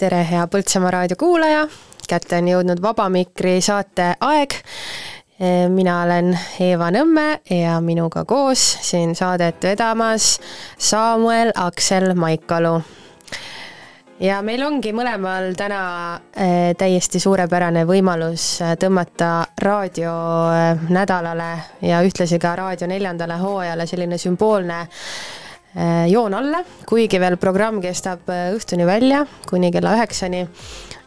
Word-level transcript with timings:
tere, 0.00 0.22
hea 0.24 0.46
Põltsamaa 0.48 0.90
raadio 0.94 1.16
kuulaja, 1.20 1.64
kätte 2.08 2.38
on 2.40 2.46
jõudnud 2.48 2.80
Vaba 2.80 3.08
Mikri 3.12 3.58
saate 3.60 4.14
aeg. 4.24 4.54
mina 5.72 6.02
olen 6.04 6.34
Eeva 6.60 6.90
Nõmme 6.92 7.40
ja 7.50 7.78
minuga 7.80 8.24
koos 8.28 8.60
siin 8.84 9.14
saadet 9.16 9.62
vedamas 9.64 10.38
Samuel 10.78 11.52
Aksel 11.54 12.14
Maikalu. 12.14 12.80
ja 14.20 14.40
meil 14.42 14.62
ongi 14.62 14.92
mõlemal 14.92 15.52
täna 15.56 15.82
eh, 16.36 16.72
täiesti 16.78 17.20
suurepärane 17.20 17.84
võimalus 17.84 18.60
eh, 18.60 18.76
tõmmata 18.80 19.46
raadio 19.62 20.14
nädalale 20.88 21.52
ja 21.82 22.00
ühtlasi 22.00 22.38
ka 22.38 22.56
raadio 22.56 22.88
neljandale 22.88 23.36
hooajale 23.36 23.86
selline 23.86 24.18
sümboolne 24.18 24.86
joon 26.10 26.34
alla, 26.34 26.64
kuigi 26.88 27.20
veel 27.22 27.36
programm 27.40 27.80
kestab 27.82 28.30
äh, 28.30 28.50
õhtuni 28.56 28.86
välja 28.86 29.24
kuni 29.48 29.70
kella 29.70 29.94
üheksani, 29.98 30.42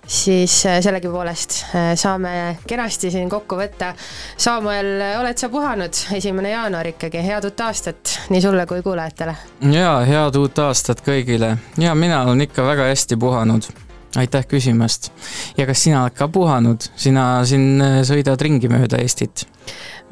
siis 0.08 0.56
äh, 0.70 0.80
sellegipoolest 0.84 1.58
saame 2.00 2.34
kenasti 2.68 3.12
siin 3.12 3.30
kokku 3.32 3.60
võtta. 3.60 3.94
Samuel, 4.38 4.96
oled 5.20 5.40
sa 5.40 5.50
puhanud, 5.52 6.04
esimene 6.16 6.54
jaanuar 6.54 6.94
ikkagi, 6.94 7.24
head 7.28 7.48
uut 7.50 7.66
aastat 7.68 8.18
nii 8.32 8.44
sulle 8.44 8.68
kui 8.70 8.82
kuulajatele! 8.86 9.36
jaa, 9.74 9.98
head 10.08 10.40
uut 10.40 10.64
aastat 10.64 11.04
kõigile 11.04 11.58
ja 11.82 11.96
mina 11.96 12.24
olen 12.24 12.48
ikka 12.48 12.66
väga 12.68 12.92
hästi 12.94 13.20
puhanud 13.20 13.72
aitäh 14.20 14.46
küsimast. 14.48 15.12
ja 15.58 15.66
kas 15.70 15.84
sina 15.84 16.04
oled 16.04 16.18
ka 16.18 16.28
puhanud, 16.28 16.90
sina 16.96 17.44
siin 17.46 17.82
sõidad 18.06 18.42
ringi 18.42 18.70
mööda 18.72 19.02
Eestit? 19.02 19.48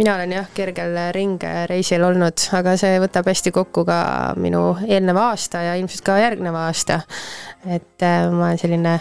mina 0.02 0.16
olen 0.16 0.32
jah, 0.34 0.50
kergel 0.56 0.98
ringreisil 1.16 2.04
olnud, 2.06 2.48
aga 2.58 2.76
see 2.80 2.98
võtab 3.04 3.28
hästi 3.32 3.54
kokku 3.56 3.84
ka 3.88 4.00
minu 4.42 4.64
eelneva 4.88 5.30
aasta 5.32 5.66
ja 5.68 5.78
ilmselt 5.80 6.06
ka 6.08 6.18
järgneva 6.22 6.68
aasta. 6.70 7.02
et 7.68 8.06
äh, 8.06 8.28
ma 8.32 8.50
olen 8.50 8.62
selline 8.62 8.98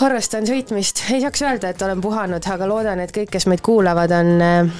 harrastan 0.00 0.46
sõitmist, 0.48 1.04
ei 1.12 1.20
saaks 1.24 1.42
öelda, 1.44 1.72
et 1.72 1.82
olen 1.82 2.00
puhanud, 2.00 2.46
aga 2.54 2.68
loodan, 2.68 3.02
et 3.02 3.12
kõik, 3.14 3.32
kes 3.34 3.48
meid 3.50 3.64
kuulavad, 3.64 4.14
on 4.16 4.32
äh, 4.40 4.72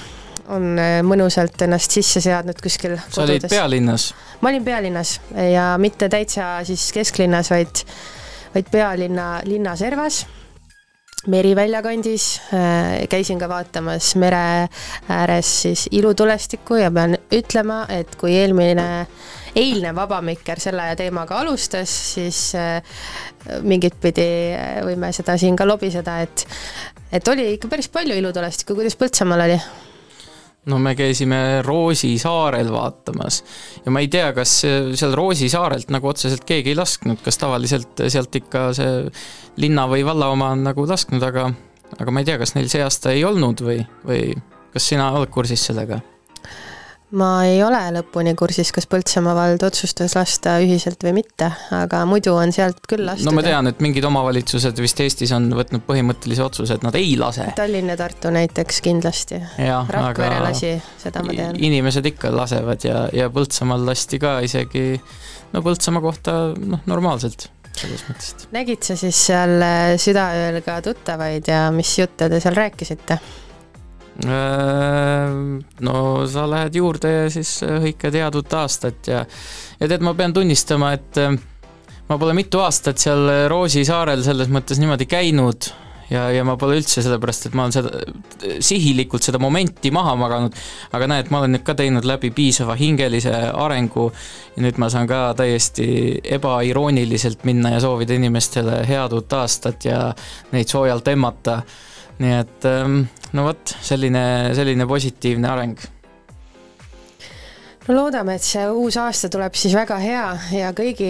on 0.51 0.73
äh, 0.79 0.97
mõnusalt 1.07 1.61
ennast 1.63 1.93
sisse 1.95 2.19
seadnud 2.23 2.57
kuskil 2.59 2.97
sa 3.07 3.23
olid 3.23 3.45
pealinnas? 3.47 4.09
ma 4.41 4.51
olin 4.51 4.65
pealinnas 4.65 5.17
ja 5.51 5.73
mitte 5.79 6.09
täitsa 6.11 6.57
siis 6.67 6.89
kesklinnas, 6.95 7.51
vaid, 7.53 7.83
vaid 8.53 8.71
pealinna 8.71 9.27
linnaservas 9.49 10.23
Merivälja 11.27 11.79
kandis, 11.81 12.41
äh, 12.51 13.07
käisin 13.07 13.39
ka 13.39 13.47
vaatamas 13.47 14.09
mere 14.19 14.67
ääres 15.09 15.51
siis 15.61 15.85
ilutulestikku 15.91 16.75
ja 16.75 16.89
pean 16.91 17.15
ütlema, 17.31 17.85
et 17.87 18.17
kui 18.19 18.33
eelmine, 18.35 19.05
eilne 19.55 19.93
Vabamikker 19.95 20.59
selle 20.59 20.89
teemaga 20.99 21.39
alustas, 21.39 21.93
siis 22.17 22.41
äh, 22.59 22.99
mingit 23.63 23.95
pidi 24.03 24.27
äh, 24.51 24.81
võime 24.83 25.13
seda 25.15 25.37
siin 25.39 25.55
ka 25.55 25.67
lobiseda, 25.67 26.19
et 26.27 26.45
et 27.13 27.27
oli 27.31 27.53
ikka 27.53 27.71
päris 27.71 27.87
palju 27.93 28.19
ilutulestikku, 28.19 28.75
kuidas 28.75 28.99
Põltsamaal 28.99 29.47
oli? 29.47 29.59
No 30.69 30.79
me 30.79 30.93
käisime 30.95 31.61
Roosi 31.65 32.13
saarel 32.21 32.71
vaatamas 32.71 33.41
ja 33.85 33.91
ma 33.91 34.03
ei 34.03 34.07
tea, 34.11 34.31
kas 34.35 34.61
seal 34.63 35.15
Roosi 35.17 35.49
saarelt 35.51 35.91
nagu 35.93 36.07
otseselt 36.11 36.45
keegi 36.47 36.73
ei 36.73 36.79
lasknud, 36.79 37.19
kas 37.25 37.39
tavaliselt 37.41 38.05
sealt 38.07 38.35
ikka 38.39 38.69
see 38.77 38.95
linna 39.63 39.87
või 39.91 40.05
valla 40.07 40.31
oma 40.33 40.53
on 40.55 40.63
nagu 40.69 40.87
lasknud, 40.89 41.23
aga 41.23 41.49
aga 41.99 42.15
ma 42.15 42.23
ei 42.23 42.29
tea, 42.31 42.39
kas 42.41 42.55
neil 42.55 42.71
see 42.71 42.83
aasta 42.83 43.13
ei 43.13 43.25
olnud 43.27 43.61
või, 43.65 43.83
või 44.07 44.33
kas 44.73 44.89
sina 44.93 45.11
oled 45.17 45.31
kursis 45.33 45.67
sellega? 45.69 46.01
Ma 47.17 47.29
ei 47.45 47.59
ole 47.63 47.79
lõpuni 47.97 48.33
kursis, 48.37 48.71
kas 48.75 48.87
Põltsamaa 48.89 49.35
vald 49.37 49.63
otsustas 49.65 50.15
lasta 50.17 50.55
ühiselt 50.63 51.03
või 51.05 51.15
mitte, 51.19 51.49
aga 51.75 52.03
muidu 52.09 52.33
on 52.37 52.53
sealt 52.55 52.81
küll 52.89 53.05
lastud. 53.05 53.27
no 53.29 53.35
ma 53.37 53.45
tean, 53.45 53.69
et 53.69 53.81
mingid 53.83 54.05
omavalitsused 54.07 54.81
vist 54.81 55.01
Eestis 55.03 55.33
on 55.35 55.49
võtnud 55.57 55.85
põhimõttelise 55.87 56.45
otsuse, 56.45 56.77
et 56.77 56.85
nad 56.85 56.97
ei 56.99 57.15
lase. 57.19 57.49
Tallinn 57.57 57.93
ja 57.93 57.97
Tartu 57.99 58.33
näiteks 58.33 58.81
kindlasti. 58.85 59.41
Rakvere 59.93 60.41
lasi, 60.47 60.75
seda 61.01 61.25
ma 61.25 61.35
tean. 61.37 61.59
inimesed 61.69 62.13
ikka 62.13 62.33
lasevad 62.33 62.87
ja, 62.87 63.07
ja 63.13 63.29
Põltsamaal 63.33 63.85
lasti 63.91 64.21
ka 64.21 64.39
isegi 64.45 64.87
no 65.53 65.65
Põltsamaa 65.65 66.03
kohta 66.03 66.39
noh, 66.57 66.81
normaalselt 66.89 67.49
selles 67.73 68.03
mõttes. 68.05 68.47
nägid 68.53 68.85
sa 68.85 68.97
siis 68.97 69.17
seal 69.29 69.63
südaööl 70.01 70.59
ka 70.65 70.79
tuttavaid 70.85 71.47
ja 71.49 71.65
mis 71.73 71.93
jutte 71.97 72.29
te 72.29 72.41
seal 72.43 72.57
rääkisite? 72.57 73.17
Äh, 74.13 75.29
no 75.81 75.95
sa 76.29 76.43
lähed 76.45 76.75
juurde 76.77 77.09
ja 77.09 77.29
siis 77.33 77.55
hõikad 77.65 78.13
head 78.13 78.35
uut 78.37 78.53
aastat 78.59 79.09
ja, 79.09 79.23
ja 79.79 79.87
tead, 79.89 80.05
ma 80.05 80.13
pean 80.13 80.35
tunnistama, 80.35 80.91
et 80.93 81.17
äh, 81.17 81.33
ma 82.09 82.19
pole 82.21 82.35
mitu 82.37 82.61
aastat 82.61 83.01
seal 83.01 83.25
Roosi 83.49 83.81
saarel 83.87 84.21
selles 84.21 84.51
mõttes 84.53 84.77
niimoodi 84.77 85.07
käinud 85.09 85.71
ja, 86.13 86.27
ja 86.33 86.43
ma 86.45 86.55
pole 86.59 86.77
üldse 86.79 87.01
sellepärast, 87.03 87.47
et 87.47 87.55
ma 87.57 87.65
olen 87.65 87.75
seda, 87.75 88.03
sihilikult 88.63 89.25
seda 89.25 89.39
momenti 89.41 89.91
maha 89.93 90.13
maganud, 90.19 90.57
aga 90.95 91.07
näed, 91.09 91.31
ma 91.33 91.41
olen 91.41 91.55
nüüd 91.55 91.65
ka 91.65 91.75
teinud 91.79 92.05
läbi 92.07 92.29
piisava 92.35 92.75
hingelise 92.79 93.33
arengu 93.33 94.09
ja 94.55 94.65
nüüd 94.65 94.77
ma 94.81 94.91
saan 94.93 95.09
ka 95.09 95.23
täiesti 95.39 95.87
ebairooniliselt 96.37 97.47
minna 97.49 97.73
ja 97.75 97.81
soovida 97.83 98.17
inimestele 98.17 98.83
head 98.89 99.17
uut 99.17 99.39
aastat 99.39 99.89
ja 99.89 100.03
neid 100.53 100.69
soojalt 100.71 101.09
emmata 101.13 101.61
nii 102.21 102.37
et 102.37 102.69
ähm, 102.69 103.03
no 103.33 103.47
vot, 103.49 103.75
selline, 103.81 104.23
selline 104.57 104.87
positiivne 104.89 105.49
areng 105.49 105.79
no 107.87 107.95
loodame, 107.97 108.37
et 108.37 108.45
see 108.45 108.63
uus 108.71 108.97
aasta 109.01 109.29
tuleb 109.31 109.55
siis 109.59 109.73
väga 109.75 109.97
hea 110.01 110.27
ja 110.55 110.71
kõigi, 110.75 111.09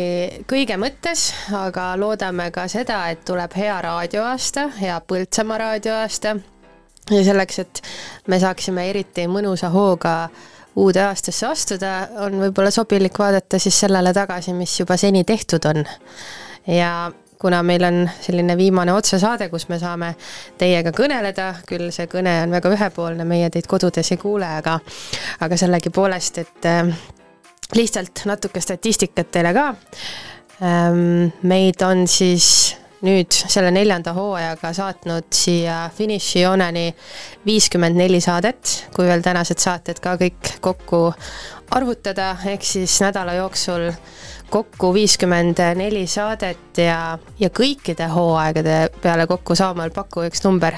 kõige 0.49 0.77
mõttes, 0.81 1.27
aga 1.57 1.91
loodame 1.99 2.49
ka 2.55 2.65
seda, 2.71 3.03
et 3.13 3.21
tuleb 3.27 3.53
hea 3.59 3.75
raadioaasta, 3.85 4.69
hea 4.79 4.97
Põltsamaa 5.07 5.59
raadioaasta. 5.65 6.35
ja 7.11 7.23
selleks, 7.23 7.59
et 7.59 7.81
me 8.27 8.39
saaksime 8.39 8.89
eriti 8.89 9.27
mõnusa 9.27 9.69
hooga 9.69 10.29
uude 10.75 11.03
aastasse 11.03 11.45
astuda, 11.47 11.93
on 12.25 12.39
võib-olla 12.41 12.71
sobilik 12.71 13.19
vaadata 13.19 13.59
siis 13.59 13.79
sellele 13.85 14.13
tagasi, 14.13 14.53
mis 14.53 14.79
juba 14.79 14.97
seni 14.97 15.23
tehtud 15.23 15.65
on. 15.69 15.83
ja 16.67 17.11
kuna 17.43 17.59
meil 17.63 17.83
on 17.83 17.97
selline 18.23 18.55
viimane 18.57 18.93
otsesaade, 18.95 19.49
kus 19.51 19.67
me 19.67 19.79
saame 19.81 20.13
teiega 20.59 20.93
kõneleda, 20.95 21.49
küll 21.67 21.91
see 21.91 22.07
kõne 22.11 22.37
on 22.45 22.55
väga 22.55 22.71
ühepoolne, 22.77 23.27
meie 23.27 23.49
teid 23.51 23.67
kodudes 23.67 24.13
ei 24.15 24.21
kuule, 24.21 24.47
aga 24.61 24.77
aga 25.43 25.57
sellegipoolest, 25.59 26.39
et 26.39 26.69
äh, 26.71 26.93
lihtsalt 27.75 28.23
natuke 28.29 28.63
statistikat 28.63 29.33
teile 29.33 29.51
ka 29.55 29.67
ähm,. 30.63 31.33
meid 31.43 31.83
on 31.83 32.07
siis 32.07 32.77
nüüd 33.03 33.35
selle 33.35 33.71
neljanda 33.75 34.13
hooajaga 34.15 34.71
saatnud 34.73 35.27
siia 35.35 35.89
finišijooneni 35.95 36.85
viiskümmend 37.45 37.99
neli 37.99 38.21
saadet, 38.23 38.77
kui 38.95 39.07
veel 39.09 39.23
tänased 39.25 39.59
saated 39.59 39.99
ka 40.03 40.15
kõik 40.21 40.55
kokku 40.63 41.01
arvutada, 41.75 42.35
ehk 42.45 42.63
siis 42.65 42.99
nädala 43.01 43.33
jooksul 43.33 43.89
kokku 44.53 44.93
viiskümmend 44.93 45.59
neli 45.75 46.05
saadet 46.07 46.77
ja, 46.77 47.17
ja 47.39 47.49
kõikide 47.49 48.07
hooaegade 48.13 48.77
peale 49.01 49.27
kokku 49.27 49.55
Saamäel 49.57 49.93
paku 49.95 50.27
üks 50.27 50.43
number. 50.45 50.77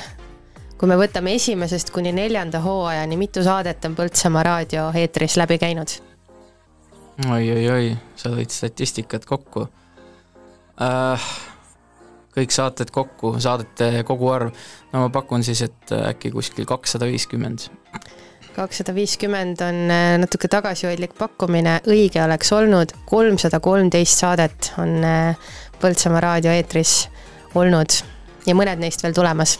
kui 0.77 0.89
me 0.91 0.97
võtame 0.99 1.35
esimesest 1.35 1.89
kuni 1.95 2.11
neljanda 2.11 2.59
hooajani, 2.59 3.17
mitu 3.17 3.43
saadet 3.43 3.85
on 3.85 3.95
Põltsamaa 3.95 4.43
raadio 4.43 4.89
eetris 4.95 5.37
läbi 5.37 5.57
käinud 5.57 5.97
oi, 7.25 7.31
oi? 7.31 7.51
oi-oi-oi, 7.51 7.97
sa 8.15 8.31
lõid 8.31 8.51
statistikat 8.51 9.25
kokku 9.25 9.67
äh,. 10.81 11.29
kõik 12.35 12.51
saated 12.51 12.91
kokku, 12.91 13.37
saadete 13.39 14.03
koguarv, 14.07 14.51
no 14.91 15.05
ma 15.05 15.09
pakun 15.09 15.43
siis, 15.43 15.61
et 15.67 15.91
äkki 15.95 16.31
kuskil 16.35 16.67
kakssada 16.67 17.07
viiskümmend 17.07 17.69
kakssada 18.55 18.95
viiskümmend 18.95 19.61
on 19.65 19.81
äh, 19.91 20.15
natuke 20.21 20.49
tagasihoidlik 20.51 21.15
pakkumine, 21.19 21.79
õige 21.91 22.21
oleks 22.23 22.51
olnud 22.55 22.93
kolmsada 23.09 23.59
kolmteist 23.63 24.23
saadet 24.23 24.71
on 24.81 24.97
äh, 25.03 25.53
Põltsamaa 25.75 26.21
raadio 26.23 26.53
eetris 26.55 27.09
olnud 27.59 27.97
ja 28.47 28.55
mõned 28.55 28.79
neist 28.79 29.03
veel 29.03 29.15
tulemas. 29.15 29.57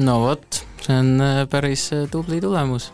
no 0.00 0.20
vot, 0.24 0.62
see 0.80 0.96
on 0.96 1.16
äh, 1.20 1.42
päris 1.50 1.90
tubli 2.10 2.40
tulemus. 2.40 2.90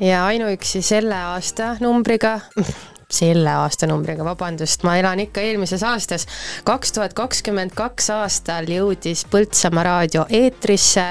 ja 0.00 0.26
ainuüksi 0.28 0.82
selle 0.84 1.16
aasta 1.32 1.76
numbriga 1.80 2.38
selle 3.12 3.52
aastanumbriga, 3.60 4.24
vabandust, 4.24 4.84
ma 4.88 4.96
elan 5.00 5.20
ikka 5.26 5.42
eelmises 5.44 5.82
aastas, 5.84 6.24
kaks 6.64 6.94
tuhat 6.96 7.16
kakskümmend 7.16 7.74
kaks 7.76 8.08
aastal 8.14 8.68
jõudis 8.72 9.26
Põltsamaa 9.32 9.84
raadio 9.88 10.24
eetrisse 10.32 11.10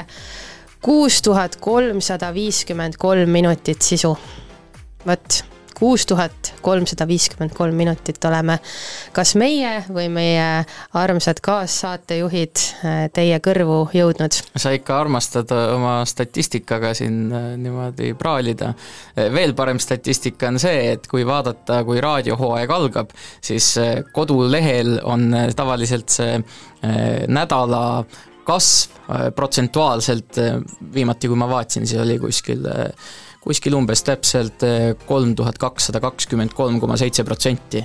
kuus 0.81 1.21
tuhat 1.21 1.55
kolmsada 1.61 2.33
viiskümmend 2.33 2.97
kolm 2.97 3.29
minutit 3.29 3.81
sisu. 3.81 4.17
vot, 5.07 5.43
kuus 5.77 6.05
tuhat 6.05 6.53
kolmsada 6.61 7.07
viiskümmend 7.07 7.53
kolm 7.57 7.75
minutit 7.75 8.25
oleme 8.25 8.59
kas 9.13 9.33
meie 9.37 9.83
või 9.93 10.07
meie 10.13 10.47
armsad 10.93 11.41
kaassaatejuhid 11.41 12.63
äh, 12.85 12.99
teie 13.13 13.37
kõrvu 13.41 13.77
jõudnud. 13.93 14.37
sa 14.57 14.73
ikka 14.77 14.99
armastad 15.01 15.53
äh, 15.53 15.73
oma 15.75 15.99
statistikaga 16.05 16.93
siin 16.97 17.21
äh, 17.29 17.47
niimoodi 17.61 18.13
praalida. 18.17 18.73
veel 19.17 19.53
parem 19.53 19.79
statistika 19.79 20.49
on 20.49 20.59
see, 20.61 20.91
et 20.95 21.07
kui 21.07 21.25
vaadata, 21.25 21.83
kui 21.85 22.01
raadiohooaeg 22.01 22.75
algab, 22.77 23.13
siis 23.41 23.75
kodulehel 24.13 24.99
on 25.03 25.29
tavaliselt 25.55 26.09
see 26.09 26.41
nädala 27.29 27.81
kasv 28.47 28.99
protsentuaalselt, 29.35 30.39
viimati 30.93 31.29
kui 31.29 31.39
ma 31.39 31.49
vaatasin, 31.49 31.87
siis 31.87 32.01
oli 32.01 32.17
kuskil 32.21 32.65
kuskil 33.41 33.73
umbes 33.73 34.03
täpselt 34.05 34.63
kolm 35.09 35.33
tuhat 35.35 35.57
kakssada 35.61 35.99
kakskümmend 36.03 36.53
kolm 36.53 36.79
koma 36.79 36.97
seitse 37.01 37.25
protsenti. 37.27 37.83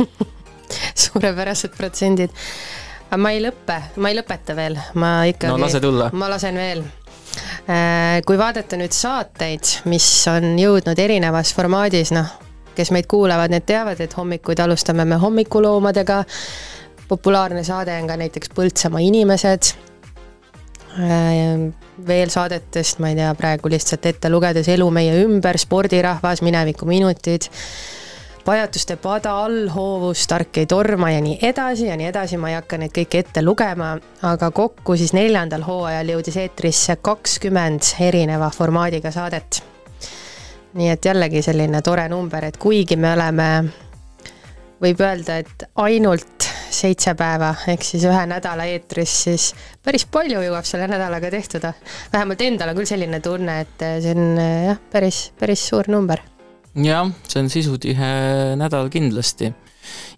suurepärased 1.04 1.76
protsendid. 1.76 2.32
ma 3.16 3.32
ei 3.34 3.42
lõppe, 3.42 3.76
ma 3.96 4.10
ei 4.10 4.18
lõpeta 4.18 4.56
veel, 4.56 4.78
ma 4.94 5.12
ikkagi 5.28 5.52
no 5.52 5.60
lase 5.60 5.80
tulla. 5.82 6.10
ma 6.12 6.30
lasen 6.30 6.58
veel 6.60 6.84
kui 8.26 8.38
vaadata 8.38 8.78
nüüd 8.78 8.94
saateid, 8.94 9.68
mis 9.90 10.06
on 10.30 10.56
jõudnud 10.58 10.98
erinevas 10.98 11.52
formaadis, 11.54 12.10
noh, 12.14 12.30
kes 12.74 12.90
meid 12.94 13.06
kuulavad, 13.10 13.52
need 13.52 13.66
teavad, 13.68 14.00
et 14.02 14.16
hommikuid 14.16 14.62
alustame 14.64 15.04
me 15.06 15.18
hommikuloomadega, 15.20 16.22
populaarne 17.10 17.64
saade 17.66 17.96
on 17.98 18.06
ka 18.06 18.16
näiteks 18.20 18.52
Põltsamaa 18.54 19.02
inimesed. 19.02 19.72
Äh, 20.98 21.70
veel 22.06 22.30
saadetest, 22.30 22.98
ma 23.02 23.12
ei 23.12 23.18
tea, 23.18 23.30
praegu 23.38 23.70
lihtsalt 23.70 24.06
ette 24.10 24.30
lugedes 24.30 24.68
Elu 24.70 24.88
meie 24.94 25.22
ümber, 25.24 25.58
Spordirahvas, 25.58 26.42
Minevikuminutid, 26.42 27.50
Pajatuste 28.44 28.96
pada, 28.96 29.34
Allhoovus, 29.44 30.24
Tark 30.26 30.58
ei 30.62 30.66
torma 30.66 31.10
ja 31.12 31.20
nii 31.22 31.36
edasi 31.44 31.90
ja 31.90 31.96
nii 31.96 32.06
edasi, 32.08 32.38
ma 32.40 32.50
ei 32.50 32.56
hakka 32.56 32.78
neid 32.80 32.94
kõiki 32.96 33.20
ette 33.20 33.42
lugema, 33.44 33.90
aga 34.26 34.48
kokku 34.50 34.96
siis 34.96 35.12
neljandal 35.14 35.66
hooajal 35.66 36.14
jõudis 36.14 36.38
eetrisse 36.40 36.96
kakskümmend 37.04 37.92
erineva 38.08 38.48
formaadiga 38.54 39.12
saadet. 39.12 39.62
nii 40.74 40.88
et 40.88 41.04
jällegi 41.04 41.42
selline 41.42 41.82
tore 41.82 42.08
number, 42.08 42.44
et 42.44 42.56
kuigi 42.56 42.96
me 42.96 43.12
oleme, 43.12 43.48
võib 44.80 45.00
öelda, 45.04 45.36
et 45.44 45.64
ainult 45.74 46.39
seitse 46.74 47.14
päeva 47.18 47.52
ehk 47.72 47.84
siis 47.86 48.04
ühe 48.08 48.24
nädala 48.30 48.66
eetris, 48.70 49.14
siis 49.26 49.46
päris 49.84 50.06
palju 50.10 50.42
jõuab 50.44 50.68
selle 50.68 50.88
nädalaga 50.90 51.30
tehtuda. 51.32 51.72
vähemalt 52.12 52.44
endal 52.46 52.72
on 52.72 52.80
küll 52.80 52.90
selline 52.90 53.20
tunne, 53.24 53.60
et 53.66 53.86
see 54.02 54.14
on 54.14 54.38
jah, 54.40 54.78
päris, 54.92 55.30
päris 55.40 55.66
suur 55.72 55.90
number. 55.92 56.22
jah, 56.74 57.10
see 57.28 57.42
on 57.42 57.50
sisutihe 57.52 58.12
nädal 58.60 58.90
kindlasti 58.92 59.52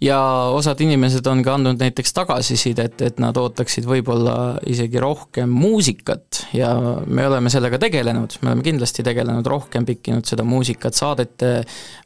ja 0.01 0.19
osad 0.55 0.81
inimesed 0.81 1.27
on 1.31 1.43
ka 1.45 1.57
andnud 1.57 1.81
näiteks 1.83 2.15
tagasisidet, 2.17 3.01
et 3.03 3.21
nad 3.23 3.37
ootaksid 3.39 3.87
võib-olla 3.89 4.59
isegi 4.69 5.01
rohkem 5.03 5.51
muusikat 5.53 6.45
ja 6.57 6.73
me 7.07 7.27
oleme 7.27 7.51
sellega 7.53 7.81
tegelenud, 7.83 8.39
me 8.43 8.53
oleme 8.53 8.67
kindlasti 8.67 9.05
tegelenud 9.07 9.47
rohkem, 9.47 9.87
pikkinud 9.89 10.29
seda 10.29 10.47
muusikat 10.47 10.99
saadete 10.99 11.53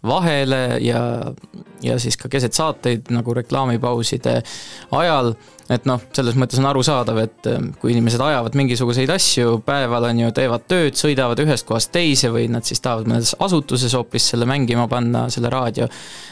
vahele 0.07 0.79
ja, 0.85 1.03
ja 1.85 1.99
siis 2.03 2.19
ka 2.21 2.31
keset 2.33 2.57
saateid 2.57 3.13
nagu 3.15 3.35
reklaamipauside 3.37 4.41
ajal 4.97 5.35
et 5.73 5.87
noh, 5.89 6.03
selles 6.15 6.37
mõttes 6.39 6.61
on 6.61 6.69
arusaadav, 6.71 7.19
et 7.25 7.49
äh, 7.51 7.59
kui 7.81 7.93
inimesed 7.95 8.23
ajavad 8.23 8.57
mingisuguseid 8.59 9.11
asju, 9.15 9.61
päeval 9.67 10.09
on 10.11 10.23
ju, 10.23 10.35
teevad 10.37 10.67
tööd, 10.71 10.99
sõidavad 10.99 11.43
ühest 11.43 11.67
kohast 11.69 11.93
teise 11.95 12.31
või 12.35 12.47
nad 12.53 12.67
siis 12.67 12.83
tahavad 12.85 13.11
mõnes 13.11 13.35
asutuses 13.43 13.97
hoopis 13.99 14.31
selle 14.33 14.49
mängima 14.49 14.87
panna, 14.91 15.27
selle 15.33 15.51
raadio, 15.53 15.89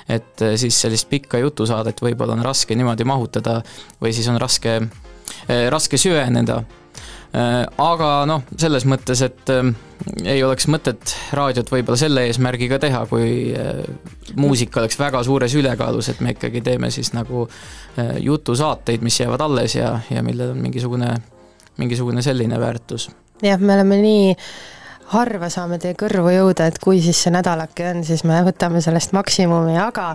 et 0.08 0.44
äh, 0.44 0.54
siis 0.60 0.78
sellist 0.86 1.10
pikka 1.10 1.42
jutusaadet 1.42 2.02
võib-olla 2.04 2.36
on 2.38 2.46
raske 2.46 2.78
niimoodi 2.78 3.06
mahutada 3.08 3.60
või 4.02 4.14
siis 4.14 4.30
on 4.30 4.38
raske, 4.42 4.78
äh, 5.48 5.66
raske 5.74 6.00
süveneda 6.00 6.62
aga 7.34 8.10
noh, 8.30 8.44
selles 8.60 8.84
mõttes, 8.86 9.22
et 9.26 9.50
ähm, 9.50 9.72
ei 10.22 10.42
oleks 10.44 10.68
mõtet 10.70 11.14
raadiot 11.34 11.70
võib-olla 11.72 11.98
selle 11.98 12.26
eesmärgiga 12.28 12.78
teha, 12.82 13.04
kui 13.10 13.50
äh, 13.56 13.80
muusika 14.38 14.82
oleks 14.82 14.98
väga 15.00 15.22
suures 15.26 15.54
ülekaalus, 15.58 16.12
et 16.12 16.20
me 16.24 16.34
ikkagi 16.36 16.62
teeme 16.64 16.90
siis 16.94 17.12
nagu 17.16 17.46
äh, 17.48 18.16
jutusaateid, 18.22 19.02
mis 19.02 19.18
jäävad 19.20 19.42
alles 19.46 19.74
ja, 19.78 19.96
ja 20.10 20.22
millel 20.26 20.54
on 20.54 20.62
mingisugune, 20.62 21.10
mingisugune 21.82 22.22
selline 22.22 22.60
väärtus. 22.60 23.10
jah, 23.42 23.58
me 23.60 23.74
oleme 23.74 23.98
nii 24.02 24.30
harva 25.14 25.48
saame 25.52 25.78
teie 25.82 25.94
kõrvu 25.98 26.32
jõuda, 26.34 26.66
et 26.68 26.78
kui 26.82 27.00
siis 27.04 27.20
see 27.24 27.32
nädalake 27.34 27.86
on, 27.90 28.02
siis 28.06 28.24
me 28.26 28.40
võtame 28.46 28.82
sellest 28.84 29.14
maksimumi, 29.16 29.76
aga 29.80 30.14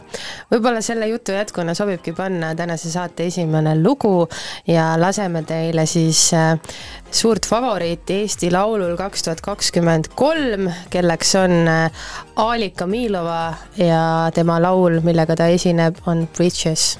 võib-olla 0.52 0.84
selle 0.86 1.08
jutu 1.12 1.36
jätkuna 1.36 1.76
sobibki 1.78 2.14
panna 2.18 2.52
tänase 2.60 2.92
saate 2.92 3.30
esimene 3.32 3.78
lugu 3.80 4.28
ja 4.68 4.92
laseme 5.00 5.44
teile 5.48 5.86
siis 5.90 6.28
äh, 6.38 6.54
suurt 7.12 7.48
favoriiti 7.50 8.22
Eesti 8.24 8.52
Laulul 8.54 8.96
kaks 9.00 9.28
tuhat 9.28 9.44
kakskümmend 9.46 10.12
kolm, 10.20 10.70
kelleks 10.94 11.36
on 11.40 11.60
äh, 11.68 12.08
Alika 12.40 12.88
Miilova 12.88 13.54
ja 13.80 14.02
tema 14.36 14.60
laul, 14.62 15.02
millega 15.06 15.40
ta 15.40 15.50
esineb, 15.52 16.04
on 16.08 16.28
Bridges 16.36 16.98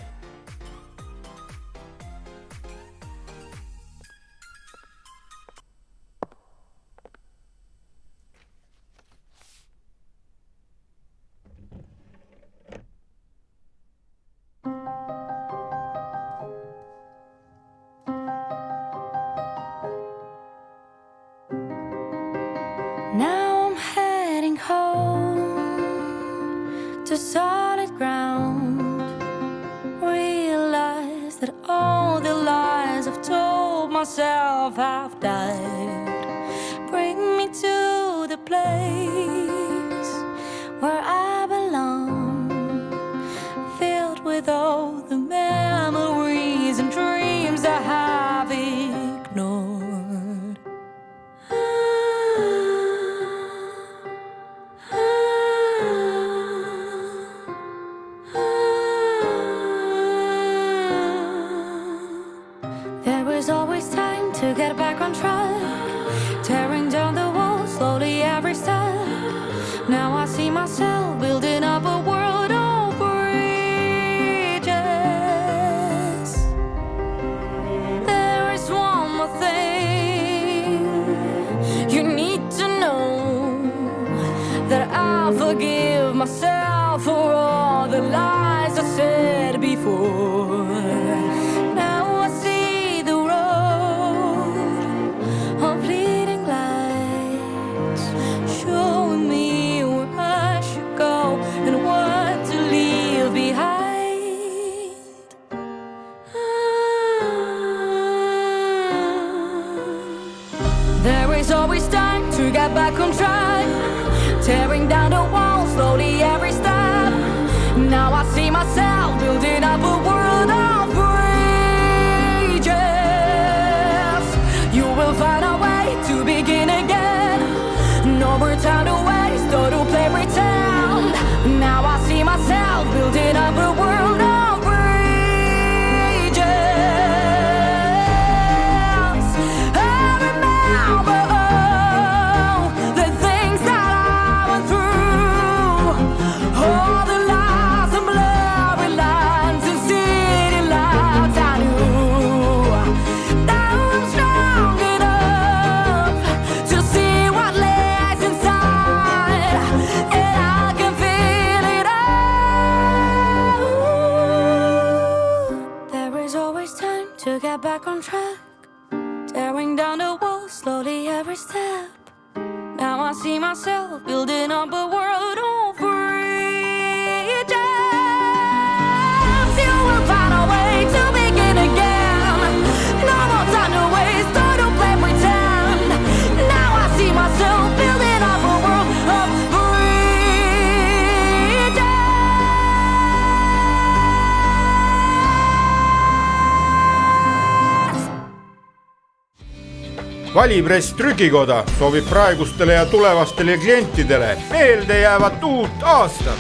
freedom. 200.50 200.60
valipress 200.60 200.94
Trükikoda 200.94 201.64
soovib 201.80 202.10
praegustele 202.10 202.74
ja 202.74 202.86
tulevastele 202.86 203.58
klientidele 203.58 204.38
meeldejäävat 204.52 205.44
uut 205.44 205.84
aastat. 205.84 206.40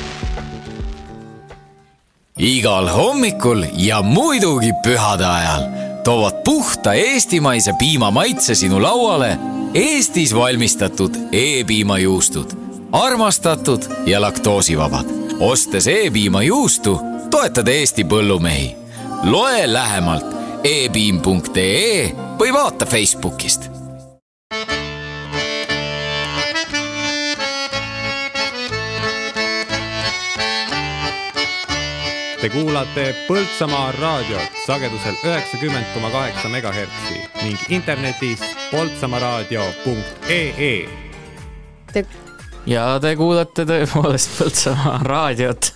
igal 2.38 2.88
hommikul 2.88 3.63
ja 3.74 4.01
muidugi 4.01 4.74
pühade 4.84 5.25
ajal 5.25 5.63
toovad 6.04 6.34
puhta 6.44 6.94
eestimaise 6.94 7.74
piima 7.80 8.12
maitse 8.12 8.56
sinu 8.56 8.82
lauale 8.82 9.38
Eestis 9.74 10.36
valmistatud 10.36 11.16
E-piimajuustud, 11.32 12.51
armastatud 12.92 13.82
ja 14.06 14.22
laktoosivabad. 14.22 15.06
ostes 15.39 15.88
E-piimajuustu, 15.88 17.01
toetad 17.30 17.68
Eesti 17.68 18.04
põllumehi. 18.04 18.75
loe 19.24 19.74
lähemalt 19.74 20.25
epiim.ee 20.63 22.16
või 22.39 22.54
vaata 22.54 22.86
Facebookist 22.86 23.79
Te 32.39 32.48
kuulate 32.48 33.10
Põltsamaa 33.27 33.89
raadiot 33.98 34.60
sagedusel 34.63 35.17
üheksakümmend 35.27 35.89
koma 35.91 36.08
kaheksa 36.13 36.48
megahertsi 36.48 37.17
ning 37.43 37.60
internetis 37.75 38.39
poltsamaaraadio.ee. 38.72 40.88
Te... 41.91 42.05
ja 42.63 42.96
te 43.03 43.12
kuulate 43.19 43.67
tõepoolest 43.67 44.31
Põltsamaa 44.38 45.03
raadiot 45.03 45.67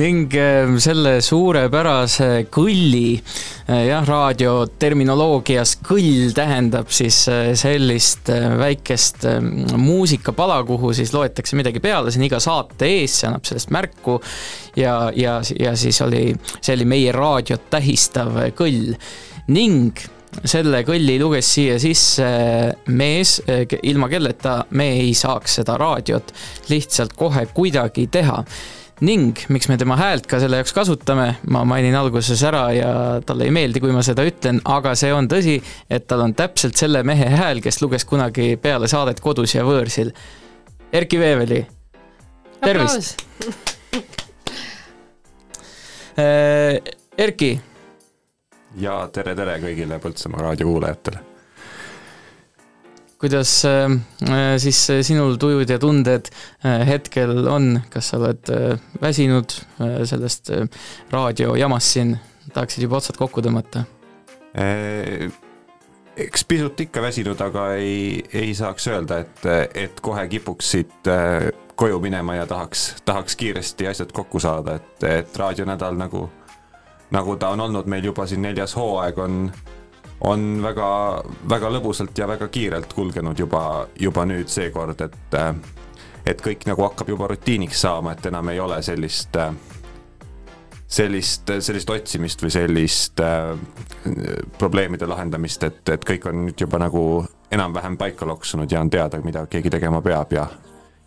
ning 0.00 0.32
ähm, 0.40 0.80
selle 0.80 1.20
suurepärase 1.20 2.48
kõlli, 2.48 3.20
äh, 3.20 3.51
jah, 3.68 4.04
raadioterminoloogias 4.06 5.76
kõll 5.86 6.32
tähendab 6.34 6.90
siis 6.94 7.22
äh, 7.30 7.52
sellist 7.58 8.30
äh, 8.32 8.48
väikest 8.58 9.26
muusikapala, 9.78 10.62
kuhu 10.66 10.92
siis 10.96 11.12
loetakse 11.14 11.58
midagi 11.58 11.82
peale, 11.82 12.10
see 12.10 12.22
on 12.22 12.28
iga 12.28 12.40
saate 12.42 12.88
ees, 12.90 13.20
see 13.20 13.28
annab 13.30 13.46
sellest 13.48 13.70
märku. 13.74 14.18
ja, 14.76 14.96
ja, 15.16 15.40
ja 15.60 15.76
siis 15.76 16.00
oli, 16.02 16.32
see 16.60 16.74
oli 16.76 16.88
meie 16.88 17.12
raadiot 17.14 17.70
tähistav 17.70 18.34
kõll 18.58 18.96
ning 19.52 19.98
selle 20.48 20.80
kõlli 20.88 21.18
luges 21.20 21.48
siia 21.54 21.76
sisse 21.80 22.26
mees, 22.88 23.36
ilma 23.82 24.08
kelleta 24.08 24.62
me 24.78 24.88
ei 25.02 25.12
saaks 25.14 25.58
seda 25.60 25.76
raadiot 25.80 26.32
lihtsalt 26.72 27.12
kohe 27.18 27.44
kuidagi 27.52 28.06
teha 28.12 28.38
ning 29.02 29.38
miks 29.50 29.66
me 29.70 29.76
tema 29.80 29.96
häält 29.98 30.28
ka 30.30 30.38
selle 30.42 30.60
jaoks 30.60 30.74
kasutame, 30.76 31.26
ma 31.50 31.64
mainin 31.68 31.96
alguses 31.98 32.42
ära 32.46 32.62
ja 32.76 32.92
talle 33.26 33.48
ei 33.48 33.54
meeldi, 33.54 33.82
kui 33.82 33.94
ma 33.94 34.04
seda 34.06 34.24
ütlen, 34.26 34.60
aga 34.68 34.94
see 34.98 35.10
on 35.14 35.28
tõsi, 35.30 35.56
et 35.90 36.06
tal 36.10 36.22
on 36.26 36.36
täpselt 36.38 36.78
selle 36.78 37.02
mehe 37.06 37.26
hääl, 37.32 37.62
kes 37.64 37.82
luges 37.82 38.06
kunagi 38.08 38.54
peale 38.62 38.90
saadet 38.90 39.20
Kodus 39.22 39.56
ja 39.56 39.66
võõrsil. 39.66 40.12
Erki 40.92 41.18
Veeveli, 41.18 41.64
tervist! 42.62 43.26
Äh, 46.12 46.76
Erki. 47.16 47.54
ja 48.76 48.98
tere, 49.12 49.32
tere 49.32 49.56
kõigile 49.62 49.96
Põltsamaa 50.00 50.50
raadio 50.50 50.68
kuulajatele 50.68 51.31
kuidas 53.22 53.62
äh, 53.64 53.92
siis 54.58 54.80
sinul 55.06 55.36
tujud 55.38 55.70
ja 55.70 55.78
tunded 55.78 56.26
äh, 56.66 56.82
hetkel 56.88 57.46
on, 57.46 57.76
kas 57.90 58.10
sa 58.10 58.18
oled 58.18 58.50
äh, 58.50 58.80
väsinud 59.02 59.54
sellest 59.78 60.50
raadiojamast 61.12 61.94
siin, 61.94 62.16
tahaksid 62.52 62.88
juba 62.88 62.98
otsad 62.98 63.20
kokku 63.20 63.44
tõmmata? 63.44 63.86
eks 66.22 66.42
pisut 66.44 66.80
ikka 66.84 67.00
väsinud, 67.00 67.40
aga 67.40 67.70
ei, 67.80 68.20
ei 68.36 68.50
saaks 68.54 68.90
öelda, 68.90 69.22
et, 69.24 69.46
et 69.86 70.02
kohe 70.04 70.26
kipuks 70.28 70.74
siit 70.74 71.08
koju 71.80 72.00
minema 72.04 72.34
ja 72.36 72.44
tahaks, 72.46 72.82
tahaks 73.08 73.38
kiiresti 73.40 73.88
asjad 73.88 74.12
kokku 74.12 74.42
saada, 74.42 74.76
et, 74.76 75.06
et 75.08 75.38
raadionädal 75.40 75.96
nagu, 75.96 76.26
nagu 77.16 77.36
ta 77.40 77.54
on 77.56 77.64
olnud 77.64 77.88
meil 77.88 78.04
juba 78.10 78.26
siin 78.28 78.44
neljas 78.44 78.76
hooaeg, 78.76 79.22
on 79.24 79.46
on 80.24 80.62
väga, 80.62 80.88
väga 81.50 81.70
lõbusalt 81.76 82.18
ja 82.18 82.28
väga 82.30 82.48
kiirelt 82.48 82.92
kulgenud 82.94 83.38
juba, 83.38 83.88
juba 83.98 84.26
nüüd 84.28 84.48
seekord, 84.48 85.00
et 85.00 85.36
et 86.26 86.38
kõik 86.38 86.68
nagu 86.68 86.84
hakkab 86.86 87.08
juba 87.10 87.26
rutiiniks 87.32 87.80
saama, 87.82 88.12
et 88.12 88.26
enam 88.30 88.48
ei 88.52 88.60
ole 88.62 88.78
sellist 88.82 89.38
sellist, 90.92 91.50
sellist 91.58 91.90
otsimist 91.90 92.42
või 92.44 92.52
sellist 92.54 93.20
äh, 93.24 93.56
probleemide 94.58 95.08
lahendamist, 95.08 95.64
et, 95.66 95.82
et 95.88 96.04
kõik 96.06 96.28
on 96.30 96.44
nüüd 96.46 96.60
juba 96.60 96.78
nagu 96.78 97.24
enam-vähem 97.52 97.96
paika 97.98 98.28
loksunud 98.28 98.70
ja 98.70 98.80
on 98.80 98.90
teada, 98.90 99.20
mida 99.24 99.46
keegi 99.50 99.72
tegema 99.72 100.02
peab 100.04 100.32
ja 100.36 100.46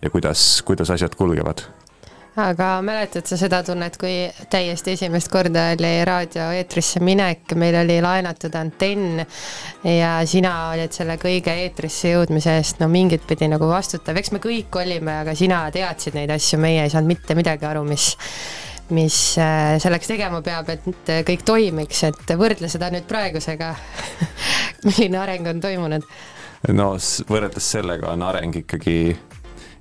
ja 0.01 0.10
kuidas, 0.10 0.62
kuidas 0.65 0.91
asjad 0.91 1.15
kulgevad 1.15 1.63
aga 2.35 2.69
mäletad 2.83 3.27
sa 3.27 3.37
seda 3.39 3.61
tunnet, 3.63 3.95
kui 3.99 4.25
täiesti 4.51 4.95
esimest 4.95 5.29
korda 5.31 5.69
oli 5.75 5.93
raadioeetrisse 6.07 6.99
minek, 7.03 7.55
meil 7.59 7.77
oli 7.79 7.97
laenatud 8.03 8.55
antenn 8.59 9.23
ja 9.87 10.17
sina 10.27 10.53
olid 10.73 10.95
selle 10.95 11.15
kõige 11.21 11.55
eetrisse 11.63 12.11
jõudmise 12.11 12.57
eest 12.59 12.83
no 12.83 12.89
mingit 12.91 13.23
pidi 13.27 13.47
nagu 13.51 13.69
vastutav, 13.71 14.19
eks 14.19 14.33
me 14.35 14.43
kõik 14.43 14.75
olime, 14.81 15.21
aga 15.23 15.35
sina 15.37 15.63
teadsid 15.71 16.17
neid 16.19 16.33
asju, 16.35 16.59
meie 16.59 16.83
ei 16.83 16.91
saanud 16.91 17.13
mitte 17.15 17.37
midagi 17.39 17.67
aru, 17.69 17.85
mis 17.87 18.11
mis 18.93 19.15
äh, 19.41 19.79
selleks 19.81 20.11
tegema 20.11 20.43
peab, 20.45 20.67
et 20.69 21.09
kõik 21.25 21.41
toimiks, 21.47 22.03
et 22.05 22.33
võrdle 22.37 22.69
seda 22.69 22.91
nüüd 22.93 23.07
praegusega 23.09 23.71
milline 24.85 25.17
areng 25.23 25.49
on 25.49 25.63
toimunud? 25.63 26.05
no 26.75 26.91
võrreldes 27.29 27.71
sellega 27.77 28.11
on 28.11 28.25
areng 28.25 28.59
ikkagi 28.61 29.15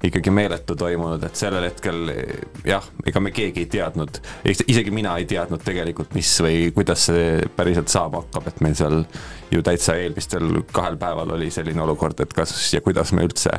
ikkagi 0.04 0.32
meeletu 0.34 0.76
toimunud, 0.76 1.22
et 1.24 1.38
sellel 1.38 1.68
hetkel 1.68 2.10
jah, 2.66 2.84
ega 3.06 3.22
me 3.22 3.32
keegi 3.34 3.64
ei 3.64 3.70
teadnud, 3.70 4.20
isegi 4.44 4.92
mina 4.94 5.14
ei 5.20 5.28
teadnud 5.28 5.62
tegelikult, 5.64 6.14
mis 6.16 6.30
või 6.44 6.68
kuidas 6.76 7.08
see 7.10 7.38
päriselt 7.56 7.92
saama 7.92 8.24
hakkab, 8.24 8.50
et 8.50 8.60
meil 8.64 8.76
seal 8.78 9.02
ju 9.52 9.62
täitsa 9.64 9.96
eelmistel 10.00 10.62
kahel 10.74 10.98
päeval 11.00 11.36
oli 11.36 11.50
selline 11.54 11.84
olukord, 11.84 12.20
et 12.20 12.34
kas 12.36 12.54
ja 12.74 12.82
kuidas 12.84 13.14
me 13.16 13.26
üldse, 13.28 13.54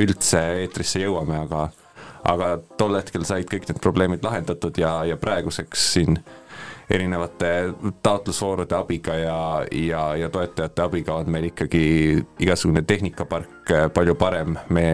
üldse 0.00 0.42
eetrisse 0.64 1.04
jõuame, 1.04 1.44
aga 1.44 1.68
aga 2.30 2.58
tol 2.76 2.98
hetkel 2.98 3.24
said 3.24 3.48
kõik 3.48 3.64
need 3.68 3.80
probleemid 3.80 4.24
lahendatud 4.24 4.76
ja, 4.76 4.98
ja 5.08 5.16
praeguseks 5.16 5.86
siin 5.94 6.18
erinevate 6.90 7.50
taotlusvoorude 8.02 8.76
abiga 8.76 9.14
ja, 9.16 9.36
ja, 9.72 10.02
ja 10.18 10.28
toetajate 10.28 10.82
abiga 10.82 11.20
on 11.20 11.30
meil 11.32 11.48
ikkagi 11.48 11.84
igasugune 12.42 12.82
tehnikapark 12.82 13.72
palju 13.94 14.16
parem, 14.18 14.58
me 14.68 14.88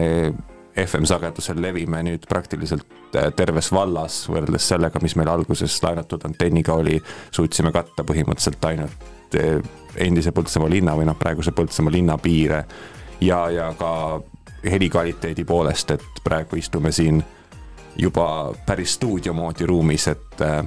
FM-sagedusel 0.77 1.61
levime 1.61 2.03
nüüd 2.05 2.27
praktiliselt 2.29 3.15
äh, 3.15 3.31
terves 3.35 3.71
vallas, 3.73 4.23
võrreldes 4.29 4.67
sellega, 4.69 5.01
mis 5.01 5.15
meil 5.17 5.31
alguses 5.31 5.77
laenatud 5.83 6.25
antenniga 6.27 6.77
oli, 6.77 6.99
suutsime 7.33 7.71
katta 7.75 8.05
põhimõtteliselt 8.07 8.67
ainult 8.69 9.37
äh, 9.39 9.57
endise 10.05 10.33
Põltsamaa 10.35 10.69
linna 10.71 10.95
või 10.97 11.07
noh, 11.09 11.17
praeguse 11.17 11.53
Põltsamaa 11.57 11.93
linna 11.93 12.17
piire. 12.21 12.63
Ja, 13.21 13.47
ja 13.49 13.71
ka 13.77 13.91
helikvaliteedi 14.63 15.45
poolest, 15.47 15.95
et 15.97 16.21
praegu 16.23 16.59
istume 16.61 16.91
siin 16.93 17.23
juba 17.97 18.53
päris 18.65 18.93
stuudio 18.99 19.33
moodi 19.33 19.65
ruumis, 19.65 20.07
et 20.13 20.43
äh, 20.45 20.59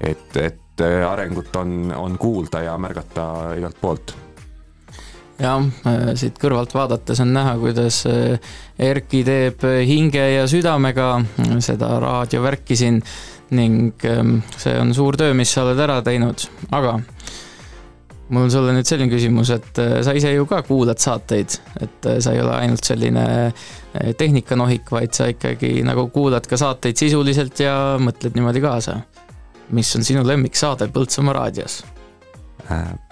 et, 0.00 0.36
et 0.36 0.82
arengut 1.06 1.56
on, 1.58 1.92
on 1.96 2.18
kuulda 2.18 2.62
ja 2.62 2.76
märgata 2.78 3.54
igalt 3.58 3.80
poolt 3.80 4.14
jah, 5.38 5.64
äh, 5.86 6.12
siit 6.18 6.38
kõrvalt 6.40 6.74
vaadates 6.74 7.20
on 7.22 7.32
näha, 7.34 7.56
kuidas 7.60 8.02
äh, 8.10 8.54
Erki 8.78 9.24
teeb 9.26 9.64
hinge 9.86 10.24
ja 10.34 10.46
südamega 10.50 11.10
äh, 11.20 11.52
seda 11.64 11.94
raadiovärki 12.02 12.78
siin 12.78 13.02
ning 13.54 14.04
ähm, 14.04 14.40
see 14.60 14.74
on 14.76 14.92
suur 14.96 15.16
töö, 15.16 15.32
mis 15.36 15.52
sa 15.54 15.64
oled 15.64 15.78
ära 15.80 16.02
teinud, 16.04 16.42
aga 16.76 16.98
mul 18.28 18.44
on 18.44 18.52
sulle 18.52 18.74
nüüd 18.76 18.84
selline 18.84 19.08
küsimus, 19.08 19.54
et 19.54 19.78
sa 20.04 20.12
ise 20.12 20.34
ju 20.34 20.44
ka 20.50 20.58
kuulad 20.66 21.00
saateid, 21.00 21.54
et 21.80 22.08
sa 22.20 22.34
ei 22.34 22.42
ole 22.42 22.52
ainult 22.58 22.84
selline 22.84 23.24
tehnikanohik, 24.20 24.92
vaid 24.92 25.16
sa 25.16 25.30
ikkagi 25.32 25.78
nagu 25.86 26.10
kuulad 26.12 26.44
ka 26.44 26.60
saateid 26.60 27.00
sisuliselt 27.00 27.64
ja 27.64 27.96
mõtled 27.96 28.36
niimoodi 28.36 28.60
kaasa. 28.60 29.00
mis 29.72 29.96
on 29.96 30.04
sinu 30.04 30.26
lemmiksaade 30.28 30.92
Põltsamaa 30.92 31.40
raadios? 31.40 31.80
äh, 32.70 33.07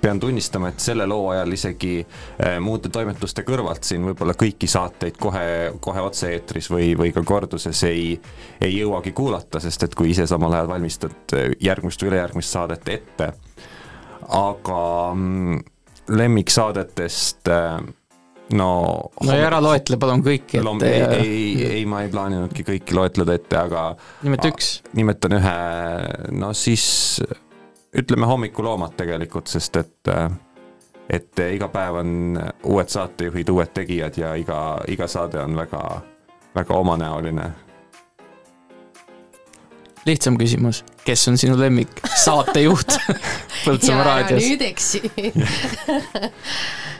pean 0.00 0.20
tunnistama, 0.20 0.72
et 0.72 0.82
selle 0.82 1.06
loo 1.06 1.28
ajal 1.32 1.52
isegi 1.52 1.94
äh, 2.02 2.58
muude 2.62 2.90
toimetuste 2.92 3.44
kõrvalt 3.46 3.86
siin 3.86 4.04
võib-olla 4.06 4.34
kõiki 4.38 4.68
saateid 4.70 5.18
kohe, 5.20 5.46
kohe 5.80 6.04
otse-eetris 6.08 6.70
või, 6.72 6.92
või 6.98 7.12
ka 7.14 7.24
korduses 7.26 7.82
ei, 7.88 8.14
ei 8.60 8.76
jõuagi 8.78 9.14
kuulata, 9.16 9.60
sest 9.62 9.88
et 9.88 9.96
kui 9.98 10.12
ise 10.14 10.26
samal 10.30 10.54
ajal 10.56 10.70
valmistad 10.74 11.36
äh, 11.36 11.50
järgmist 11.60 12.02
või 12.02 12.12
ülejärgmist 12.12 12.58
saadet 12.58 12.88
ette. 12.88 13.32
aga 14.28 14.82
mm, 15.14 15.58
lemmiksaadetest 16.08 17.48
äh, 17.52 17.82
no 18.56 18.72
no 19.22 19.36
ja 19.36 19.46
ära 19.48 19.60
loetle 19.62 19.98
palun 20.00 20.22
kõiki 20.24 20.60
ette 20.60 20.88
ei, 20.88 21.22
ei, 21.22 21.70
ei, 21.78 21.86
ma 21.88 22.02
ei 22.04 22.10
plaaninudki 22.12 22.64
kõiki 22.66 22.96
loetleda 22.96 23.38
ette, 23.38 23.56
aga 23.58 23.86
nimeta 24.24 24.50
üks. 24.52 24.74
nimetan 24.98 25.38
ühe, 25.38 25.56
no 26.36 26.52
siis 26.56 27.22
ütleme 27.98 28.26
hommikuloomad 28.26 28.96
tegelikult, 28.96 29.46
sest 29.46 29.76
et 29.76 30.10
et 31.12 31.40
iga 31.52 31.68
päev 31.68 31.98
on 32.00 32.38
uued 32.64 32.88
saatejuhid, 32.88 33.48
uued 33.52 33.72
tegijad 33.74 34.16
ja 34.16 34.32
iga, 34.38 34.80
iga 34.88 35.06
saade 35.10 35.40
on 35.42 35.56
väga, 35.56 36.00
väga 36.54 36.74
omanäoline. 36.74 37.50
lihtsam 40.06 40.38
küsimus, 40.38 40.84
kes 41.04 41.28
on 41.28 41.38
sinu 41.38 41.58
lemmik 41.58 42.00
saatejuht 42.24 42.96
Põltsamaa 43.66 44.04
raadios? 44.04 44.42
nüüd 44.42 44.62
eksi 44.66 45.02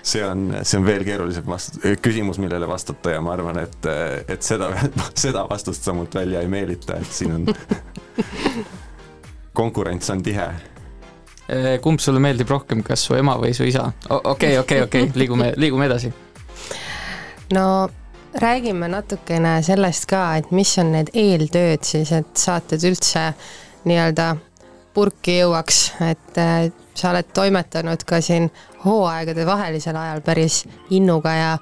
see 0.02 0.25
on, 0.26 0.52
see 0.62 0.78
on 0.78 0.87
veel 0.87 1.04
keerulisem 1.06 1.46
vast-, 1.46 1.80
küsimus, 2.02 2.38
millele 2.42 2.68
vastata 2.68 3.11
ja 3.16 3.25
ma 3.25 3.32
arvan, 3.34 3.58
et, 3.62 3.90
et 4.28 4.42
seda, 4.42 4.70
seda 5.14 5.46
vastust 5.50 5.82
sa 5.82 5.94
mult 5.96 6.14
välja 6.14 6.40
ei 6.42 6.49
meelita, 6.52 7.00
et 7.02 7.11
siin 7.11 7.32
on 7.40 7.50
konkurents 9.62 10.11
on 10.11 10.22
tihe. 10.22 10.71
Eh, 11.49 11.80
kumb 11.82 11.99
sulle 12.00 12.20
meeldib 12.22 12.50
rohkem, 12.50 12.84
kas 12.87 13.02
su 13.08 13.16
ema 13.18 13.34
või 13.40 13.50
su 13.56 13.66
isa? 13.66 13.88
okei, 14.08 14.58
okei, 14.58 14.84
okei, 14.87 15.11
liigume, 15.20 15.52
liigume 15.56 15.88
edasi. 15.90 16.12
no 17.52 17.64
räägime 18.40 18.88
natukene 18.88 19.56
sellest 19.62 20.06
ka, 20.08 20.22
et 20.38 20.52
mis 20.54 20.76
on 20.78 20.92
need 20.94 21.11
eeltööd 21.12 21.82
siis, 21.84 22.12
et 22.14 22.30
saated 22.38 22.87
üldse 22.88 23.32
nii-öelda 23.84 24.37
purki 24.94 25.40
jõuaks, 25.40 25.80
et 26.06 26.38
äh, 26.40 26.70
sa 26.94 27.11
oled 27.11 27.32
toimetanud 27.34 28.04
ka 28.06 28.20
siin 28.22 28.50
hooaegade 28.84 29.46
vahelisel 29.46 29.96
ajal 29.96 30.22
päris 30.25 30.62
innuga 30.90 31.34
ja 31.34 31.56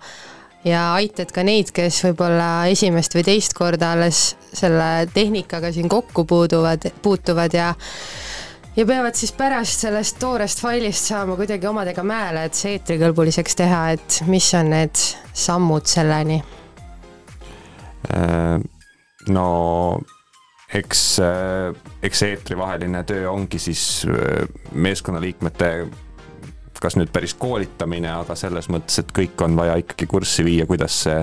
ja 0.65 0.91
aitad 0.95 1.31
ka 1.33 1.43
neid, 1.47 1.71
kes 1.73 2.03
võib-olla 2.05 2.69
esimest 2.69 3.15
või 3.17 3.25
teist 3.25 3.57
korda 3.57 3.95
alles 3.95 4.35
selle 4.53 5.09
tehnikaga 5.15 5.73
siin 5.73 5.89
kokku 5.89 6.27
puuduvad, 6.29 6.85
puutuvad 7.03 7.55
ja 7.57 7.71
ja 8.77 8.87
peavad 8.87 9.19
siis 9.19 9.33
pärast 9.37 9.87
sellest 9.87 10.19
toorest 10.23 10.63
failist 10.63 11.11
saama 11.11 11.37
kuidagi 11.37 11.67
omadega 11.67 12.05
mäele, 12.07 12.45
et 12.47 12.59
see 12.59 12.77
eetrikõlbuliseks 12.79 13.59
teha, 13.59 13.83
et 13.97 14.21
mis 14.31 14.53
on 14.59 14.71
need 14.75 15.05
sammud 15.33 15.91
selleni? 15.91 16.41
Äh, 18.15 18.61
no 19.29 19.49
eks, 20.75 21.03
eks 22.03 22.23
eetrivaheline 22.29 23.03
töö 23.09 23.27
ongi 23.33 23.59
siis 23.59 24.07
äh, 24.09 24.47
meeskonnaliikmete 24.73 25.75
kas 26.81 26.97
nüüd 26.97 27.13
päris 27.13 27.35
koolitamine, 27.39 28.09
aga 28.23 28.35
selles 28.39 28.71
mõttes, 28.73 29.03
et 29.03 29.13
kõik 29.15 29.41
on 29.45 29.57
vaja 29.59 29.77
ikkagi 29.83 30.09
kurssi 30.11 30.45
viia, 30.47 30.67
kuidas 30.69 31.03
see, 31.05 31.19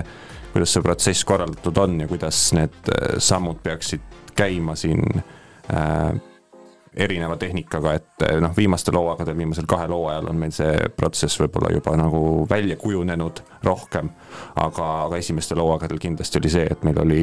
kuidas 0.52 0.74
see 0.74 0.84
protsess 0.84 1.26
korraldatud 1.26 1.82
on 1.82 1.98
ja 2.04 2.08
kuidas 2.10 2.40
need 2.56 2.92
äh, 2.94 3.18
sammud 3.22 3.60
peaksid 3.64 4.04
käima 4.38 4.76
siin 4.78 5.02
äh, 5.18 6.14
erineva 6.96 7.36
tehnikaga, 7.36 7.94
et 7.98 8.26
äh, 8.26 8.40
noh, 8.42 8.56
viimastel 8.56 8.96
hooaegadel, 8.98 9.36
viimasel 9.38 9.68
kahel 9.68 9.92
hooajal 9.94 10.30
on 10.32 10.40
meil 10.40 10.54
see 10.54 10.74
protsess 10.96 11.40
võib-olla 11.40 11.72
juba 11.74 11.94
nagu 11.98 12.20
välja 12.50 12.76
kujunenud 12.80 13.42
rohkem. 13.64 14.10
aga, 14.56 14.90
aga 15.06 15.16
esimestel 15.16 15.62
hooaegadel 15.62 15.98
kindlasti 16.02 16.40
oli 16.42 16.52
see, 16.52 16.66
et 16.70 16.84
meil 16.86 17.00
oli 17.04 17.22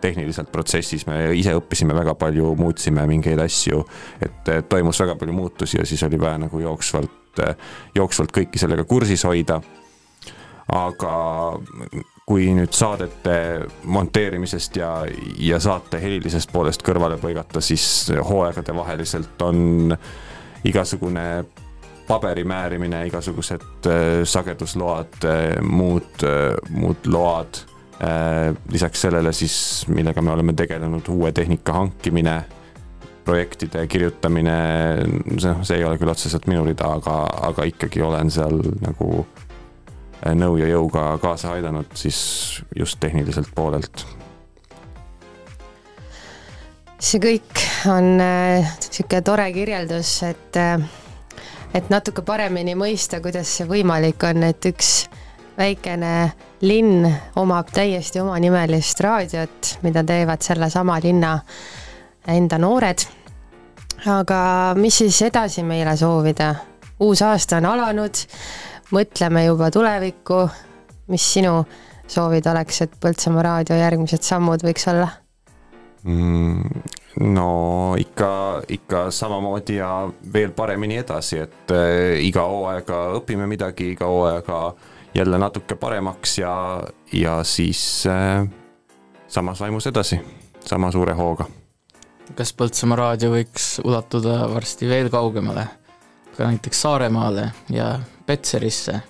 tehniliselt 0.00 0.48
protsessis 0.52 1.04
me 1.06 1.18
ise 1.36 1.52
õppisime 1.58 1.94
väga 1.96 2.14
palju, 2.18 2.54
muutsime 2.56 3.04
mingeid 3.08 3.40
asju, 3.44 3.82
et 4.24 4.52
toimus 4.68 5.00
väga 5.02 5.16
palju 5.20 5.34
muutusi 5.36 5.78
ja 5.78 5.86
siis 5.86 6.02
oli 6.08 6.20
vaja 6.20 6.38
nagu 6.40 6.60
jooksvalt, 6.60 7.42
jooksvalt 7.94 8.32
kõiki 8.36 8.60
sellega 8.60 8.86
kursis 8.88 9.24
hoida. 9.28 9.60
aga 10.70 11.12
kui 12.30 12.46
nüüd 12.54 12.70
saadete 12.76 13.32
monteerimisest 13.90 14.76
ja, 14.78 14.90
ja 15.42 15.56
saate 15.58 15.98
helilisest 15.98 16.52
poolest 16.54 16.84
kõrvale 16.86 17.16
põigata, 17.18 17.58
siis 17.58 17.82
hooaegade 18.14 18.74
vaheliselt 18.76 19.42
on 19.42 19.90
igasugune 20.70 21.24
paberi 22.06 22.44
määrimine, 22.46 23.02
igasugused 23.10 23.88
äh, 23.90 24.22
sagedusload, 24.22 25.18
äh, 25.26 25.58
muud, 25.62 26.22
äh, 26.22 26.54
muud 26.70 27.10
load 27.10 27.64
lisaks 28.72 29.02
sellele 29.04 29.28
siis, 29.36 29.54
millega 29.92 30.22
me 30.24 30.30
oleme 30.32 30.54
tegelenud, 30.56 31.04
uue 31.12 31.34
tehnika 31.36 31.74
hankimine, 31.76 32.38
projektide 33.26 33.82
kirjutamine, 33.92 34.54
noh, 35.34 35.60
see 35.68 35.76
ei 35.76 35.84
ole 35.84 35.98
küll 36.00 36.08
otseselt 36.08 36.48
minu 36.48 36.64
rida, 36.64 36.94
aga, 36.96 37.18
aga 37.50 37.66
ikkagi 37.68 38.00
olen 38.00 38.32
seal 38.32 38.56
nagu 38.80 39.10
äh, 39.20 39.49
nõu 40.34 40.56
ja 40.60 40.68
jõuga 40.68 41.18
kaasa 41.22 41.54
aidanud 41.56 41.92
siis 41.94 42.62
just 42.76 43.00
tehniliselt 43.00 43.48
poolelt. 43.54 44.06
see 47.00 47.20
kõik 47.20 47.62
on 47.88 48.18
niisugune 48.20 49.18
äh, 49.18 49.24
tore 49.24 49.46
kirjeldus, 49.52 50.22
et 50.28 50.56
äh, 50.60 50.82
et 51.74 51.90
natuke 51.90 52.22
paremini 52.26 52.74
mõista, 52.78 53.20
kuidas 53.22 53.50
see 53.56 53.66
võimalik 53.68 54.22
on, 54.28 54.42
et 54.44 54.66
üks 54.68 55.08
väikene 55.58 56.32
linn 56.64 57.06
omab 57.40 57.70
täiesti 57.74 58.20
omanimelist 58.20 59.00
raadiot, 59.04 59.76
mida 59.84 60.04
teevad 60.04 60.42
sellesama 60.44 60.98
linna 61.02 61.38
enda 62.28 62.58
noored. 62.58 63.06
aga 64.06 64.40
mis 64.76 64.98
siis 64.98 65.22
edasi 65.22 65.62
meile 65.62 65.96
soovida? 65.96 66.54
uus 67.00 67.22
aasta 67.22 67.56
on 67.56 67.66
alanud, 67.66 68.16
mõtleme 68.94 69.44
juba 69.46 69.70
tulevikku. 69.70 70.48
mis 71.10 71.32
sinu 71.32 71.64
soovid 72.10 72.46
oleks, 72.46 72.82
et 72.82 72.92
Põltsamaa 73.00 73.42
raadio 73.42 73.76
järgmised 73.78 74.22
sammud 74.22 74.62
võiks 74.66 74.86
olla 74.90 75.08
mm,? 76.02 76.82
no 77.20 77.50
ikka, 77.98 78.62
ikka 78.68 79.10
samamoodi 79.10 79.76
ja 79.76 80.08
veel 80.32 80.52
paremini 80.56 81.00
edasi, 81.02 81.38
et 81.38 81.74
äh, 81.74 82.20
iga 82.24 82.46
hooaega 82.46 83.00
õpime 83.18 83.48
midagi, 83.50 83.92
iga 83.94 84.08
hooaega 84.10 84.60
jälle 85.14 85.38
natuke 85.38 85.74
paremaks 85.74 86.38
ja, 86.38 86.54
ja 87.12 87.40
siis 87.44 88.06
äh, 88.06 88.46
samas 89.28 89.60
vaimus 89.60 89.86
edasi, 89.90 90.20
sama 90.64 90.92
suure 90.94 91.14
hooga. 91.18 91.48
kas 92.38 92.54
Põltsamaa 92.54 92.98
raadio 93.04 93.34
võiks 93.34 93.72
ulatuda 93.84 94.44
varsti 94.54 94.88
veel 94.88 95.10
kaugemale, 95.10 95.66
ka 96.36 96.46
näiteks 96.46 96.86
Saaremaale 96.86 97.50
ja 97.74 97.96
Petserisse 98.30 99.00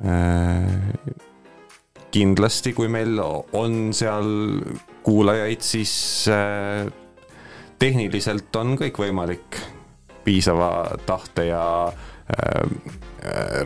äh,? 0.00 1.18
kindlasti, 2.10 2.72
kui 2.74 2.88
meil 2.90 3.20
on 3.22 3.92
seal 3.94 4.26
kuulajaid, 5.06 5.60
siis 5.62 5.92
äh, 6.32 6.88
tehniliselt 7.78 8.56
on 8.58 8.74
kõik 8.80 8.98
võimalik 8.98 9.60
piisava 10.24 10.96
tahte 11.06 11.46
ja 11.52 11.62
äh, 11.86 12.90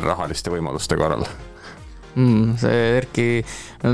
rahaliste 0.02 0.52
võimaluste 0.52 0.98
korral 1.00 1.24
mm,. 2.14 2.58
see 2.60 2.82
Erki, 2.98 3.28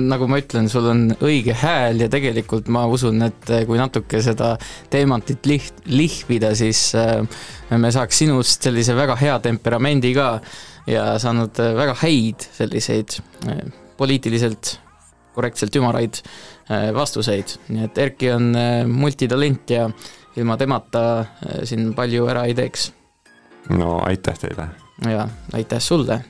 nagu 0.02 0.26
ma 0.30 0.40
ütlen, 0.42 0.66
sul 0.72 0.88
on 0.90 1.04
õige 1.20 1.54
hääl 1.60 2.04
ja 2.04 2.08
tegelikult 2.12 2.72
ma 2.72 2.86
usun, 2.90 3.22
et 3.28 3.52
kui 3.68 3.78
natuke 3.80 4.22
seda 4.24 4.54
teemantit 4.92 5.46
liht-, 5.48 5.84
lihvida, 5.92 6.56
siis 6.58 6.88
me 7.70 7.92
saaks 7.94 8.24
sinust 8.24 8.66
sellise 8.66 8.96
väga 8.98 9.16
hea 9.20 9.38
temperamendi 9.46 10.12
ka 10.16 10.32
ja 10.86 11.18
saanud 11.18 11.60
äh, 11.60 11.74
väga 11.76 11.96
häid 12.02 12.46
selliseid 12.56 13.20
poliitiliselt 13.96 14.78
korrektselt 15.34 15.76
ümaraid 15.76 16.18
vastuseid, 16.94 17.52
nii 17.70 17.84
et 17.86 17.98
Erki 17.98 18.30
on 18.32 18.50
multitalent 18.90 19.70
ja 19.70 19.84
ilma 20.38 20.56
temata 20.58 21.02
siin 21.66 21.92
palju 21.94 22.26
ära 22.30 22.44
ei 22.50 22.54
teeks. 22.58 22.90
no 23.70 23.98
aitäh 24.06 24.38
teile 24.38 24.68
ja 25.08 25.28
aitäh 25.52 25.80
sulle. 25.80 26.24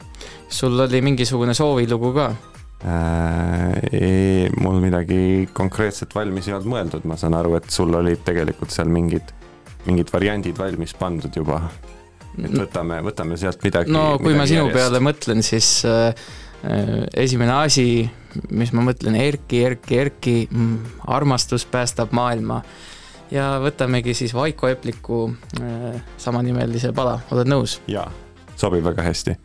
sul 0.49 0.81
oli 0.81 1.01
mingisugune 1.03 1.55
soovilugu 1.55 2.13
ka? 2.13 2.35
Äh, 2.85 3.73
ei, 3.93 4.51
mul 4.61 4.81
midagi 4.81 5.49
konkreetset 5.53 6.15
valmis 6.15 6.49
ei 6.49 6.55
olnud 6.57 6.71
mõeldud, 6.73 7.05
ma 7.05 7.17
saan 7.21 7.37
aru, 7.37 7.59
et 7.59 7.69
sul 7.71 7.93
olid 7.95 8.23
tegelikult 8.25 8.73
seal 8.73 8.89
mingid, 8.89 9.35
mingid 9.85 10.09
variandid 10.13 10.57
valmis 10.59 10.95
pandud 10.97 11.37
juba. 11.37 11.61
Et 12.49 12.57
võtame, 12.57 13.01
võtame 13.07 13.39
sealt 13.41 13.65
midagi. 13.67 13.93
no 13.93 14.15
kui 14.19 14.33
midagi 14.33 14.41
ma 14.41 14.47
sinu 14.51 14.63
järjest. 14.65 14.79
peale 14.79 15.03
mõtlen, 15.05 15.43
siis 15.47 15.69
äh, 15.89 16.09
äh, 16.65 16.95
esimene 17.25 17.57
asi, 17.59 17.87
mis 18.51 18.73
ma 18.77 18.87
mõtlen, 18.87 19.19
Erki, 19.21 19.65
Erki, 19.67 20.01
Erki 20.05 20.37
mm,, 20.51 20.97
armastus 21.11 21.67
päästab 21.71 22.15
maailma 22.17 22.63
ja 23.31 23.53
võtamegi 23.63 24.15
siis 24.17 24.35
Vaiko 24.35 24.71
Epliku 24.71 25.27
äh, 25.61 26.01
samanimelise 26.19 26.95
pala, 26.97 27.19
oled 27.35 27.51
nõus? 27.51 27.81
jaa, 27.91 28.09
sobib 28.57 28.87
väga 28.87 29.07
hästi 29.11 29.39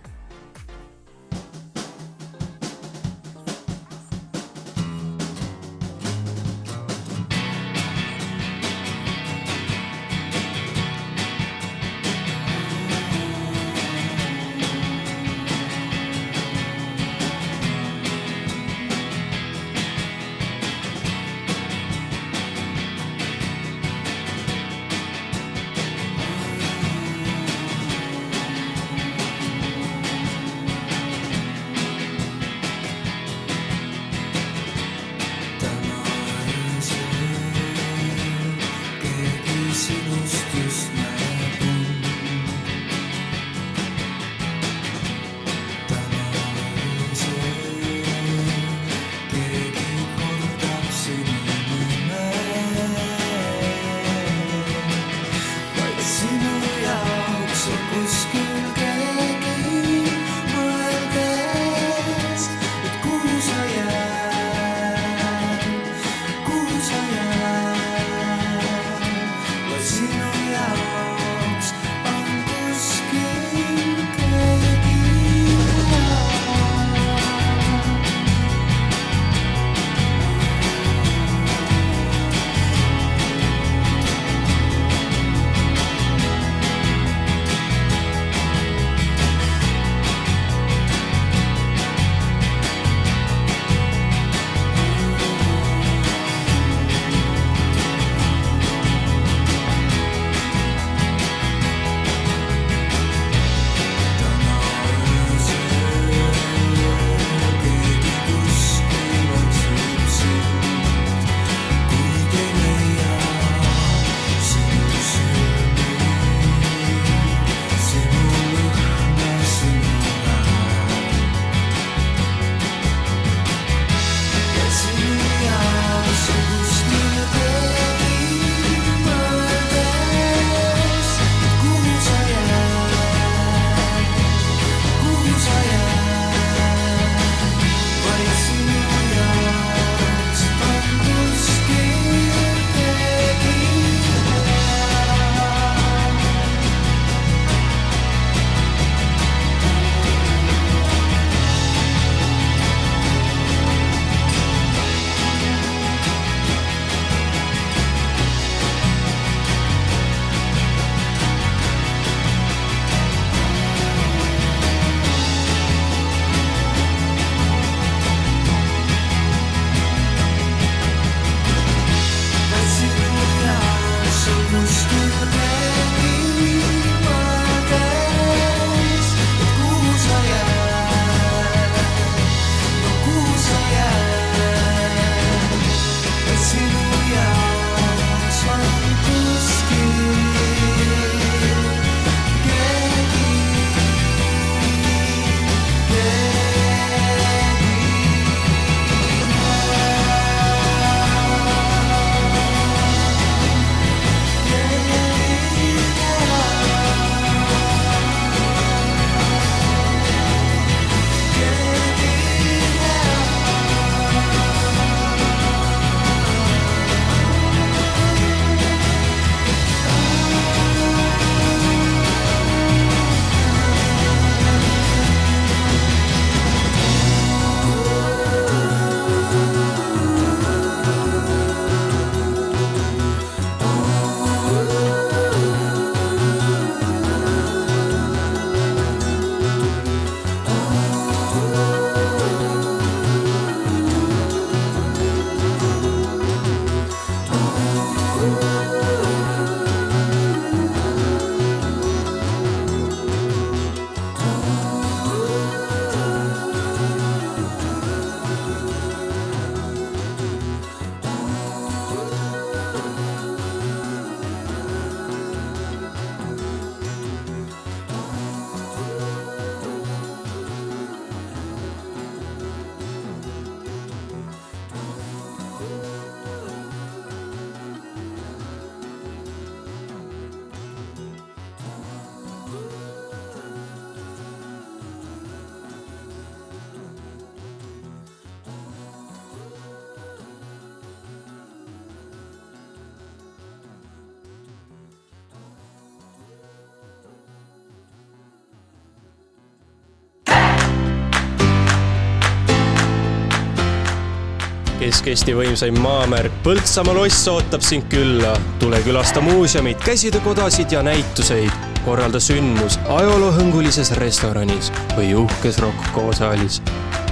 Kesk-Eesti 305.06 305.36
võimsaim 305.38 305.76
maamärk 305.84 306.34
Põltsamaa 306.42 306.96
loss 306.98 307.28
ootab 307.30 307.62
sind 307.62 307.84
külla. 307.92 308.32
tule 308.58 308.80
külasta 308.82 309.22
muuseumit, 309.22 309.78
käsitöökodasid 309.86 310.72
ja 310.74 310.82
näituseid. 310.82 311.52
korralda 311.86 312.18
sündmus 312.20 312.80
ajaloohõngulises 312.90 313.92
restoranis 314.02 314.72
või 314.98 315.14
uhkes 315.14 315.62
Rocco 315.62 316.14
saalis. 316.14 316.62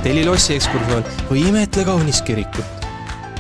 telli 0.02 0.26
lossi 0.26 0.56
ekskursioon 0.56 1.04
või 1.30 1.48
imetle 1.48 1.86
kaunist 1.86 2.26
kirikut. 2.26 2.66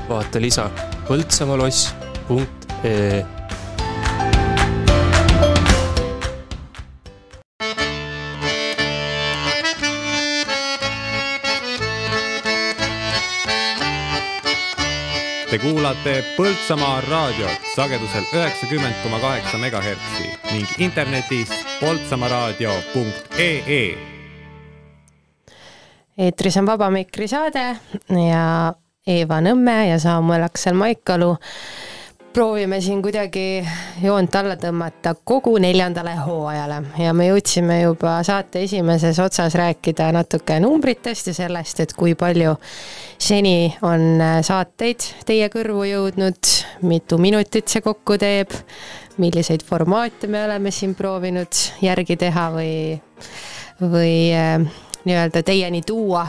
vaata 0.10 0.42
lisa 0.42 0.70
põltsamaloss.ee 1.08 3.26
Te 15.54 15.60
kuulate 15.62 16.16
Põltsamaa 16.34 17.04
raadiot 17.06 17.68
sagedusel 17.76 18.24
üheksakümmend 18.34 18.96
koma 19.04 19.20
kaheksa 19.22 19.60
megahertsi 19.62 20.26
ning 20.50 20.66
internetis 20.82 21.52
poltsamaaraadio.ee. 21.78 23.94
eetris 26.18 26.58
on 26.58 26.66
Vaba 26.66 26.90
Mikri 26.90 27.30
saade 27.30 27.78
ja 28.10 28.74
Eeva 29.06 29.38
Nõmme 29.46 29.92
ja 29.92 30.02
Saamuel 30.02 30.50
Aksel 30.50 30.74
Maikalu 30.74 31.38
proovime 32.34 32.82
siin 32.82 33.02
kuidagi 33.02 33.64
joont 34.02 34.36
alla 34.36 34.56
tõmmata 34.58 35.14
kogu 35.24 35.54
neljandale 35.62 36.16
hooajale. 36.18 36.80
Ja 36.98 37.14
me 37.14 37.28
jõudsime 37.28 37.80
juba 37.84 38.16
saate 38.26 38.64
esimeses 38.66 39.20
otsas 39.22 39.56
rääkida 39.60 40.10
natuke 40.16 40.58
numbritest 40.64 41.30
ja 41.30 41.36
sellest, 41.38 41.84
et 41.84 41.94
kui 41.98 42.16
palju 42.18 42.56
seni 43.22 43.74
on 43.86 44.22
saateid 44.46 45.06
teie 45.28 45.50
kõrvu 45.54 45.86
jõudnud, 45.90 46.54
mitu 46.90 47.20
minutit 47.22 47.70
see 47.70 47.84
kokku 47.86 48.18
teeb, 48.22 48.54
milliseid 49.22 49.66
formaate 49.66 50.28
me 50.28 50.44
oleme 50.48 50.72
siin 50.74 50.96
proovinud 50.98 51.60
järgi 51.86 52.18
teha 52.18 52.48
või, 52.56 52.72
või 53.82 54.16
äh, 54.34 54.58
nii-öelda 55.06 55.44
teieni 55.46 55.84
tuua. 55.86 56.26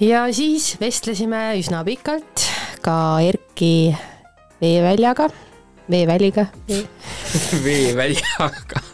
Ja 0.00 0.26
siis 0.36 0.74
vestlesime 0.80 1.54
üsna 1.56 1.80
pikalt 1.86 2.44
ka 2.84 2.98
Erki 3.24 3.96
veeväljaga, 4.60 5.28
veeväliga 5.90 6.46
vee... 6.68 6.84
veeväljaga 7.64 8.84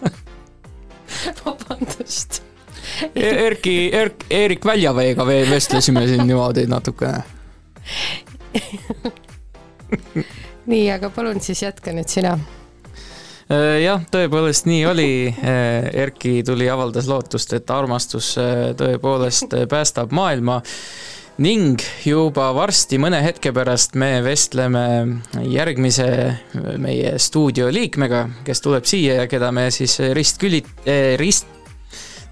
vabandust 1.45 2.43
E-, 3.15 3.47
Erki, 3.47 3.91
Erk, 3.95 4.25
Eerik 4.31 4.65
Väljaveega 4.65 5.27
veel 5.27 5.51
vestlesime 5.51 6.07
siin 6.07 6.27
niimoodi 6.27 6.67
natukene. 6.71 7.23
nii, 10.71 10.85
aga 10.95 11.11
palun 11.15 11.41
siis 11.43 11.65
jätka 11.65 11.95
nüüd 11.97 12.11
sina. 12.13 12.37
Äh, 13.53 13.81
jah, 13.83 14.05
tõepoolest 14.13 14.69
nii 14.71 14.85
oli. 14.89 15.13
Äh, 15.31 15.89
Erki 16.05 16.41
tuli, 16.47 16.69
avaldas 16.71 17.11
lootust, 17.11 17.57
et 17.59 17.75
armastus 17.75 18.35
äh, 18.41 18.71
tõepoolest 18.79 19.57
päästab 19.71 20.15
maailma 20.15 20.61
ning 21.43 21.81
juba 22.07 22.51
varsti 22.55 22.99
mõne 23.03 23.19
hetke 23.25 23.51
pärast 23.55 23.97
me 23.99 24.21
vestleme 24.25 24.85
järgmise 25.49 26.07
meie 26.83 27.17
stuudio 27.23 27.71
liikmega, 27.73 28.27
kes 28.47 28.63
tuleb 28.63 28.87
siia 28.89 29.23
ja 29.23 29.31
keda 29.31 29.51
me 29.55 29.69
siis 29.75 29.99
ristküli- 30.15 30.63
eh,, 30.87 31.17
rist 31.21 31.49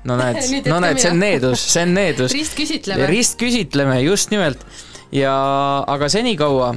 no 0.04 0.16
näed 0.20 0.40
no 0.70 0.78
näed, 0.84 1.00
see 1.02 1.10
on 1.12 1.20
needus, 1.22 1.64
see 1.74 1.84
on 1.84 1.94
needus. 1.96 2.34
ristküsitleme. 2.36 3.08
ristküsitleme, 3.10 4.00
just 4.06 4.30
nimelt. 4.34 4.62
ja, 5.12 5.34
aga 5.86 6.08
senikaua 6.12 6.74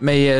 meie 0.00 0.34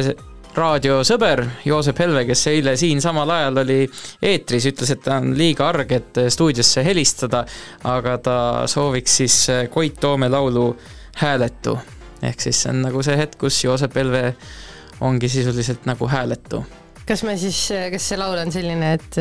raadiosõber 0.58 1.44
Joosep 1.64 1.98
Helve, 2.02 2.24
kes 2.28 2.46
eile 2.50 2.74
siinsamal 2.78 3.30
ajal 3.30 3.62
oli 3.62 3.78
eetris, 4.22 4.66
ütles, 4.72 4.92
et 4.94 5.04
ta 5.04 5.18
on 5.22 5.32
liiga 5.38 5.68
arg, 5.68 5.92
et 5.92 6.22
stuudiosse 6.34 6.84
helistada, 6.86 7.44
aga 7.88 8.16
ta 8.22 8.38
sooviks 8.70 9.20
siis 9.22 9.38
Koit 9.70 10.00
Toome 10.00 10.28
laulu 10.28 10.72
Hääletu. 11.18 11.78
ehk 12.22 12.40
siis 12.40 12.62
see 12.62 12.72
on 12.72 12.82
nagu 12.82 13.02
see 13.02 13.16
hetk, 13.16 13.38
kus 13.38 13.62
Joosep 13.64 13.94
Helve 13.94 14.34
ongi 15.00 15.28
sisuliselt 15.28 15.86
nagu 15.86 16.08
hääletu 16.10 16.64
kas 17.08 17.22
me 17.24 17.36
siis, 17.40 17.58
kas 17.92 18.08
see 18.10 18.18
laul 18.20 18.36
on 18.36 18.52
selline, 18.52 18.92
et, 18.98 19.18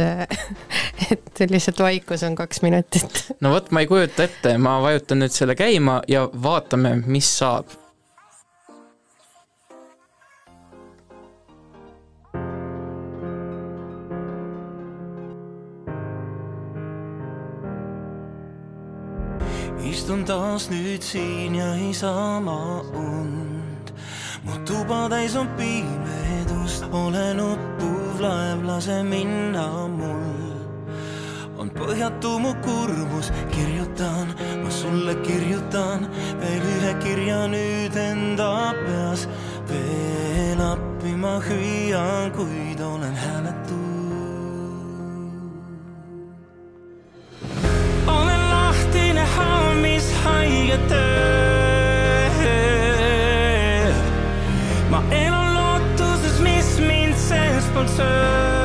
et 1.14 1.44
lihtsalt 1.52 1.80
vaikus 1.80 2.26
on 2.28 2.36
kaks 2.36 2.62
minutit? 2.66 3.26
no 3.42 3.54
vot, 3.54 3.72
ma 3.72 3.84
ei 3.84 3.88
kujuta 3.88 4.26
ette, 4.28 4.58
ma 4.60 4.78
vajutan 4.84 5.24
nüüd 5.24 5.36
selle 5.36 5.56
käima 5.56 6.02
ja 6.12 6.26
vaatame, 6.44 6.98
mis 7.06 7.30
saab 7.40 7.72
istun 19.92 20.26
taas 20.26 20.70
nüüd 20.70 21.02
siin 21.02 21.56
ja 21.56 21.74
ei 21.76 21.94
saa 21.94 22.40
ma 22.40 22.82
und. 22.82 23.94
mu 24.44 24.54
tuba 24.66 25.08
täis 25.10 25.36
on 25.36 25.48
pimedust, 25.58 26.84
olen 26.92 27.40
uppuv 27.40 28.22
laev, 28.22 28.64
lase 28.68 29.04
minna 29.04 29.88
mul. 29.88 30.56
on 31.58 31.70
põhjatu 31.70 32.40
mu 32.40 32.54
kurbus, 32.66 33.32
kirjutan, 33.52 34.36
ma 34.64 34.70
sulle 34.70 35.16
kirjutan 35.28 36.08
veel 36.42 36.64
ühe 36.76 36.94
kirja 37.04 37.48
nüüd 37.48 37.96
enda 37.96 38.74
peas. 38.86 39.28
veel 39.70 40.62
appi 40.62 41.16
ma 41.16 41.40
hüüan, 41.40 42.32
kuid 42.32 42.80
olen 42.80 43.16
hääletu. 43.16 43.67
Lahtine 49.38 49.46
hammishaigete. 49.46 51.06
ma 54.90 55.04
elan 55.12 55.54
lootuses, 55.54 56.40
mis 56.40 56.80
mind 56.80 57.16
seestpoolt 57.16 57.90
sööb. 57.90 58.57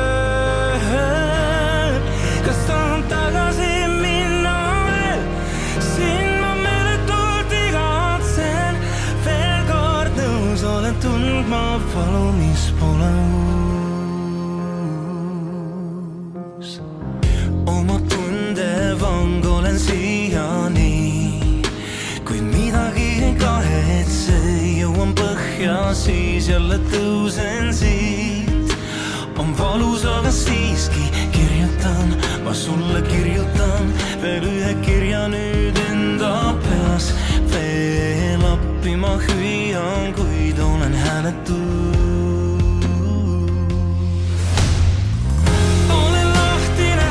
Põhja, 25.93 25.95
siis 25.95 26.49
jälle 26.49 26.79
tõusen 26.91 27.73
siit. 27.73 28.77
on 29.37 29.57
valus, 29.57 30.05
aga 30.05 30.31
siiski 30.31 31.11
kirjutan, 31.31 32.15
ma 32.43 32.53
sulle 32.53 33.01
kirjutan 33.01 33.93
veel 34.21 34.43
ühe 34.43 34.73
kirja 34.85 35.27
nüüd 35.27 35.77
enda 35.89 36.55
peas. 36.63 37.13
veel 37.51 38.41
appi 38.45 38.95
ma 38.95 39.17
hüüan, 39.17 40.13
kuid 40.13 40.59
olen 40.59 40.93
hääletu 40.93 41.61
olen 45.89 46.27
lahtine 46.33 47.07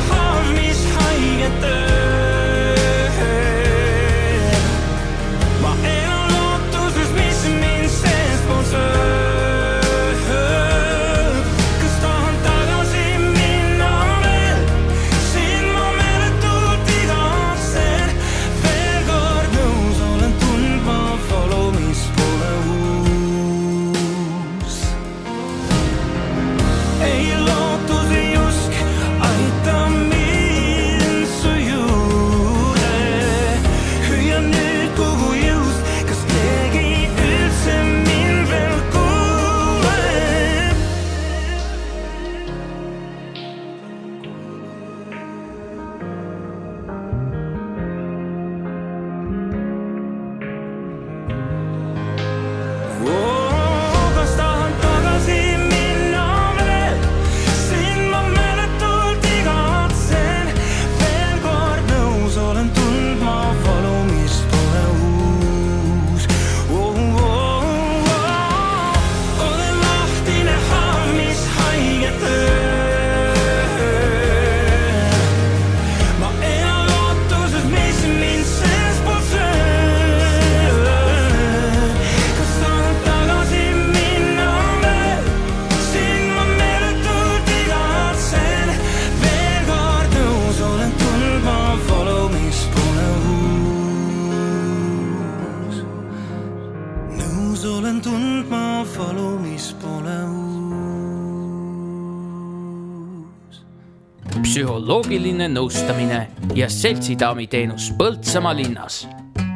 psühholoogiline 105.12 105.48
nõustamine 105.52 106.18
ja 106.56 106.68
seltsidaami 106.72 107.44
teenus 107.46 107.90
Põltsamaa 107.98 108.54
linnas. 108.56 109.02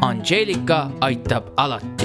Angeelika 0.05 0.90
aitab 1.01 1.55
alati. 1.57 2.05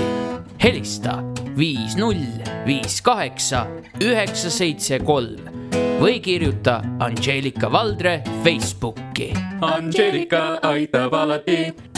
helista 0.63 1.17
viis 1.57 1.97
null 1.97 2.39
viis 2.65 3.01
kaheksa 3.01 3.65
üheksa 3.99 4.49
seitse 4.49 4.99
kolm 5.03 5.51
või 5.99 6.21
kirjuta 6.23 6.79
Angeelika 6.99 7.71
Valdre 7.71 8.21
Facebooki. 8.43 9.33
Angeelika 9.61 10.59
aitab 10.63 11.13
alati. 11.13 11.90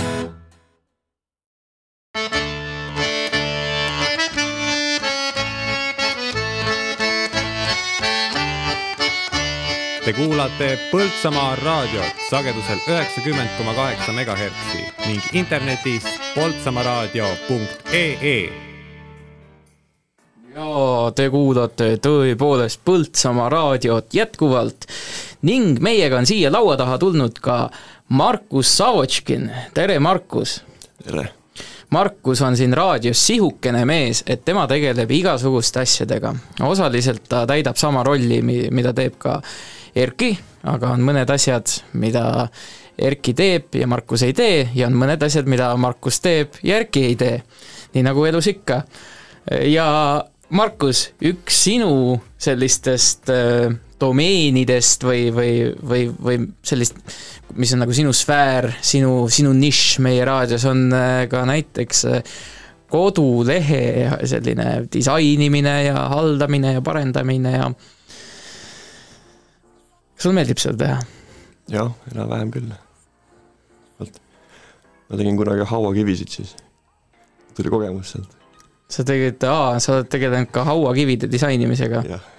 Te 10.13 10.21
kuulate 10.21 10.67
Põltsamaa 10.91 11.55
raadiot 11.57 12.19
sagedusel 12.29 12.77
üheksakümmend 12.85 13.49
koma 13.57 13.73
kaheksa 13.73 14.13
megahertsi 14.13 14.83
ning 15.07 15.23
internetis 15.33 16.03
poltsamaaraadio.ee. 16.35 18.49
ja 20.53 21.09
te 21.17 21.25
kuulate 21.33 21.97
tõepoolest 22.05 22.85
Põltsamaa 22.85 23.49
raadiot 23.49 24.13
jätkuvalt 24.13 24.85
ning 25.49 25.81
meiega 25.81 26.21
on 26.21 26.29
siia 26.29 26.53
laua 26.53 26.77
taha 26.77 27.01
tulnud 27.01 27.41
ka 27.41 27.73
Markus 28.09 28.77
Savotškin, 28.77 29.49
tere 29.73 29.99
Markus! 29.99 30.61
tere! 31.01 31.31
Markus 31.89 32.41
on 32.41 32.57
siin 32.57 32.73
raadios 32.73 33.27
sihukene 33.27 33.85
mees, 33.85 34.23
et 34.27 34.45
tema 34.45 34.67
tegeleb 34.69 35.11
igasuguste 35.11 35.79
asjadega. 35.79 36.35
osaliselt 36.61 37.23
ta 37.29 37.47
täidab 37.49 37.75
sama 37.81 38.03
rolli, 38.03 38.41
mida 38.69 38.93
teeb 38.93 39.13
ka 39.17 39.41
Erki, 39.95 40.31
aga 40.63 40.93
on 40.95 41.03
mõned 41.05 41.29
asjad, 41.29 41.69
mida 42.01 42.47
Erki 42.97 43.33
teeb 43.37 43.73
ja 43.77 43.87
Markus 43.89 44.23
ei 44.25 44.33
tee 44.37 44.67
ja 44.75 44.87
on 44.87 44.97
mõned 44.97 45.21
asjad, 45.25 45.49
mida 45.49 45.71
Markus 45.77 46.19
teeb 46.21 46.59
ja 46.65 46.77
Erki 46.81 47.07
ei 47.09 47.15
tee. 47.17 47.41
nii 47.93 48.03
nagu 48.05 48.25
elus 48.25 48.47
ikka. 48.49 48.83
ja 49.69 49.87
Markus, 50.53 51.07
üks 51.21 51.63
sinu 51.65 52.19
sellistest 52.37 53.29
äh, 53.33 53.73
domeenidest 53.99 55.05
või, 55.05 55.29
või, 55.33 55.53
või, 55.81 56.03
või 56.13 56.39
sellist, 56.65 56.99
mis 57.57 57.73
on 57.73 57.81
nagu 57.81 57.95
sinu 57.95 58.13
sfäär, 58.13 58.69
sinu, 58.81 59.29
sinu 59.33 59.53
nišš 59.57 59.99
meie 60.05 60.25
raadios 60.27 60.65
on 60.69 60.91
äh, 60.93 61.23
ka 61.31 61.45
näiteks 61.49 62.05
äh, 62.11 62.35
kodulehe 62.93 64.11
selline 64.29 64.83
disainimine 64.93 65.75
ja 65.87 66.07
haldamine 66.13 66.75
ja 66.75 66.85
parendamine 66.85 67.55
ja 67.55 67.71
sulle 70.23 70.39
meeldib 70.39 70.61
seda 70.63 70.79
teha? 70.85 70.99
jah, 71.73 71.93
enam-vähem 72.13 72.51
küll. 72.53 72.75
vot, 74.01 74.21
ma 75.09 75.19
tegin 75.21 75.39
kunagi 75.39 75.67
hauakivisid 75.69 76.37
siis, 76.39 76.55
tuli 77.57 77.73
kogemus 77.73 78.15
sealt. 78.15 78.37
sa 78.91 79.05
tegid, 79.07 79.43
aa, 79.49 79.79
sa 79.83 79.97
oled 79.97 80.11
tegelenud 80.11 80.53
ka 80.53 80.67
hauakivide 80.69 81.31
disainimisega? 81.31 82.05
jah 82.09 82.29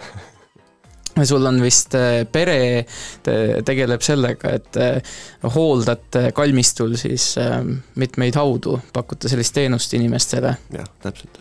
sul 1.25 1.47
on 1.47 1.61
vist 1.63 1.95
äh, 1.95 2.25
pere 2.31 2.85
te, 3.23 3.37
tegeleb 3.67 4.03
sellega, 4.03 4.55
et 4.59 4.79
äh, 4.81 5.19
hooldate 5.55 6.31
kalmistul 6.35 6.97
siis 7.01 7.35
äh, 7.41 7.61
mitmeid 8.01 8.39
haudu, 8.39 8.79
pakute 8.93 9.31
sellist 9.31 9.55
teenust 9.55 9.95
inimestele. 9.95 10.57
jah, 10.75 10.91
täpselt. 11.03 11.39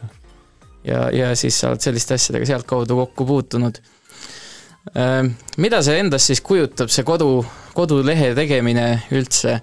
ja, 0.86 1.08
ja 1.14 1.34
siis 1.40 1.58
sa 1.60 1.72
oled 1.72 1.84
selliste 1.84 2.20
asjadega 2.20 2.52
sealtkaudu 2.54 3.00
kokku 3.04 3.26
puutunud. 3.26 3.82
Mida 5.58 5.80
see 5.86 6.00
endast 6.02 6.32
siis 6.32 6.42
kujutab, 6.44 6.92
see 6.92 7.06
kodu, 7.08 7.38
kodulehe 7.76 8.34
tegemine 8.36 8.88
üldse? 9.16 9.62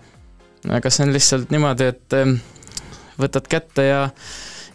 kas 0.61 0.97
see 0.97 1.07
on 1.07 1.13
lihtsalt 1.15 1.53
niimoodi, 1.53 1.91
et 1.93 2.17
võtad 3.21 3.47
kätte 3.49 3.85
ja 3.85 4.01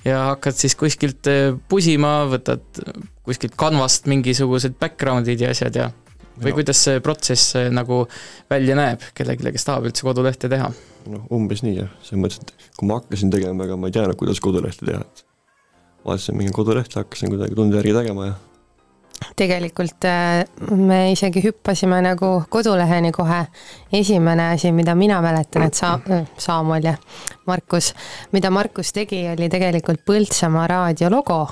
ja 0.05 0.21
hakkad 0.31 0.57
siis 0.57 0.75
kuskilt 0.77 1.27
pusima, 1.69 2.23
võtad 2.29 2.61
kuskilt 3.25 3.55
kanvast 3.57 4.05
mingisugused 4.09 4.77
background'id 4.81 5.41
ja 5.41 5.53
asjad 5.53 5.79
ja 5.81 5.89
või 6.35 6.51
no. 6.51 6.57
kuidas 6.59 6.81
see 6.85 7.01
protsess 7.03 7.55
nagu 7.73 8.03
välja 8.51 8.75
näeb 8.77 9.03
kellelegi, 9.15 9.53
kes 9.55 9.67
tahab 9.67 9.87
üldse 9.89 10.05
kodulehte 10.05 10.49
teha? 10.51 10.69
noh, 11.09 11.27
umbes 11.33 11.61
nii 11.65 11.77
jah, 11.79 11.91
selles 12.05 12.21
mõttes, 12.21 12.41
et 12.41 12.75
kui 12.77 12.89
ma 12.89 12.99
hakkasin 12.99 13.31
tegema, 13.33 13.67
ega 13.67 13.77
ma 13.79 13.89
ei 13.89 13.95
teadnud, 13.95 14.17
kuidas 14.19 14.41
kodulehte 14.43 14.87
teha, 14.87 15.01
et 15.05 15.25
vaatasin 16.05 16.37
mingi 16.37 16.53
kodulehte, 16.55 16.99
hakkasin 17.01 17.31
kuidagi 17.33 17.57
tunde 17.57 17.79
järgi 17.79 17.93
tegema 17.97 18.29
ja 18.31 18.35
tegelikult 19.35 20.05
äh, 20.05 20.43
me 20.75 21.11
isegi 21.11 21.43
hüppasime 21.43 21.99
nagu 22.03 22.29
koduleheni 22.49 23.11
kohe. 23.15 23.45
esimene 23.93 24.49
asi, 24.53 24.71
mida 24.71 24.95
mina 24.95 25.21
mäletan, 25.21 25.67
et 25.67 25.73
sa, 25.73 25.95
äh, 26.11 26.25
Saamoel 26.37 26.83
ja 26.83 26.95
Markus, 27.45 27.93
mida 28.31 28.51
Markus 28.51 28.93
tegi, 28.93 29.25
oli 29.31 29.49
tegelikult 29.49 30.05
Põltsamaa 30.05 30.67
raadio 30.67 31.09
logo 31.11 31.47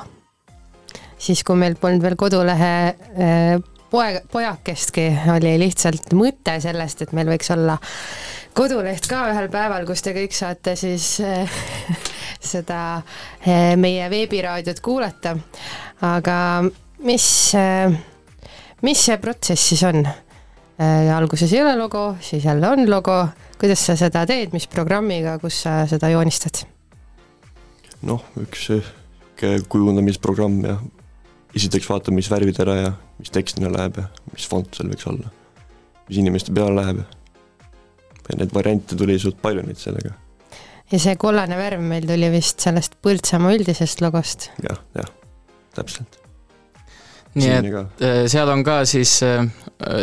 siis, 1.18 1.44
kui 1.44 1.56
meil 1.56 1.76
polnud 1.80 2.04
veel 2.04 2.18
kodulehe 2.20 2.74
äh, 2.88 3.58
poeg, 3.92 4.24
pojakestki, 4.32 5.08
oli 5.36 5.58
lihtsalt 5.62 6.14
mõte 6.18 6.60
sellest, 6.64 7.06
et 7.06 7.14
meil 7.16 7.32
võiks 7.32 7.52
olla 7.54 7.78
koduleht 8.54 9.08
ka 9.10 9.26
ühel 9.32 9.50
päeval, 9.52 9.88
kus 9.90 10.04
te 10.06 10.14
kõik 10.16 10.36
saate 10.36 10.76
siis 10.78 11.18
seda 12.54 13.02
meie 13.80 14.10
veebiraadiot 14.12 14.82
kuulata. 14.84 15.38
aga 16.04 16.38
mis, 17.04 17.26
mis 18.84 19.06
see 19.08 19.18
protsess 19.22 19.72
siis 19.74 19.84
on? 19.90 20.06
alguses 21.14 21.52
ei 21.54 21.62
ole 21.62 21.76
logo, 21.78 22.16
siis 22.22 22.46
jälle 22.46 22.68
on 22.68 22.88
logo, 22.90 23.16
kuidas 23.62 23.86
sa 23.86 23.96
seda 23.96 24.26
teed, 24.28 24.52
mis 24.56 24.66
programmiga, 24.68 25.38
kus 25.40 25.62
sa 25.68 25.84
seda 25.88 26.10
joonistad? 26.12 26.64
noh, 28.04 28.24
üks 28.42 28.68
kujundamisprogramm 29.70 30.64
ja 30.66 30.78
esiteks 31.56 31.90
vaatame, 31.90 32.20
mis 32.20 32.30
värvid 32.32 32.60
ära 32.64 32.76
ja 32.80 32.92
mis 33.20 33.32
tekst 33.34 33.60
sinna 33.60 33.72
läheb 33.74 34.00
ja 34.02 34.08
mis 34.32 34.48
fond 34.50 34.70
seal 34.76 34.90
võiks 34.92 35.08
olla. 35.10 35.32
mis 36.08 36.20
inimeste 36.20 36.54
peale 36.56 36.76
läheb 36.80 37.04
ja 37.04 38.40
neid 38.40 38.56
variante 38.56 38.98
tuli 39.00 39.20
suht 39.20 39.40
palju 39.44 39.66
neid 39.68 39.80
sellega. 39.82 40.16
ja 40.92 41.00
see 41.06 41.16
kollane 41.20 41.60
värv 41.60 41.84
meil 41.86 42.08
tuli 42.10 42.32
vist 42.34 42.64
sellest 42.64 42.98
Põltsamaa 43.04 43.56
üldisest 43.60 44.04
logost 44.06 44.50
ja,. 44.64 44.74
jah, 44.74 44.84
jah, 45.04 45.14
täpselt. 45.78 46.23
Nii 47.36 47.54
et 47.54 47.70
ka. 47.74 47.86
Äh, 48.04 48.24
seal 48.32 48.50
on 48.54 48.64
ka 48.66 48.82
siis 48.90 49.16
äh, 49.26 49.46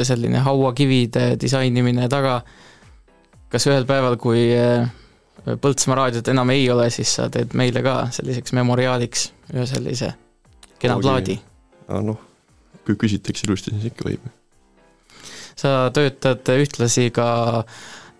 selline 0.06 0.42
hauakivide 0.46 1.34
disainimine 1.40 2.08
taga. 2.12 2.40
kas 3.50 3.66
ühel 3.66 3.86
päeval, 3.86 4.16
kui 4.20 4.48
äh, 4.54 4.88
Põltsamaa 5.40 5.96
raadiot 6.02 6.28
enam 6.28 6.50
ei 6.52 6.66
ole, 6.70 6.90
siis 6.92 7.14
sa 7.16 7.30
teed 7.32 7.54
meile 7.56 7.80
ka 7.82 7.94
selliseks 8.12 8.52
memoriaaliks 8.58 9.30
ühe 9.54 9.64
sellise 9.66 10.12
kena 10.78 10.98
plaadi. 11.00 11.38
noh, 11.88 12.20
kui 12.84 12.98
küsitakse 13.00 13.48
ilusti, 13.48 13.72
siis 13.76 13.88
ikka 13.92 14.08
võib. 14.10 14.28
sa 15.56 15.90
töötad 15.94 16.52
ühtlasi 16.56 17.08
ka 17.14 17.30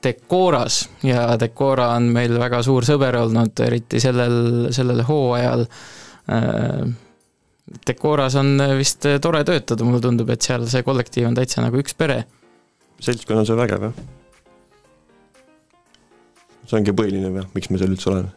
Decoras 0.01 0.89
ja 1.05 1.37
Decora 1.37 1.91
on 1.99 2.09
meil 2.15 2.39
väga 2.41 2.63
suur 2.65 2.87
sõber 2.89 3.19
olnud, 3.21 3.53
eriti 3.61 4.01
sellel, 4.01 4.71
sellel 4.73 5.05
hooajal. 5.05 5.67
Äh, 6.33 6.93
Decoras 7.87 8.35
on 8.41 8.57
vist 8.79 9.07
tore 9.23 9.45
töötada, 9.47 9.87
mulle 9.87 10.03
tundub, 10.03 10.31
et 10.35 10.43
seal 10.43 10.67
see 10.71 10.83
kollektiiv 10.87 11.29
on 11.29 11.39
täitsa 11.39 11.63
nagu 11.63 11.79
üks 11.79 11.95
pere. 11.95 12.25
seltskond 13.01 13.41
on 13.41 13.47
seal 13.49 13.61
vägev, 13.61 13.89
jah. 13.89 13.95
see 16.67 16.79
ongi 16.81 16.97
põhiline 16.97 17.31
või, 17.33 17.47
miks 17.55 17.71
ma 17.71 17.79
seal 17.81 17.95
üldse 17.95 18.11
olen 18.11 18.31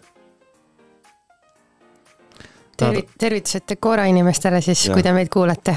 tervit-, 2.77 3.13
tervitused 3.19 3.67
Decora 3.69 4.05
inimestele 4.09 4.61
siis, 4.61 4.87
kui 4.93 5.03
te 5.03 5.13
meid 5.13 5.29
kuulate. 5.33 5.75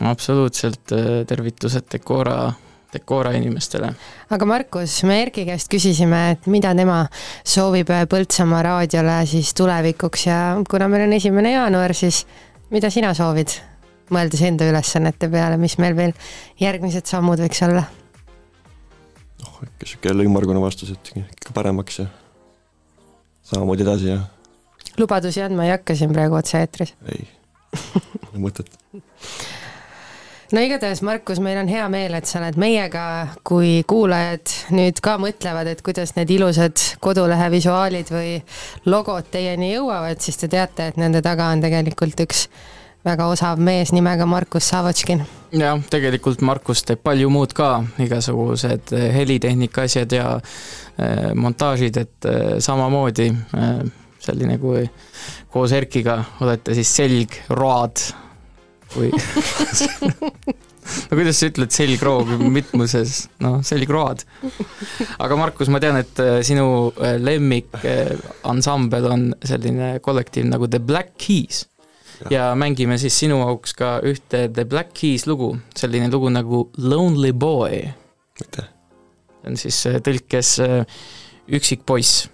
absoluutselt, 0.00 0.92
äh, 0.92 1.26
tervitused 1.26 1.88
Decora, 1.92 2.52
Decora 2.92 3.32
inimestele. 3.32 3.92
aga 4.30 4.46
Markus, 4.46 5.02
me 5.04 5.20
Erki 5.22 5.44
käest 5.46 5.70
küsisime, 5.72 6.30
et 6.32 6.46
mida 6.46 6.74
tema 6.74 7.04
soovib 7.44 7.90
Põltsamaa 8.10 8.62
raadiole 8.62 9.20
siis 9.26 9.54
tulevikuks 9.54 10.26
ja 10.26 10.40
kuna 10.70 10.88
meil 10.88 11.08
on 11.08 11.16
esimene 11.18 11.54
jaanuar, 11.56 11.94
siis 11.94 12.24
mida 12.74 12.90
sina 12.90 13.14
soovid? 13.16 13.54
mõeldes 14.12 14.42
enda 14.44 14.66
ülesannete 14.68 15.30
peale, 15.32 15.56
mis 15.56 15.78
meil 15.80 15.94
veel 15.96 16.12
järgmised 16.60 17.08
sammud 17.08 17.40
võiks 17.40 17.62
olla? 17.64 17.86
noh, 19.40 19.56
ikka 19.64 19.88
sihuke 19.88 20.10
jälle 20.10 20.26
ümmargune 20.28 20.60
vastus, 20.60 20.92
et 20.92 21.12
ikka 21.16 21.54
paremaks 21.56 22.02
ja 22.02 22.06
samamoodi 23.48 23.86
edasi 23.86 24.10
ja 24.10 24.20
lubadusi 25.00 25.42
andma 25.44 25.64
ei 25.68 25.72
hakka 25.72 25.96
siin 25.96 26.12
praegu 26.12 26.36
otse-eetris? 26.40 26.94
ei, 27.08 27.24
mõtet. 28.36 28.68
no 30.52 30.60
igatahes, 30.60 31.02
Markus, 31.02 31.40
meil 31.40 31.58
on 31.62 31.68
hea 31.70 31.86
meel, 31.92 32.14
et 32.18 32.28
sa 32.28 32.40
oled 32.40 32.58
meiega, 32.60 33.04
kui 33.46 33.82
kuulajad 33.88 34.54
nüüd 34.76 35.00
ka 35.04 35.16
mõtlevad, 35.22 35.70
et 35.72 35.82
kuidas 35.86 36.14
need 36.18 36.30
ilusad 36.36 36.80
kodulehe 37.04 37.50
visuaalid 37.54 38.12
või 38.12 38.38
logod 38.90 39.30
teieni 39.32 39.74
jõuavad, 39.74 40.20
siis 40.20 40.40
te 40.40 40.50
teate, 40.52 40.90
et 40.92 41.00
nende 41.00 41.22
taga 41.24 41.50
on 41.54 41.64
tegelikult 41.64 42.26
üks 42.26 42.48
väga 43.04 43.26
osav 43.28 43.60
mees 43.60 43.92
nimega 43.92 44.26
Markus 44.26 44.68
Savotškin. 44.72 45.24
jah, 45.52 45.80
tegelikult 45.90 46.40
Markus 46.40 46.82
teeb 46.84 47.02
palju 47.04 47.30
muud 47.30 47.52
ka, 47.56 47.84
igasugused 48.00 48.94
äh, 48.96 49.08
helitehnika 49.14 49.84
asjad 49.88 50.12
ja 50.12 50.28
äh, 50.36 51.32
montaažid, 51.34 52.00
et 52.00 52.28
äh, 52.28 52.42
samamoodi 52.64 53.30
selline, 54.24 54.58
kui 54.58 54.86
koos 55.52 55.72
Erkiga 55.76 56.22
olete 56.40 56.74
siis 56.74 56.94
selgroad 56.96 58.00
või 58.96 59.10
no 60.84 61.16
kuidas 61.16 61.38
sa 61.40 61.48
ütled 61.48 61.72
selgroog 61.74 62.32
mitmuses, 62.52 63.24
noh, 63.42 63.60
selgroad. 63.66 64.24
aga 65.22 65.38
Markus, 65.38 65.70
ma 65.72 65.80
tean, 65.82 65.98
et 66.02 66.20
äh, 66.22 66.40
sinu 66.46 66.66
äh, 66.98 67.16
lemmikansambel 67.22 69.08
on 69.10 69.30
selline 69.44 69.94
kollektiiv 70.04 70.48
nagu 70.50 70.68
The 70.70 70.82
Black 70.82 71.16
Keys 71.20 71.64
ja 72.30 72.52
mängime 72.58 72.98
siis 73.00 73.16
sinu 73.18 73.40
auks 73.44 73.74
ka 73.76 73.96
ühte 74.06 74.46
The 74.52 74.66
Black 74.68 74.94
Keys 74.96 75.26
lugu, 75.30 75.54
selline 75.76 76.10
lugu 76.12 76.30
nagu 76.32 76.68
Lonely 76.78 77.32
Boy. 77.32 77.82
aitäh! 78.40 78.70
see 79.40 79.50
on 79.50 79.60
siis 79.60 79.80
äh, 79.90 79.98
tõlkes 80.04 80.58
Üksik 81.44 81.82
poiss. 81.84 82.28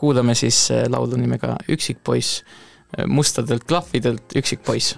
kuulame 0.00 0.34
siis 0.34 0.70
laulu 0.88 1.18
nimega 1.20 1.58
Üksik 1.68 1.98
poiss, 2.04 2.42
mustadelt 3.08 3.66
klahvidelt 3.68 4.32
Üksik 4.36 4.64
poiss 4.64 4.96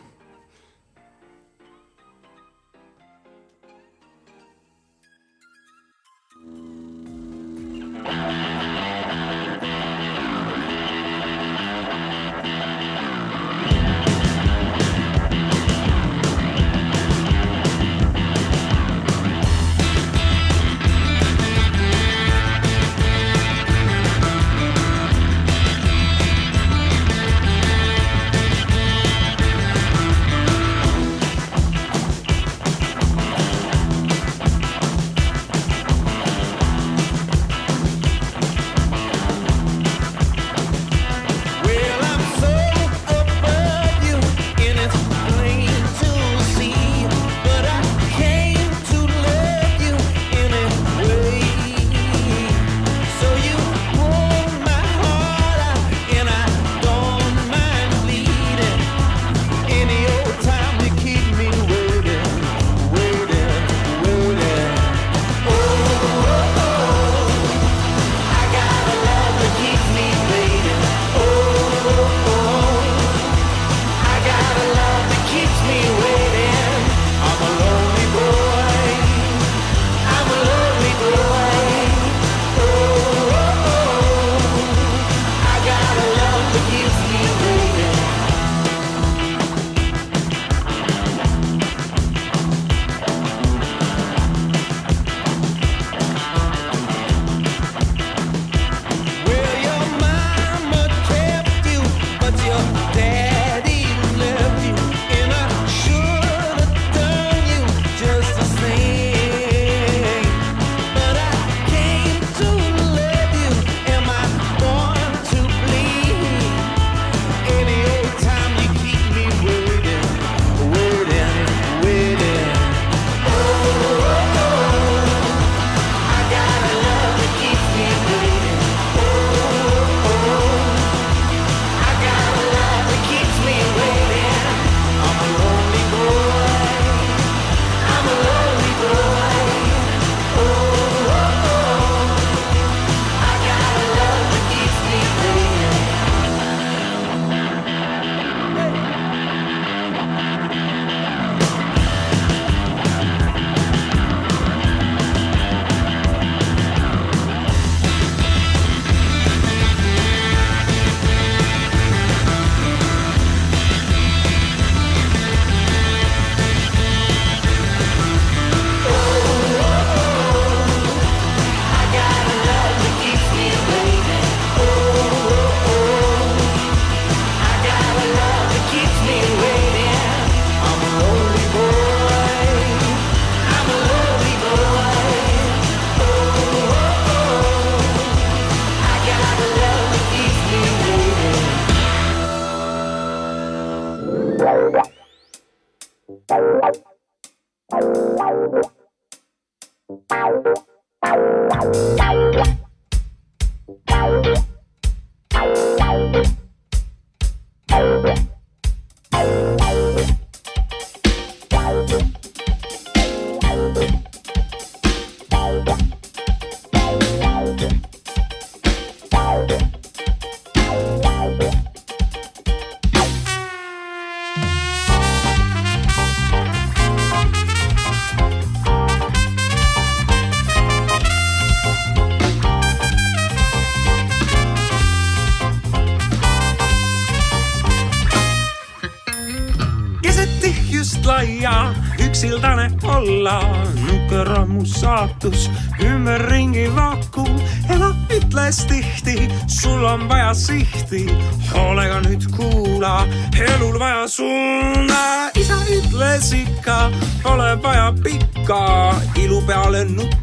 saatus, 245.29 245.51
ümberringi 245.81 246.69
vakum, 246.77 247.29
ema 247.71 247.95
ütles 248.11 248.67
tihti, 248.67 249.29
sul 249.47 249.85
on 249.85 250.09
vaja 250.09 250.35
sihti, 250.35 251.07
hoolega 251.53 252.01
nüüd 252.01 252.25
kuula, 252.37 253.07
elul 253.37 253.79
vaja 253.79 254.09
suunda, 254.09 255.31
isa 255.37 255.59
ütles 255.69 256.33
ikka, 256.33 256.91
pole 257.23 257.63
vaja 257.63 257.93
pikka. 258.03 258.95
Ilu 259.17 259.43
peale 259.47 259.85
nuttu 259.85 260.18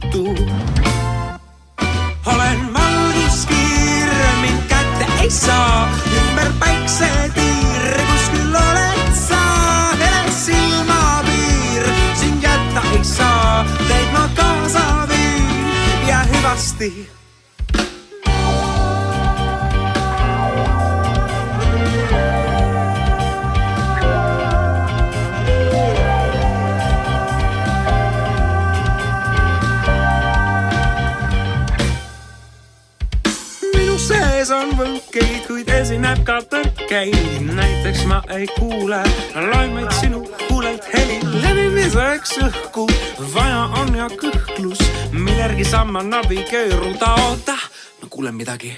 levimiseks 42.16 42.38
õhku. 42.40 42.88
vaja 43.34 43.68
on 43.82 43.96
ja 43.96 44.08
kõhklus, 44.08 44.80
millergi 45.12 45.66
saan 45.66 45.92
ma 45.92 46.04
navigeeruda, 46.04 47.16
oota, 47.28 47.58
ma 48.02 48.10
kuulen 48.10 48.36
midagi 48.36 48.76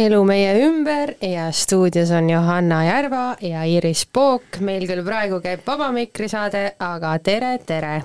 elu 0.00 0.20
meie 0.24 0.52
ümber 0.64 1.12
ja 1.20 1.50
stuudios 1.52 2.10
on 2.16 2.30
Johanna 2.30 2.84
Järva 2.86 3.24
ja 3.44 3.64
Iris 3.68 4.06
Pook. 4.06 4.60
meil 4.64 4.86
küll 4.88 5.04
praegu 5.04 5.42
käib 5.44 5.66
Vaba 5.66 5.90
Mikri 5.92 6.28
saade, 6.30 6.70
aga 6.80 7.18
tere, 7.24 7.58
tere. 7.66 7.98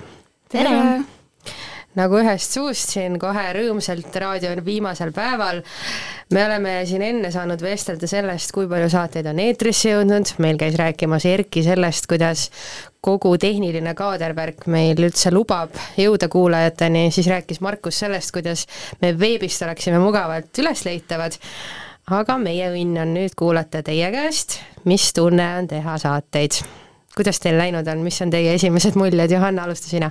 Tere! 0.52 0.76
nagu 1.96 2.18
ühest 2.20 2.52
suust 2.52 2.92
siin 2.92 3.16
kohe 3.20 3.44
rõõmsalt 3.56 4.18
raadio 4.20 4.50
viimasel 4.64 5.14
päeval. 5.16 5.62
me 6.36 6.42
oleme 6.44 6.74
siin 6.84 7.02
enne 7.06 7.30
saanud 7.32 7.64
vestelda 7.64 8.10
sellest, 8.10 8.52
kui 8.52 8.68
palju 8.68 8.90
saateid 8.92 9.30
on 9.32 9.40
eetrisse 9.40 9.94
jõudnud, 9.94 10.34
meil 10.44 10.60
käis 10.60 10.76
rääkimas 10.76 11.24
Erki 11.24 11.64
sellest, 11.64 12.10
kuidas 12.12 12.50
kogu 13.00 13.38
tehniline 13.40 13.94
kaadervärk 13.96 14.66
meil 14.68 15.00
üldse 15.00 15.32
lubab 15.32 15.72
jõuda 15.96 16.28
kuulajateni, 16.28 17.08
siis 17.14 17.32
rääkis 17.32 17.64
Markus 17.64 18.04
sellest, 18.04 18.34
kuidas 18.36 18.66
me 19.00 19.14
veebist 19.16 19.64
oleksime 19.64 20.02
mugavalt 20.02 20.60
ülesleitavad 20.60 21.40
aga 22.10 22.38
meie 22.38 22.68
õnn 22.70 23.00
on 23.02 23.14
nüüd 23.16 23.34
kuulata 23.38 23.82
teie 23.86 24.10
käest, 24.14 24.60
mis 24.86 25.10
tunne 25.14 25.46
on 25.58 25.68
teha 25.70 25.98
saateid. 25.98 26.60
kuidas 27.16 27.40
teil 27.40 27.56
läinud 27.58 27.86
on, 27.88 28.04
mis 28.04 28.20
on 28.22 28.30
teie 28.30 28.54
esimesed 28.54 28.94
muljed, 28.94 29.30
Johanna, 29.30 29.64
alusta 29.64 29.88
sina. 29.88 30.10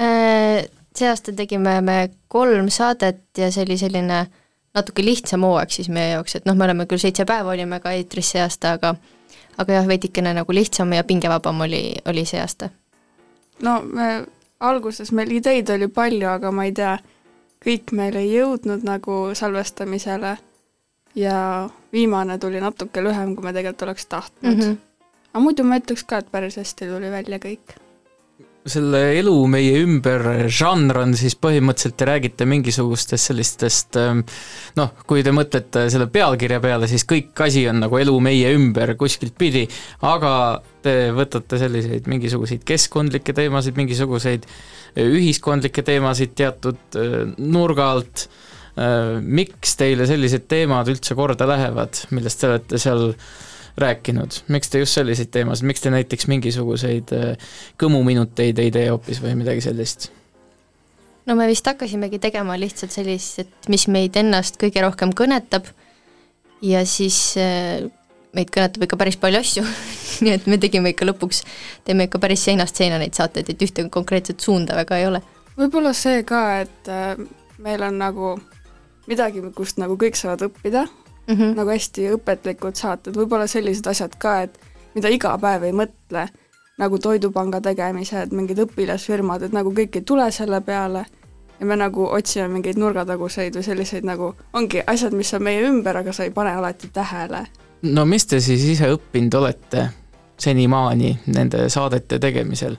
Äh, 0.00 0.66
see 0.94 1.08
aasta 1.08 1.32
tegime 1.32 1.80
me 1.80 2.10
kolm 2.28 2.68
saadet 2.68 3.38
ja 3.38 3.50
see 3.50 3.64
oli 3.64 3.78
selline 3.78 4.26
natuke 4.74 5.04
lihtsam 5.04 5.42
hooaeg 5.46 5.70
siis 5.70 5.88
meie 5.88 6.12
jaoks, 6.12 6.36
et 6.36 6.46
noh, 6.46 6.54
me 6.54 6.66
oleme 6.66 6.86
küll 6.86 7.02
seitse 7.02 7.24
päeva 7.24 7.54
olime 7.54 7.80
ka 7.80 7.94
eetris 7.94 8.34
see 8.34 8.42
aasta, 8.42 8.76
aga 8.78 8.94
aga 9.58 9.78
jah, 9.78 9.86
veidikene 9.86 10.34
nagu 10.34 10.54
lihtsam 10.54 10.92
ja 10.92 11.04
pingevabam 11.04 11.60
oli, 11.66 11.94
oli 12.10 12.24
see 12.26 12.40
aasta. 12.42 12.70
no 13.62 13.80
me 13.82 14.26
alguses 14.60 15.12
meil 15.12 15.30
ideid 15.30 15.70
oli 15.70 15.88
palju, 15.88 16.28
aga 16.28 16.50
ma 16.50 16.66
ei 16.66 16.72
tea, 16.72 16.98
kõik 17.64 17.94
meil 17.96 18.18
ei 18.18 18.34
jõudnud 18.34 18.84
nagu 18.86 19.20
salvestamisele 19.34 20.36
ja 21.14 21.68
viimane 21.92 22.38
tuli 22.38 22.60
natuke 22.62 23.02
lühem, 23.04 23.36
kui 23.36 23.46
me 23.46 23.54
tegelikult 23.54 23.88
oleks 23.88 24.06
tahtnud 24.06 24.50
mm. 24.50 24.60
-hmm. 24.60 24.76
aga 25.32 25.44
muidu 25.44 25.64
ma 25.64 25.78
ütleks 25.80 26.04
ka, 26.06 26.22
et 26.22 26.30
päris 26.30 26.58
hästi 26.60 26.90
tuli 26.90 27.10
välja 27.10 27.38
kõik. 27.38 27.78
selle 28.66 29.00
elu 29.18 29.32
meie 29.46 29.80
ümber 29.84 30.22
žanr 30.48 30.98
on 30.98 31.10
siis 31.20 31.34
põhimõtteliselt 31.36 31.96
te 32.00 32.04
räägite 32.08 32.46
mingisugustest 32.48 33.28
sellistest 33.28 33.96
ähm, 34.00 34.22
noh, 34.76 34.94
kui 35.06 35.22
te 35.22 35.34
mõtlete 35.36 35.90
selle 35.92 36.06
pealkirja 36.06 36.60
peale, 36.60 36.88
siis 36.88 37.04
kõik 37.04 37.44
asi 37.44 37.68
on 37.68 37.82
nagu 37.84 37.98
elu 37.98 38.14
meie 38.20 38.54
ümber 38.56 38.94
kuskilt 38.96 39.36
pidi, 39.38 39.68
aga 40.00 40.62
te 40.82 41.12
võtate 41.12 41.58
selliseid 41.58 42.08
mingisuguseid 42.08 42.64
keskkondlikke 42.64 43.36
teemasid, 43.36 43.76
mingisuguseid 43.76 44.48
äh, 44.48 44.74
ühiskondlikke 45.02 45.82
teemasid 45.82 46.34
teatud 46.38 46.98
äh, 46.98 47.20
nurga 47.38 47.90
alt. 47.96 48.28
Äh, 48.74 49.20
miks 49.22 49.76
teile 49.78 50.06
sellised 50.10 50.48
teemad 50.50 50.88
üldse 50.90 51.14
korda 51.18 51.46
lähevad, 51.46 52.00
millest 52.14 52.40
te 52.40 52.50
olete 52.50 52.80
seal 52.82 53.12
rääkinud, 53.78 54.40
miks 54.54 54.70
te 54.70 54.82
just 54.82 54.98
selliseid 54.98 55.30
teemasid, 55.34 55.66
miks 55.66 55.82
te 55.82 55.90
näiteks 55.90 56.28
mingisuguseid 56.30 57.10
kõmuminuteid 57.82 58.60
ei 58.62 58.70
tee 58.74 58.84
hoopis 58.90 59.18
või 59.22 59.34
midagi 59.40 59.64
sellist? 59.64 60.12
no 61.26 61.34
me 61.34 61.48
vist 61.50 61.66
hakkasimegi 61.66 62.20
tegema 62.22 62.54
lihtsalt 62.60 62.94
sellist, 62.94 63.40
et 63.42 63.68
mis 63.72 63.88
meid 63.90 64.14
ennast 64.20 64.60
kõige 64.60 64.82
rohkem 64.84 65.14
kõnetab 65.16 65.70
ja 66.62 66.84
siis 66.86 67.18
meid 67.34 68.50
kõnetab 68.54 68.86
ikka 68.86 68.98
päris 69.00 69.18
palju 69.18 69.42
asju 69.42 69.66
nii 70.22 70.34
et 70.34 70.46
me 70.50 70.58
tegime 70.62 70.92
ikka 70.94 71.08
lõpuks, 71.08 71.42
teeme 71.86 72.08
ikka 72.08 72.20
päris 72.22 72.44
seinast 72.46 72.78
seina 72.78 72.98
neid 73.00 73.16
saateid, 73.16 73.50
et 73.50 73.62
ühte 73.66 73.86
konkreetset 73.92 74.40
suunda 74.40 74.76
väga 74.78 74.98
ei 75.00 75.08
ole. 75.10 75.22
võib-olla 75.58 75.94
see 75.96 76.22
ka, 76.28 76.42
et 76.64 76.90
äh, 76.90 77.14
meil 77.62 77.82
on 77.86 77.98
nagu 78.02 78.34
midagi, 79.06 79.42
kust 79.54 79.80
nagu 79.80 79.96
kõik 80.00 80.16
saavad 80.16 80.48
õppida 80.48 80.86
mm, 80.86 81.34
-hmm. 81.34 81.56
nagu 81.58 81.70
hästi 81.70 82.08
õpetlikud 82.16 82.78
saated, 82.78 83.16
võib-olla 83.16 83.46
sellised 83.46 83.86
asjad 83.86 84.16
ka, 84.18 84.40
et 84.42 84.58
mida 84.94 85.08
iga 85.08 85.38
päev 85.38 85.62
ei 85.62 85.72
mõtle, 85.72 86.28
nagu 86.78 86.98
Toidupanga 86.98 87.60
tegemised, 87.60 88.32
mingid 88.32 88.58
õpilasfirmad, 88.58 89.42
et 89.42 89.52
nagu 89.52 89.70
kõik 89.74 89.96
ei 89.96 90.02
tule 90.02 90.30
selle 90.30 90.60
peale 90.60 91.04
ja 91.60 91.66
me 91.66 91.76
nagu 91.76 92.06
otsime 92.10 92.48
mingeid 92.48 92.78
nurgataguseid 92.78 93.54
või 93.54 93.66
selliseid 93.66 94.06
nagu, 94.06 94.34
ongi 94.52 94.82
asjad, 94.86 95.14
mis 95.14 95.34
on 95.34 95.42
meie 95.42 95.62
ümber, 95.68 95.96
aga 95.96 96.12
sa 96.12 96.24
ei 96.24 96.30
pane 96.30 96.50
alati 96.50 96.90
tähele. 96.92 97.46
no 97.82 98.04
mis 98.04 98.26
te 98.26 98.40
siis 98.40 98.64
ise 98.64 98.90
õppinud 98.90 99.34
olete 99.38 99.88
senimaani 100.38 101.18
nende 101.26 101.68
saadete 101.68 102.18
tegemisel? 102.18 102.76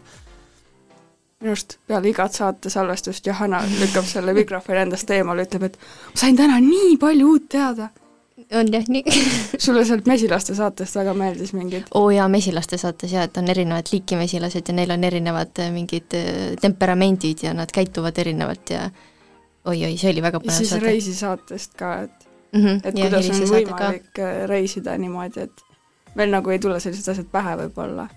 Minu 1.41 1.51
arust 1.51 1.77
peale 1.88 2.09
igat 2.09 2.38
saate 2.38 2.71
salvestust 2.71 3.27
Johanna 3.27 3.59
lükkab 3.79 4.07
selle 4.07 4.33
mikrofoni 4.38 4.81
endast 4.86 5.11
eemale, 5.11 5.45
ütleb, 5.47 5.69
et 5.69 5.77
ma 5.77 6.21
sain 6.21 6.38
täna 6.39 6.59
nii 6.63 6.97
palju 7.01 7.31
uut 7.33 7.47
teada. 7.51 7.89
on 8.59 8.67
jah 8.71 8.86
nii 8.91 9.03
sulle 9.65 9.86
sealt 9.88 10.07
mesilaste 10.07 10.55
saatest 10.55 10.95
väga 10.95 11.13
meeldis 11.17 11.53
mingid? 11.57 11.89
oo 11.95 12.09
jaa, 12.13 12.27
mesilaste 12.31 12.77
saates 12.77 13.11
jaa, 13.11 13.25
et 13.27 13.38
on 13.38 13.49
erinevad 13.51 13.91
liiki 13.91 14.19
mesilased 14.19 14.67
ja 14.67 14.77
neil 14.77 14.95
on 14.95 15.03
erinevad 15.03 15.59
äh, 15.59 15.71
mingid 15.75 16.15
äh, 16.15 16.55
temperamendid 16.61 17.43
ja 17.43 17.53
nad 17.53 17.71
käituvad 17.71 18.17
erinevalt 18.23 18.75
ja 18.75 18.89
oi-oi, 19.65 19.95
see 19.97 20.11
oli 20.13 20.23
väga 20.23 20.39
põnev 20.39 20.55
saade. 20.55 20.65
ja 20.65 20.71
siis 20.71 20.83
reisisaatest 20.88 21.75
ka, 21.79 21.93
et 22.07 22.27
mm, 22.53 22.61
-hmm, 22.61 22.81
et 22.83 22.97
ja, 22.97 23.09
kuidas 23.09 23.29
on 23.29 23.47
võimalik 23.55 24.11
ka. 24.13 24.29
Äh, 24.29 24.43
reisida 24.49 24.97
niimoodi, 24.97 25.49
et 25.49 25.65
meil 26.15 26.31
nagu 26.31 26.49
ei 26.49 26.59
tule 26.59 26.79
sellised 26.79 27.11
asjad 27.11 27.27
pähe 27.31 27.57
võib-olla. 27.65 28.07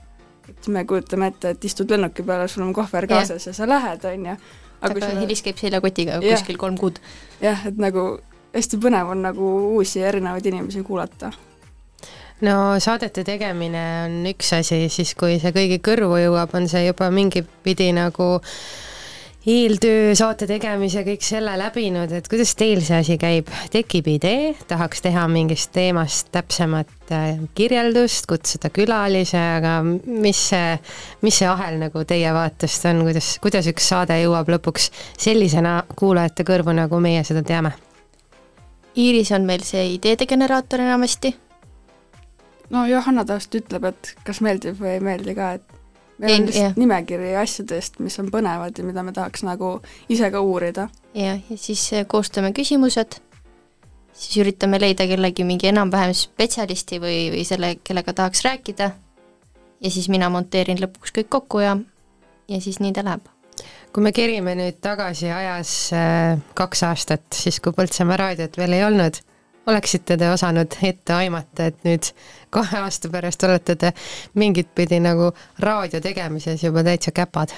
Et 0.48 0.70
me 0.74 0.84
kujutame 0.88 1.30
ette, 1.32 1.54
et 1.54 1.68
istud 1.68 1.90
lennuki 1.90 2.24
peale, 2.26 2.48
sul 2.48 2.64
on 2.66 2.72
kohver 2.76 3.06
kaasas 3.10 3.46
ja, 3.46 3.52
ja 3.52 3.58
sa 3.60 3.68
lähed, 3.68 4.04
on 4.04 4.30
ju. 4.30 4.36
aga 4.80 4.94
sulle... 5.00 5.20
Helis 5.20 5.42
käib 5.46 5.60
seljakotiga 5.60 6.18
ja. 6.22 6.22
kuskil 6.30 6.58
kolm 6.60 6.78
kuud. 6.78 7.00
jah, 7.44 7.66
et 7.68 7.78
nagu 7.80 8.08
hästi 8.54 8.80
põnev 8.82 9.12
on 9.12 9.22
nagu 9.28 9.52
uusi 9.74 10.02
ja 10.02 10.08
erinevaid 10.12 10.46
inimesi 10.46 10.82
kuulata 10.82 11.32
no 12.40 12.58
saadete 12.80 13.24
tegemine 13.26 13.84
on 14.06 14.20
üks 14.30 14.52
asi, 14.56 14.84
siis 14.92 15.14
kui 15.18 15.40
see 15.42 15.54
kõigi 15.54 15.80
kõrvu 15.84 16.20
jõuab, 16.22 16.54
on 16.54 16.68
see 16.70 16.86
juba 16.86 17.10
mingipidi 17.14 17.90
nagu 17.96 18.36
äh, 18.38 18.52
eeltöö, 19.48 20.12
saate 20.18 20.46
tegemise, 20.48 21.02
kõik 21.06 21.24
selle 21.24 21.54
läbinud, 21.58 22.12
et 22.12 22.28
kuidas 22.28 22.52
teil 22.58 22.82
see 22.84 22.98
asi 23.00 23.16
käib, 23.20 23.48
tekib 23.72 24.08
idee, 24.12 24.52
tahaks 24.68 25.02
teha 25.04 25.24
mingist 25.30 25.70
teemast 25.74 26.28
täpsemat 26.34 27.12
äh, 27.14 27.40
kirjeldust, 27.56 28.28
kutsuda 28.28 28.70
külalise, 28.74 29.40
aga 29.58 29.78
mis 29.84 30.42
see, 30.50 30.76
mis 31.24 31.40
see 31.40 31.48
ahel 31.48 31.78
nagu 31.80 32.04
teie 32.08 32.32
vaatest 32.36 32.88
on, 32.90 33.02
kuidas, 33.08 33.34
kuidas 33.44 33.70
üks 33.72 33.88
saade 33.94 34.18
jõuab 34.20 34.52
lõpuks 34.56 34.90
sellisena 35.16 35.80
kuulajate 35.96 36.46
kõrvu, 36.48 36.76
nagu 36.76 37.00
meie 37.02 37.24
seda 37.26 37.44
teame? 37.46 37.72
Iiris 38.98 39.30
on 39.36 39.44
meil 39.46 39.62
see 39.64 39.94
ideede 39.94 40.26
generaator 40.26 40.82
enamasti. 40.82 41.34
no 42.74 42.86
Johanna 42.86 43.24
tavaliselt 43.24 43.62
ütleb, 43.62 43.90
et 43.92 44.14
kas 44.26 44.42
meeldib 44.44 44.80
või 44.80 44.96
ei 44.96 45.04
meeldi 45.04 45.36
ka, 45.38 45.52
et 45.56 45.77
meil 46.18 46.40
on 46.40 46.48
lihtsalt 46.48 46.78
nimekiri 46.80 47.32
asjadest, 47.38 47.98
mis 48.02 48.18
on 48.20 48.30
põnevad 48.32 48.78
ja 48.78 48.84
mida 48.86 49.04
me 49.06 49.14
tahaks 49.16 49.44
nagu 49.46 49.78
ise 50.10 50.30
ka 50.34 50.42
uurida. 50.44 50.88
jah, 51.14 51.40
ja 51.50 51.56
siis 51.56 51.84
äh, 51.94 52.06
koostame 52.06 52.52
küsimused, 52.56 53.20
siis 54.12 54.40
üritame 54.42 54.80
leida 54.80 55.06
kellegi 55.10 55.46
mingi 55.46 55.70
enam-vähem 55.70 56.14
spetsialisti 56.16 57.00
või, 57.02 57.18
või 57.34 57.44
selle, 57.48 57.76
kellega 57.84 58.14
tahaks 58.22 58.44
rääkida, 58.46 58.90
ja 59.80 59.90
siis 59.90 60.08
mina 60.12 60.30
monteerin 60.32 60.80
lõpuks 60.82 61.14
kõik 61.14 61.30
kokku 61.38 61.62
ja, 61.64 61.76
ja 62.48 62.60
siis 62.60 62.80
nii 62.82 62.94
ta 62.96 63.06
läheb. 63.06 63.26
kui 63.92 64.02
me 64.04 64.12
kerime 64.12 64.54
nüüd 64.58 64.82
tagasi 64.84 65.30
ajas 65.32 65.72
äh, 65.96 66.38
kaks 66.54 66.82
aastat, 66.90 67.26
siis 67.34 67.60
kui 67.60 67.72
Põltsamaa 67.72 68.18
raadiot 68.20 68.58
veel 68.58 68.76
ei 68.76 68.84
olnud, 68.84 69.22
oleksite 69.68 70.16
te 70.16 70.30
osanud 70.30 70.76
ette 70.82 71.14
aimata, 71.14 71.68
et 71.68 71.84
nüüd 71.84 72.10
kahe 72.54 72.80
aasta 72.84 73.10
pärast 73.12 73.44
olete 73.44 73.76
te 73.76 73.92
mingit 74.40 74.70
pidi 74.74 75.00
nagu 75.04 75.32
raadio 75.60 76.00
tegemises 76.00 76.64
juba 76.64 76.84
täitsa 76.86 77.12
käpad? 77.12 77.54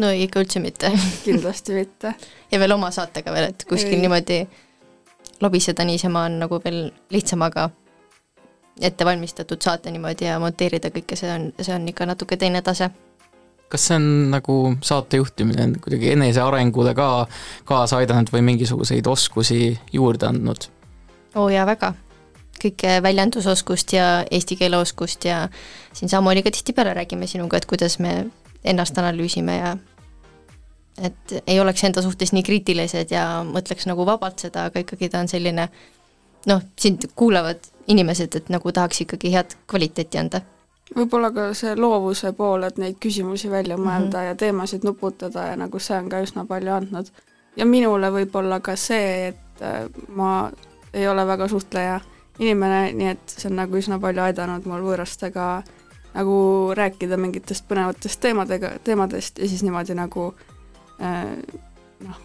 no 0.00 0.08
ikka 0.16 0.40
üldse 0.40 0.60
mitte 0.64 0.92
kindlasti 1.26 1.76
mitte. 1.76 2.14
ja 2.50 2.60
veel 2.60 2.72
oma 2.78 2.90
saatega 2.90 3.32
veel, 3.32 3.50
et 3.52 3.64
kuskil 3.68 3.98
ei. 3.98 4.04
niimoodi 4.06 4.40
lobiseda 5.42 5.84
niisama 5.84 6.26
on 6.28 6.38
nagu 6.44 6.60
veel 6.64 6.84
lihtsam, 7.10 7.42
aga 7.42 7.68
ette 8.80 9.04
valmistatud 9.04 9.60
saate 9.60 9.92
niimoodi 9.92 10.30
ja 10.30 10.38
monteerida 10.40 10.90
kõike, 10.94 11.18
see 11.18 11.32
on, 11.32 11.50
see 11.60 11.74
on 11.74 11.88
ikka 11.88 12.06
natuke 12.08 12.38
teine 12.40 12.62
tase 12.64 12.88
kas 13.72 13.86
see 13.88 13.96
on 13.96 14.06
nagu 14.32 14.54
saate 14.84 15.20
juhtimine 15.20 15.70
kuidagi 15.80 16.12
enesearengule 16.12 16.92
ka 16.96 17.08
kaasa 17.68 18.02
aidanud 18.02 18.32
või 18.34 18.44
mingisuguseid 18.50 19.08
oskusi 19.08 19.78
juurde 19.92 20.28
andnud? 20.28 20.68
oo 21.40 21.48
jaa, 21.48 21.64
väga. 21.66 21.94
kõike 22.62 22.98
väljendusoskust 23.02 23.96
ja 23.96 24.08
eesti 24.30 24.58
keele 24.60 24.76
oskust 24.78 25.24
ja 25.24 25.46
siin 25.92 26.12
samamoodi 26.12 26.44
ka 26.44 26.52
tihtipeale 26.54 26.92
räägime 26.94 27.26
sinuga, 27.26 27.56
et 27.56 27.66
kuidas 27.66 27.98
me 27.98 28.28
ennast 28.64 28.98
analüüsime 28.98 29.56
ja 29.56 29.72
et 31.00 31.34
ei 31.46 31.60
oleks 31.60 31.84
enda 31.88 32.02
suhtes 32.04 32.34
nii 32.36 32.44
kriitilised 32.46 33.10
ja 33.10 33.24
mõtleks 33.48 33.88
nagu 33.88 34.04
vabalt 34.06 34.44
seda, 34.44 34.68
aga 34.68 34.84
ikkagi 34.84 35.08
ta 35.08 35.24
on 35.24 35.32
selline 35.32 35.68
noh, 36.46 36.62
sind 36.78 37.08
kuulavad 37.16 37.64
inimesed, 37.88 38.36
et 38.36 38.52
nagu 38.52 38.72
tahaks 38.72 39.06
ikkagi 39.06 39.32
head 39.32 39.56
kvaliteeti 39.70 40.20
anda 40.20 40.42
võib-olla 40.96 41.30
ka 41.32 41.50
see 41.54 41.74
loovuse 41.76 42.32
pool, 42.36 42.62
et 42.66 42.78
neid 42.78 42.98
küsimusi 43.02 43.50
välja 43.50 43.76
mhm. 43.76 43.86
mõelda 43.86 44.18
mm 44.18 44.22
-hmm. 44.22 44.26
ja 44.26 44.34
teemasid 44.34 44.84
nuputada 44.84 45.46
ja 45.46 45.56
nagu 45.56 45.78
see 45.78 45.98
on 45.98 46.08
ka 46.08 46.22
üsna 46.22 46.44
palju 46.46 46.72
andnud. 46.72 47.12
ja 47.56 47.66
minule 47.66 48.10
võib-olla 48.10 48.60
ka 48.60 48.76
see, 48.76 49.28
et 49.28 49.62
äh, 49.62 49.88
ma 50.08 50.50
ei 50.92 51.08
ole 51.08 51.26
väga 51.26 51.48
suhtleja 51.48 52.00
inimene, 52.38 52.92
nii 52.92 53.08
et 53.08 53.22
see 53.26 53.50
on 53.50 53.56
nagu 53.56 53.76
üsna 53.76 53.98
palju 54.00 54.22
aidanud 54.22 54.64
mul 54.64 54.80
võõrastega 54.80 55.62
nagu 56.14 56.72
rääkida 56.76 57.16
mingitest 57.16 57.64
põnevatest 57.68 58.20
teemadega, 58.20 58.70
teemadest 58.84 59.38
ja 59.38 59.48
siis 59.48 59.62
niimoodi 59.62 59.94
nagu 59.94 60.34
äh, 61.00 61.36
noh, 62.00 62.20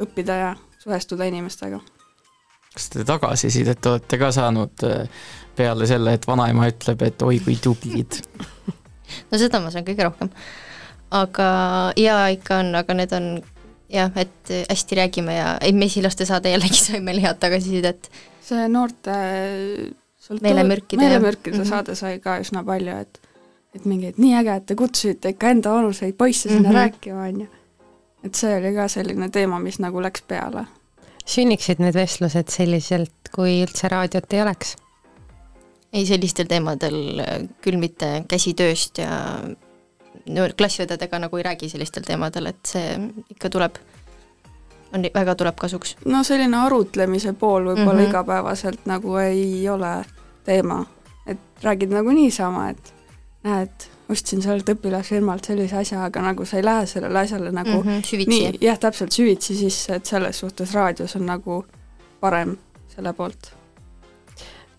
õppida 0.00 0.32
ja 0.32 0.56
suhestuda 0.78 1.24
inimestega. 1.24 1.80
Kas 2.74 2.88
te 2.92 3.04
tagasisidet 3.04 3.86
olete 3.86 4.18
ka 4.18 4.32
saanud 4.32 4.84
äh, 4.86 5.22
peale 5.56 5.86
selle, 5.86 6.14
et 6.14 6.26
vanaema 6.26 6.68
ütleb, 6.70 7.02
et 7.06 7.22
oi 7.22 7.38
kui 7.44 7.56
tublid 7.62 8.20
no 9.30 9.40
seda 9.40 9.60
ma 9.62 9.72
saan 9.74 9.86
kõige 9.86 10.06
rohkem. 10.06 10.30
aga 11.10 11.48
jaa, 12.00 12.28
ikka 12.36 12.60
on, 12.64 12.74
aga 12.82 12.98
need 13.00 13.16
on 13.16 13.30
jah, 13.90 14.12
et 14.16 14.52
hästi 14.70 15.00
räägime 15.00 15.34
ja 15.34 15.54
ei, 15.60 15.72
mesilaste 15.72 16.26
saade 16.28 16.52
jällegi 16.52 16.78
sai 16.86 17.00
meil 17.04 17.22
head 17.22 17.40
tagasisidet. 17.42 18.10
see 18.44 18.68
noorte 18.68 19.16
meelemürkide, 20.40 21.02
meelemürkide 21.02 21.56
mm 21.56 21.62
-hmm. 21.62 21.68
saade 21.68 21.94
sai 21.94 22.20
ka 22.20 22.38
üsna 22.38 22.64
palju, 22.64 22.96
et 22.96 23.20
et 23.74 23.84
mingeid 23.84 24.18
nii 24.18 24.34
äge, 24.34 24.54
et 24.56 24.66
te 24.66 24.74
kutsusite 24.74 25.28
ikka 25.34 25.50
enda 25.54 25.72
vanuseid 25.72 26.14
poisse 26.18 26.48
sinna 26.48 26.68
mm 26.68 26.74
-hmm. 26.74 26.78
rääkima, 26.78 27.22
on 27.22 27.40
ju. 27.40 27.46
et 28.24 28.34
see 28.34 28.56
oli 28.56 28.74
ka 28.74 28.88
selline 28.88 29.28
teema, 29.28 29.58
mis 29.58 29.78
nagu 29.78 30.02
läks 30.02 30.22
peale. 30.22 30.66
Sünniksid 31.30 31.80
need 31.82 31.94
vestlused 31.94 32.50
selliselt, 32.52 33.30
kui 33.34 33.60
üldse 33.64 33.90
raadiot 33.92 34.32
ei 34.34 34.42
oleks? 34.42 34.76
ei, 35.92 36.04
sellistel 36.06 36.46
teemadel 36.50 37.22
äh, 37.22 37.36
küll 37.62 37.80
mitte 37.80 38.20
käsitööst 38.30 39.00
ja 39.02 39.10
no 40.30 40.46
klassiõdedega 40.56 41.18
nagu 41.24 41.40
ei 41.40 41.46
räägi 41.46 41.70
sellistel 41.72 42.06
teemadel, 42.06 42.50
et 42.52 42.60
see 42.68 42.94
ikka 43.34 43.50
tuleb, 43.52 43.80
on, 44.94 45.06
väga 45.14 45.34
tuleb 45.38 45.58
kasuks. 45.58 45.96
no 46.06 46.22
selline 46.26 46.56
arutlemise 46.60 47.32
pool 47.32 47.72
võib-olla 47.72 47.92
mm 47.92 48.04
-hmm. 48.04 48.08
igapäevaselt 48.08 48.86
nagu 48.86 49.16
ei 49.16 49.68
ole 49.68 49.94
teema, 50.44 50.84
et 51.26 51.62
räägid 51.62 51.90
nagu 51.94 52.10
niisama, 52.10 52.68
et 52.70 52.94
näed, 53.42 53.90
ostsin 54.10 54.42
sellelt 54.42 54.68
õpilasfirmalt 54.72 55.46
sellise 55.46 55.76
asja, 55.80 56.04
aga 56.04 56.22
nagu 56.24 56.44
sa 56.44 56.56
ei 56.58 56.64
lähe 56.66 56.86
sellele 56.90 57.18
asjale 57.18 57.52
nagu 57.54 57.78
Mhm, 57.82 58.02
süvitsi. 58.06 58.30
nii, 58.30 58.58
jah, 58.60 58.78
täpselt 58.78 59.12
süvitsi 59.14 59.56
sisse, 59.56 59.94
et 59.94 60.06
selles 60.06 60.38
suhtes 60.40 60.74
raadios 60.74 61.16
on 61.16 61.26
nagu 61.26 61.64
parem 62.20 62.56
selle 62.94 63.12
poolt. 63.12 63.52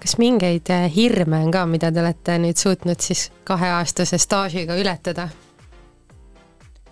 kas 0.02 0.18
mingeid 0.18 0.70
äh, 0.74 0.88
hirme 0.96 1.38
on 1.46 1.52
ka, 1.54 1.66
mida 1.66 1.92
te 1.92 2.02
olete 2.02 2.38
nüüd 2.42 2.58
suutnud 2.58 3.00
siis 3.00 3.32
kaheaastase 3.46 4.18
staažiga 4.18 4.76
ületada? 4.76 5.28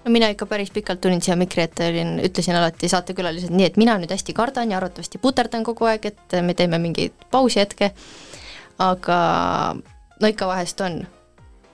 no 0.05 0.11
mina 0.11 0.29
ikka 0.29 0.45
päris 0.45 0.69
pikalt 0.71 1.01
tulin 1.01 1.21
siia 1.21 1.35
mikri 1.35 1.63
ette, 1.63 1.87
olin, 1.89 2.19
ütlesin 2.23 2.55
alati 2.55 2.87
saatekülalised 2.89 3.49
nii, 3.51 3.65
et 3.65 3.77
mina 3.77 3.97
nüüd 3.99 4.11
hästi 4.13 4.33
kardan 4.33 4.71
ja 4.71 4.77
arvatavasti 4.77 5.17
puterdan 5.17 5.63
kogu 5.63 5.85
aeg, 5.89 6.05
et 6.05 6.37
me 6.41 6.53
teeme 6.53 6.77
mingeid 6.79 7.11
pausihetke, 7.31 7.91
aga 8.79 9.17
no 10.21 10.27
ikka 10.27 10.47
vahest 10.47 10.81
on 10.81 11.01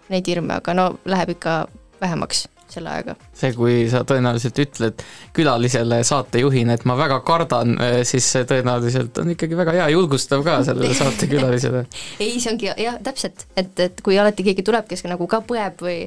neid 0.10 0.28
hirme, 0.28 0.60
aga 0.62 0.76
no 0.78 0.89
läheb 1.06 1.36
ikka 1.38 1.64
vähemaks 2.01 2.45
selle 2.70 2.89
ajaga. 2.89 3.16
see, 3.36 3.51
kui 3.56 3.76
sa 3.91 4.01
tõenäoliselt 4.08 4.60
ütled 4.64 5.03
külalisele 5.36 5.99
saatejuhina, 6.08 6.76
et 6.76 6.86
ma 6.89 6.95
väga 6.97 7.20
kardan, 7.28 7.76
siis 8.08 8.28
see 8.36 8.47
tõenäoliselt 8.49 9.20
on 9.22 9.32
ikkagi 9.36 9.58
väga 9.58 9.76
hea, 9.78 9.89
julgustav 9.93 10.43
ka 10.45 10.58
sellele 10.68 10.97
saatekülalisele. 11.01 11.86
ei, 12.20 12.39
see 12.39 12.51
ongi 12.53 12.72
jah, 12.72 12.97
täpselt, 13.06 13.45
et, 13.56 13.72
et 13.88 14.01
kui 14.06 14.18
alati 14.22 14.45
keegi 14.47 14.66
tuleb, 14.66 14.89
kes 14.89 15.06
nagu 15.08 15.30
ka 15.32 15.41
põeb 15.45 15.86
või 15.86 15.97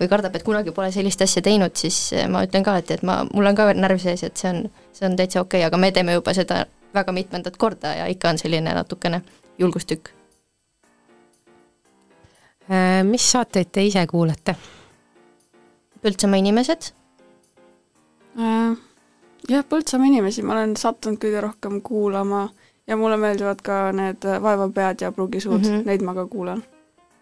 või 0.00 0.10
kardab, 0.10 0.36
et 0.36 0.46
kunagi 0.46 0.74
pole 0.74 0.90
sellist 0.94 1.22
asja 1.24 1.44
teinud, 1.44 1.76
siis 1.78 2.00
ma 2.32 2.44
ütlen 2.46 2.66
ka 2.66 2.74
alati, 2.76 2.98
et 2.98 3.06
ma, 3.06 3.20
mul 3.32 3.52
on 3.52 3.58
ka 3.58 3.70
närv 3.78 4.02
sees, 4.02 4.26
et 4.26 4.36
see 4.40 4.50
on, 4.52 4.64
see 4.96 5.08
on 5.08 5.16
täitsa 5.18 5.42
okei 5.44 5.62
okay,, 5.62 5.70
aga 5.70 5.80
me 5.80 5.92
teeme 5.94 6.18
juba 6.18 6.34
seda 6.36 6.64
väga 6.94 7.14
mitmendat 7.14 7.56
korda 7.60 7.94
ja 8.02 8.06
ikka 8.10 8.34
on 8.34 8.40
selline 8.40 8.74
natukene 8.74 9.22
julgustükk. 9.58 10.17
Äh, 12.70 13.04
mis 13.04 13.30
saateid 13.32 13.70
te 13.72 13.82
ise 13.86 14.06
kuulate? 14.06 14.54
Põltsamaa 16.02 16.38
inimesed. 16.42 16.90
Äh, 18.38 18.74
jah, 19.48 19.64
Põltsamaa 19.68 20.10
inimesi 20.10 20.44
ma 20.44 20.58
olen 20.58 20.76
sattunud 20.76 21.20
kõige 21.22 21.40
rohkem 21.40 21.80
kuulama 21.82 22.48
ja 22.88 22.96
mulle 22.96 23.16
meeldivad 23.16 23.62
ka 23.64 23.92
need 23.92 24.26
Vaevapead 24.42 25.00
ja 25.00 25.12
Pruugisuud 25.12 25.60
mm. 25.60 25.70
-hmm. 25.70 25.86
neid 25.86 26.04
ma 26.04 26.14
ka 26.14 26.26
kuulan. 26.26 26.62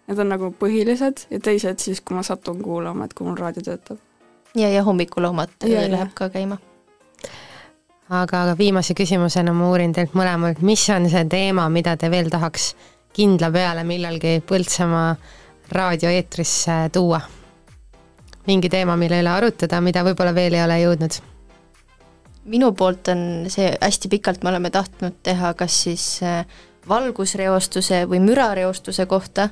Need 0.06 0.18
on 0.18 0.28
nagu 0.28 0.50
põhilised 0.58 1.26
ja 1.30 1.40
teised 1.40 1.78
siis, 1.78 2.00
kui 2.00 2.16
ma 2.16 2.22
satun 2.22 2.62
kuulama, 2.62 3.04
et 3.04 3.14
kui 3.14 3.26
mul 3.26 3.36
raadio 3.36 3.62
töötab. 3.62 3.98
ja, 4.54 4.68
ja 4.70 4.82
hommikuloomad 4.82 5.48
Ja, 5.64 5.82
ja. 5.82 5.90
läheb 5.90 6.10
ka 6.14 6.28
käima. 6.28 6.58
aga, 8.08 8.42
aga 8.42 8.58
viimase 8.58 8.94
küsimusena 8.94 9.52
ma 9.52 9.70
uurin 9.70 9.92
teilt 9.92 10.14
mõlemalt, 10.14 10.62
mis 10.62 10.90
on 10.90 11.10
see 11.10 11.24
teema, 11.24 11.68
mida 11.68 11.96
te 11.96 12.10
veel 12.10 12.30
tahaks 12.30 12.76
kindla 13.16 13.50
peale 13.52 13.84
millalgi 13.84 14.40
Põltsamaa 14.46 15.14
raadioeetrisse 15.72 16.90
tuua? 16.92 17.20
mingi 18.46 18.68
teema, 18.70 18.94
mille 18.96 19.18
üle 19.18 19.30
arutada, 19.32 19.80
mida 19.82 20.04
võib-olla 20.06 20.30
veel 20.34 20.54
ei 20.54 20.62
ole 20.62 20.76
jõudnud? 20.84 21.18
minu 22.46 22.70
poolt 22.78 23.08
on 23.10 23.20
see, 23.50 23.72
hästi 23.82 24.10
pikalt 24.12 24.44
me 24.44 24.52
oleme 24.52 24.70
tahtnud 24.70 25.16
teha 25.26 25.52
kas 25.58 25.80
siis 25.86 26.04
äh, 26.22 26.44
valgusreostuse 26.88 28.04
või 28.06 28.20
mürareostuse 28.22 29.06
kohta, 29.10 29.48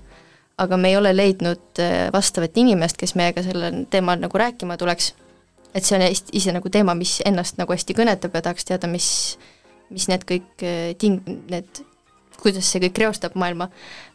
aga 0.58 0.78
me 0.78 0.92
ei 0.92 0.98
ole 1.00 1.14
leidnud 1.16 1.82
äh, 1.82 2.06
vastavat 2.14 2.56
inimest, 2.60 2.98
kes 3.00 3.16
meiega 3.18 3.42
sellel 3.42 3.84
teemal 3.90 4.20
nagu 4.22 4.38
rääkima 4.38 4.76
tuleks. 4.78 5.14
et 5.74 5.82
see 5.82 5.96
on 5.98 6.04
hästi, 6.06 6.36
ise 6.38 6.52
nagu 6.54 6.70
teema, 6.70 6.94
mis 6.94 7.18
ennast 7.26 7.58
nagu 7.58 7.74
hästi 7.74 7.96
kõnetab 7.98 8.34
ja 8.34 8.44
tahaks 8.46 8.64
teada, 8.68 8.86
mis, 8.86 9.08
mis 9.90 10.06
need 10.08 10.22
kõik 10.28 10.62
äh, 10.62 10.94
ting-, 10.98 11.24
need, 11.50 11.82
kuidas 12.42 12.72
see 12.72 12.82
kõik 12.86 12.98
reostab 13.04 13.34
maailma, 13.34 13.70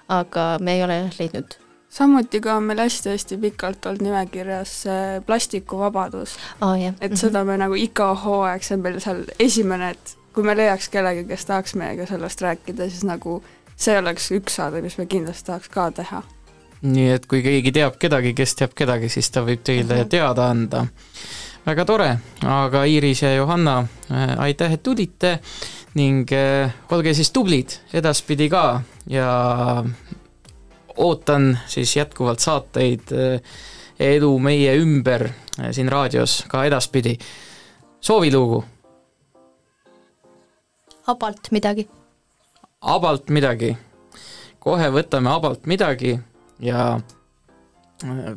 aga 0.08 0.52
me 0.62 0.78
ei 0.78 0.84
ole 0.84 1.02
jah 1.04 1.20
leidnud 1.20 1.60
samuti 1.90 2.42
ka 2.42 2.56
on 2.58 2.64
meil 2.64 2.80
hästi-hästi 2.80 3.38
pikalt 3.42 3.86
olnud 3.86 4.06
nimekirjas 4.06 4.74
see 4.84 5.22
plastikuvabadus 5.26 6.38
oh,. 6.62 6.76
Yeah. 6.78 6.96
et 7.02 7.18
seda 7.18 7.44
me 7.44 7.58
nagu 7.58 7.76
iga 7.76 8.14
hooaeg, 8.24 8.64
see 8.64 8.78
on 8.78 8.84
meil 8.86 9.00
seal 9.04 9.24
esimene, 9.40 9.94
et 9.96 10.16
kui 10.34 10.46
me 10.46 10.56
leiaks 10.58 10.90
kellegi, 10.94 11.26
kes 11.30 11.48
tahaks 11.50 11.76
meiega 11.80 12.06
sellest 12.10 12.42
rääkida, 12.46 12.90
siis 12.90 13.06
nagu 13.08 13.40
see 13.80 13.98
oleks 13.98 14.30
üks 14.36 14.60
saade, 14.60 14.84
mis 14.86 15.00
me 15.00 15.08
kindlasti 15.10 15.50
tahaks 15.50 15.72
ka 15.74 15.90
teha. 16.02 16.22
nii 16.82 17.10
et 17.16 17.26
kui 17.28 17.42
keegi 17.44 17.74
teab 17.76 17.98
kedagi, 18.00 18.36
kes 18.38 18.56
teab 18.62 18.78
kedagi, 18.78 19.10
siis 19.10 19.32
ta 19.34 19.44
võib 19.44 19.64
teile 19.64 19.96
mm 19.96 20.02
-hmm. 20.02 20.10
teada 20.10 20.50
anda. 20.50 20.86
väga 21.66 21.86
tore, 21.86 22.18
aga 22.46 22.84
Iiris 22.86 23.22
ja 23.22 23.34
Johanna, 23.36 23.88
aitäh, 24.38 24.74
et 24.74 24.84
tulite 24.84 25.40
ning 25.96 26.30
äh, 26.34 26.74
olge 26.92 27.14
siis 27.14 27.32
tublid 27.32 27.80
edaspidi 27.94 28.50
ka 28.50 28.82
ja 29.10 29.30
ootan 30.98 31.58
siis 31.68 31.96
jätkuvalt 31.96 32.40
saateid 32.40 33.14
Elu 34.00 34.30
meie 34.40 34.78
ümber 34.80 35.26
siin 35.76 35.90
raadios 35.92 36.46
ka 36.48 36.64
edaspidi. 36.66 37.18
soovilugu? 38.02 38.64
abalt 41.08 41.52
midagi. 41.52 41.88
abalt 42.82 43.30
midagi. 43.30 43.78
kohe 44.60 44.90
võtame 44.90 45.30
abalt 45.30 45.66
midagi 45.66 46.20
ja 46.60 47.00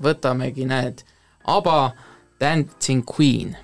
võtamegi 0.02 0.66
need 0.66 1.04
Aba 1.46 1.92
Dancing 2.40 3.04
Queen 3.06 3.56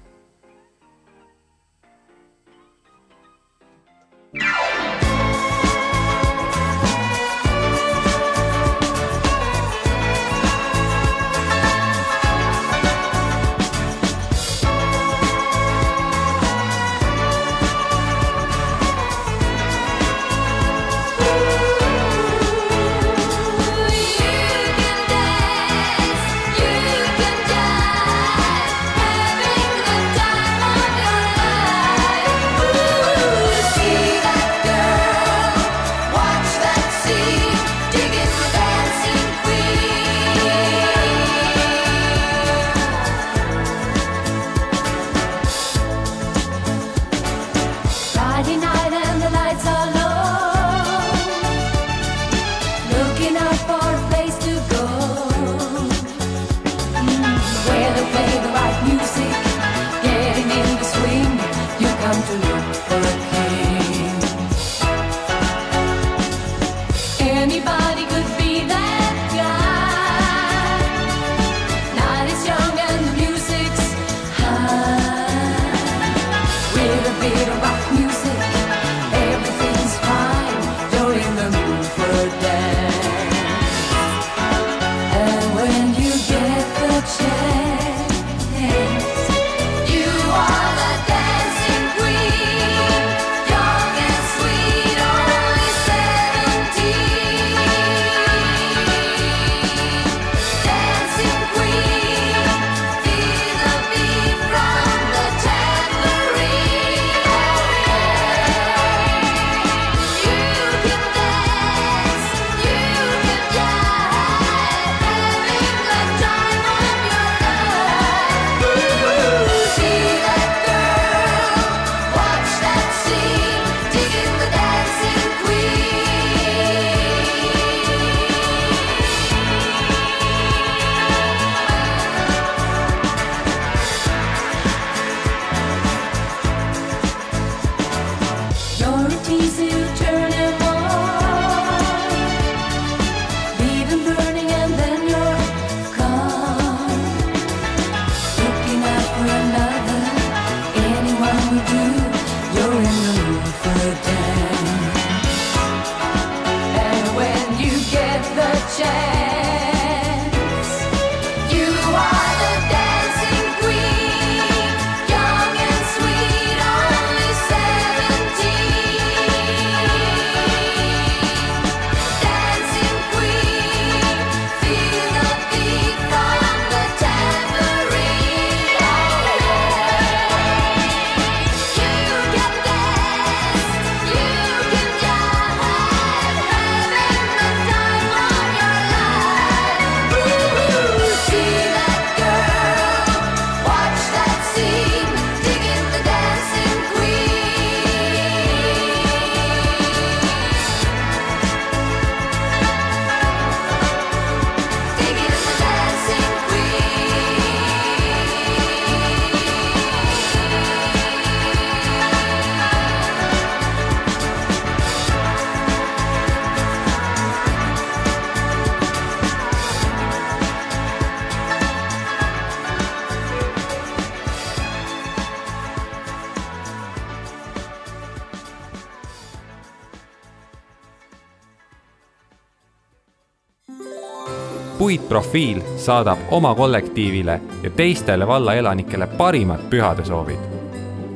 puitprofiil 234.88 235.60
saadab 235.76 236.18
oma 236.30 236.54
kollektiivile 236.54 237.40
ja 237.62 237.70
teistele 237.70 238.26
valla 238.26 238.54
elanikele 238.54 239.06
parimad 239.06 239.60
pühadesoovid. 239.70 240.38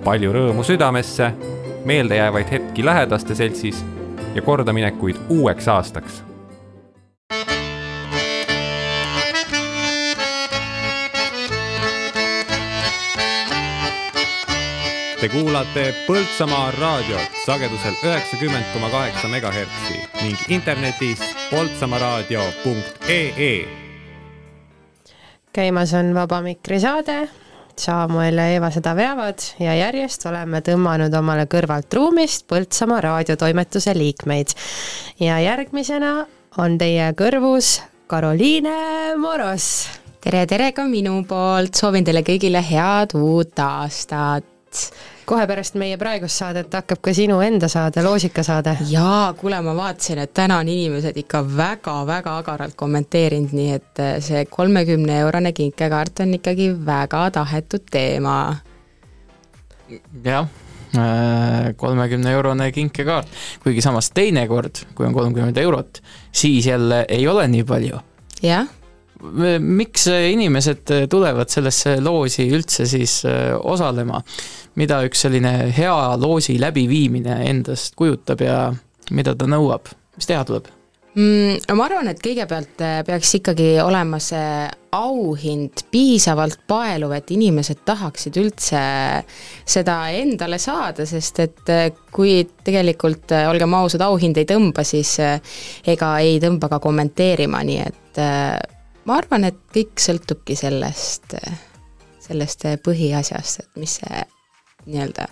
palju 0.04 0.32
rõõmu 0.32 0.64
südamesse, 0.64 1.30
meeldejäävaid 1.84 2.50
hetki 2.50 2.84
lähedaste 2.84 3.34
seltsis 3.34 3.84
ja 4.34 4.42
kordaminekuid 4.42 5.16
uueks 5.28 5.68
aastaks 5.68 6.20
Te 15.22 15.28
kuulate 15.30 15.84
Põltsamaa 16.02 16.72
raadiot 16.74 17.36
sagedusel 17.44 17.94
üheksakümmend 18.02 18.64
koma 18.72 18.88
kaheksa 18.90 19.28
megahertsi 19.30 20.00
ning 20.24 20.40
internetis 20.50 21.22
poltsamaaraadio.ee 21.52 23.52
käimas 25.54 25.94
on 25.94 26.10
Vaba 26.14 26.40
Mikri 26.42 26.80
saade, 26.82 27.28
Samuel 27.78 28.34
ja 28.34 28.48
Eeva 28.56 28.70
seda 28.74 28.96
veavad 28.98 29.38
ja 29.62 29.78
järjest 29.78 30.26
oleme 30.26 30.58
tõmmanud 30.66 31.14
omale 31.14 31.46
kõrvalt 31.46 31.94
ruumist 31.94 32.50
Põltsamaa 32.50 33.00
raadiotoimetuse 33.06 33.94
liikmeid. 33.94 34.50
ja 35.20 35.38
järgmisena 35.38 36.26
on 36.58 36.78
teie 36.78 37.12
kõrvus 37.14 37.80
Karoliine 38.10 39.14
Moros. 39.16 39.88
tere, 40.20 40.46
tere 40.46 40.72
ka 40.72 40.84
minu 40.84 41.24
poolt, 41.28 41.74
soovin 41.78 42.04
teile 42.04 42.22
kõigile 42.26 42.70
head 42.70 43.14
uut 43.14 43.58
aastat. 43.58 44.51
Kohe 45.24 45.46
pärast 45.46 45.76
meie 45.80 45.96
praegust 46.00 46.40
saadet 46.40 46.74
hakkab 46.74 47.00
ka 47.04 47.14
sinu 47.14 47.38
enda 47.44 47.68
saade, 47.72 48.02
loosikasaade. 48.04 48.76
jaa, 48.90 49.32
kuule, 49.38 49.60
ma 49.62 49.74
vaatasin, 49.76 50.22
et 50.24 50.34
täna 50.34 50.58
on 50.62 50.68
inimesed 50.68 51.16
ikka 51.22 51.44
väga-väga 51.56 52.36
agaralt 52.42 52.76
kommenteerinud, 52.76 53.54
nii 53.56 53.70
et 53.76 54.02
eh, 54.02 54.18
see 54.24 54.44
kolmekümne 54.50 55.20
eurone 55.22 55.52
kinkekaart 55.52 56.24
on 56.26 56.34
ikkagi 56.40 56.72
väga 56.86 57.22
tahetud 57.38 57.86
teema. 57.90 58.36
jah, 60.24 60.48
kolmekümne 61.76 62.36
eurone 62.36 62.72
kinkekaart, 62.72 63.40
kuigi 63.64 63.84
samas 63.84 64.10
teinekord, 64.10 64.84
kui 64.94 65.06
on 65.06 65.16
kolmkümmend 65.16 65.56
eurot, 65.56 66.02
siis 66.32 66.66
jälle 66.66 67.04
ei 67.08 67.28
ole 67.28 67.48
nii 67.48 67.64
palju. 67.64 68.04
jah 68.42 68.81
miks 69.22 70.06
inimesed 70.10 70.90
tulevad 71.10 71.50
sellesse 71.52 71.96
loosi 72.02 72.48
üldse 72.50 72.86
siis 72.90 73.22
äh, 73.28 73.54
osalema? 73.58 74.22
mida 74.80 75.02
üks 75.04 75.26
selline 75.26 75.52
hea 75.76 75.96
loosi 76.16 76.56
läbiviimine 76.60 77.42
endast 77.50 77.92
kujutab 77.98 78.40
ja 78.40 78.60
mida 79.12 79.34
ta 79.36 79.48
nõuab, 79.50 79.90
mis 80.16 80.28
teha 80.28 80.44
tuleb? 80.48 80.70
mm, 81.12 81.66
no 81.68 81.76
ma 81.76 81.88
arvan, 81.90 82.08
et 82.08 82.22
kõigepealt 82.24 82.80
eh, 82.80 83.00
peaks 83.04 83.34
ikkagi 83.36 83.74
olema 83.84 84.16
see 84.22 84.64
auhind 84.96 85.84
piisavalt 85.92 86.64
paeluv, 86.68 87.12
et 87.16 87.30
inimesed 87.36 87.84
tahaksid 87.84 88.40
üldse 88.40 88.82
seda 89.76 89.98
endale 90.16 90.56
saada, 90.62 91.04
sest 91.08 91.44
et 91.44 91.72
eh, 91.72 91.86
kui 92.12 92.40
tegelikult, 92.64 93.36
olgem 93.52 93.76
ausad, 93.76 94.04
auhind 94.08 94.40
ei 94.40 94.48
tõmba, 94.48 94.88
siis 94.88 95.18
ega 95.20 96.14
ei 96.24 96.40
tõmba 96.40 96.72
ka 96.72 96.80
kommenteerima, 96.80 97.60
nii 97.68 97.82
et 97.84 98.22
ma 99.04 99.18
arvan, 99.18 99.44
et 99.48 99.58
kõik 99.74 100.00
sõltubki 100.02 100.56
sellest, 100.58 101.34
sellest 102.22 102.66
põhiasjast, 102.84 103.64
et 103.64 103.82
mis 103.82 103.98
see 104.00 104.22
nii-öelda 104.86 105.28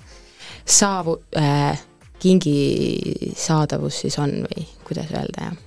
saavu- 0.67 1.21
äh,, 1.37 1.79
kingi 2.21 3.33
saadavus 3.37 4.03
siis 4.05 4.19
on 4.19 4.43
või 4.45 4.67
kuidas 4.85 5.11
öelda, 5.15 5.51
jah. 5.51 5.59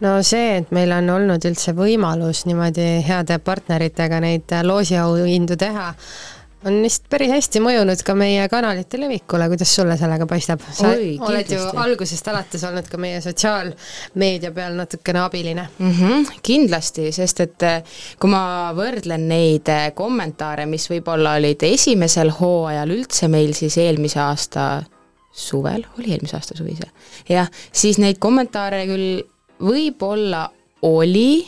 No 0.00 0.18
see, 0.26 0.58
et 0.58 0.72
meil 0.76 0.92
on 0.92 1.08
olnud 1.08 1.44
üldse 1.48 1.72
võimalus 1.72 2.42
niimoodi 2.44 3.00
heade 3.06 3.38
partneritega 3.40 4.18
neid 4.20 4.52
loosiauhindu 4.66 5.56
teha, 5.56 5.86
on 6.66 6.80
vist 6.82 7.06
päris 7.10 7.30
hästi 7.30 7.60
mõjunud 7.62 8.02
ka 8.06 8.14
meie 8.18 8.46
kanalite 8.50 8.98
levikule, 9.00 9.46
kuidas 9.52 9.72
sulle 9.76 9.96
sellega 10.00 10.26
paistab? 10.28 10.64
sa 10.66 10.90
Oi, 10.90 11.14
oled 11.20 11.46
ju 11.50 11.58
kindlasti. 11.58 11.78
algusest 11.84 12.30
alates 12.32 12.64
olnud 12.68 12.88
ka 12.90 13.00
meie 13.00 13.20
sotsiaalmeedia 13.24 14.50
peal 14.56 14.76
natukene 14.78 15.22
abiline 15.22 15.68
mm. 15.78 15.92
-hmm, 15.92 16.40
kindlasti, 16.42 17.10
sest 17.12 17.40
et 17.44 17.66
eh, 17.66 17.96
kui 18.20 18.30
ma 18.30 18.72
võrdlen 18.76 19.28
neid 19.30 19.70
eh, 19.72 19.88
kommentaare, 19.94 20.66
mis 20.66 20.88
võib-olla 20.90 21.36
olid 21.40 21.62
esimesel 21.68 22.34
hooajal 22.40 22.94
üldse 22.98 23.30
meil 23.32 23.54
siis 23.54 23.78
eelmise 23.78 24.20
aasta 24.20 24.66
suvel, 25.32 25.86
oli 25.98 26.12
eelmise 26.12 26.36
aasta 26.36 26.56
suvi 26.56 26.76
see? 26.76 26.90
jah, 27.28 27.50
siis 27.72 27.98
neid 28.02 28.18
kommentaare 28.18 28.86
küll 28.90 29.22
võib-olla 29.62 30.48
oli 30.82 31.46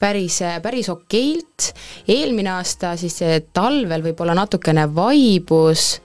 päris, 0.00 0.40
päris 0.62 0.88
okeilt, 0.88 1.72
eelmine 2.08 2.54
aasta 2.56 2.94
siis 3.00 3.20
eh, 3.22 3.42
talvel 3.52 4.04
võib-olla 4.04 4.34
natukene 4.38 4.86
vaibus 4.94 6.00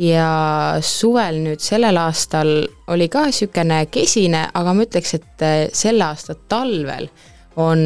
ja 0.00 0.30
suvel 0.84 1.40
nüüd 1.44 1.62
sellel 1.64 1.96
aastal 2.00 2.52
oli 2.92 3.08
ka 3.12 3.26
niisugune 3.28 3.84
kesine, 3.92 4.46
aga 4.54 4.74
ma 4.76 4.86
ütleks, 4.86 5.16
et 5.16 5.46
eh, 5.46 5.60
selle 5.72 6.04
aasta 6.06 6.36
talvel 6.48 7.08
on 7.60 7.80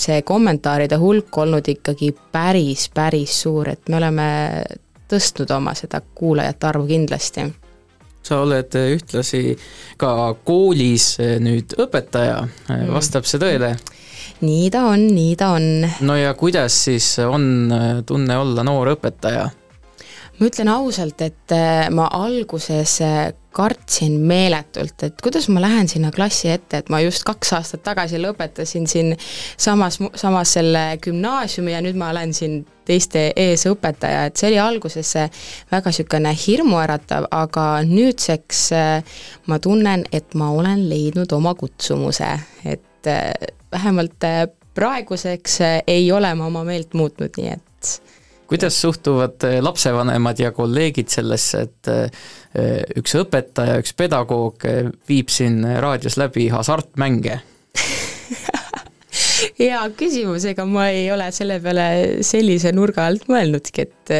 see 0.00 0.20
kommentaaride 0.24 0.96
hulk 1.00 1.40
olnud 1.42 1.66
ikkagi 1.68 2.12
päris, 2.32 2.86
päris 2.94 3.40
suur, 3.42 3.72
et 3.72 3.88
me 3.90 3.98
oleme 3.98 4.28
tõstnud 5.10 5.50
oma 5.56 5.74
seda 5.74 6.00
kuulajate 6.14 6.68
arvu 6.68 6.86
kindlasti. 6.86 7.48
Sa 8.22 8.42
oled 8.44 8.76
ühtlasi 8.76 9.56
ka 9.98 10.12
koolis 10.44 11.14
nüüd 11.42 11.72
õpetaja, 11.80 12.44
vastab 12.92 13.26
see 13.26 13.40
tõele? 13.42 13.74
Nii 14.40 14.70
ta 14.72 14.86
on, 14.92 15.06
nii 15.14 15.36
ta 15.36 15.54
on. 15.56 15.88
no 16.00 16.16
ja 16.16 16.34
kuidas 16.34 16.84
siis 16.84 17.18
on 17.24 17.72
tunne 18.06 18.36
olla 18.38 18.64
noor 18.64 18.94
õpetaja? 18.96 19.50
ma 20.40 20.48
ütlen 20.48 20.70
ausalt, 20.72 21.20
et 21.20 21.52
äh, 21.52 21.90
ma 21.92 22.06
alguses 22.16 22.96
äh, 23.04 23.32
kartsin 23.52 24.14
meeletult, 24.24 25.02
et 25.04 25.20
kuidas 25.20 25.50
ma 25.52 25.60
lähen 25.60 25.88
sinna 25.90 26.12
klassi 26.14 26.48
ette, 26.48 26.80
et 26.80 26.88
ma 26.92 27.02
just 27.02 27.26
kaks 27.28 27.52
aastat 27.58 27.82
tagasi 27.84 28.20
lõpetasin 28.22 28.86
siin 28.88 29.12
samas, 29.60 29.98
samas 30.16 30.54
selle 30.56 30.84
gümnaasiumi 31.04 31.74
ja 31.74 31.82
nüüd 31.84 31.98
ma 32.00 32.08
olen 32.14 32.32
siin 32.36 32.62
teiste 32.88 33.26
ees 33.36 33.66
õpetaja, 33.68 34.24
et 34.30 34.40
see 34.40 34.48
oli 34.48 34.60
alguses 34.62 35.12
äh, 35.20 35.46
väga 35.72 35.92
niisugune 35.92 36.32
hirmuäratav, 36.46 37.28
aga 37.36 37.66
nüüdseks 37.84 38.64
ma 39.50 39.58
tunnen, 39.60 40.06
et 40.12 40.32
ma 40.40 40.52
olen 40.56 40.88
leidnud 40.88 41.32
oma 41.36 41.52
kutsumuse, 41.58 42.32
et 42.64 43.10
vähemalt 43.72 44.28
praeguseks 44.74 45.58
ei 45.86 46.12
ole 46.12 46.34
ma 46.34 46.46
oma 46.46 46.64
meelt 46.64 46.94
muutnud, 46.94 47.34
nii 47.36 47.52
et 47.56 47.92
kuidas 48.50 48.80
suhtuvad 48.82 49.44
eh, 49.46 49.60
lapsevanemad 49.62 50.40
ja 50.42 50.50
kolleegid 50.52 51.12
sellesse, 51.12 51.60
et 51.68 52.98
üks 52.98 53.14
õpetaja, 53.20 53.76
üks 53.78 53.94
pedagoog 53.94 54.66
viib 55.08 55.30
siin 55.30 55.62
raadios 55.82 56.18
läbi 56.18 56.48
hasartmänge? 56.50 57.38
hea 59.60 59.80
küsimus, 59.96 60.44
ega 60.50 60.64
ma 60.68 60.88
ei 60.92 61.08
ole 61.12 61.30
selle 61.34 61.58
peale 61.62 61.86
sellise 62.26 62.72
nurga 62.76 63.06
alt 63.10 63.26
mõelnudki, 63.30 63.86
et 63.86 64.14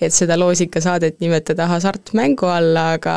et 0.00 0.14
seda 0.14 0.38
loosikasaadet 0.40 1.20
nimetada 1.24 1.68
hasartmängu 1.70 2.50
alla, 2.50 2.92
aga 2.98 3.16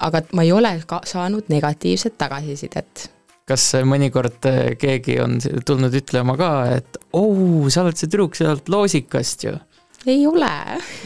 aga 0.00 0.22
ma 0.32 0.46
ei 0.46 0.52
ole 0.56 0.74
ka 0.88 1.02
saanud 1.08 1.50
negatiivset 1.52 2.16
tagasisidet 2.18 3.10
kas 3.50 3.66
mõnikord 3.88 4.46
keegi 4.78 5.18
on 5.22 5.40
tulnud 5.66 5.94
ütlema 5.98 6.36
ka, 6.38 6.52
et 6.78 7.00
oo, 7.18 7.66
sa 7.72 7.82
oled 7.84 7.98
see 7.98 8.06
tüdruk 8.06 8.38
sealt 8.38 8.70
loosikast 8.70 9.48
ju? 9.48 9.58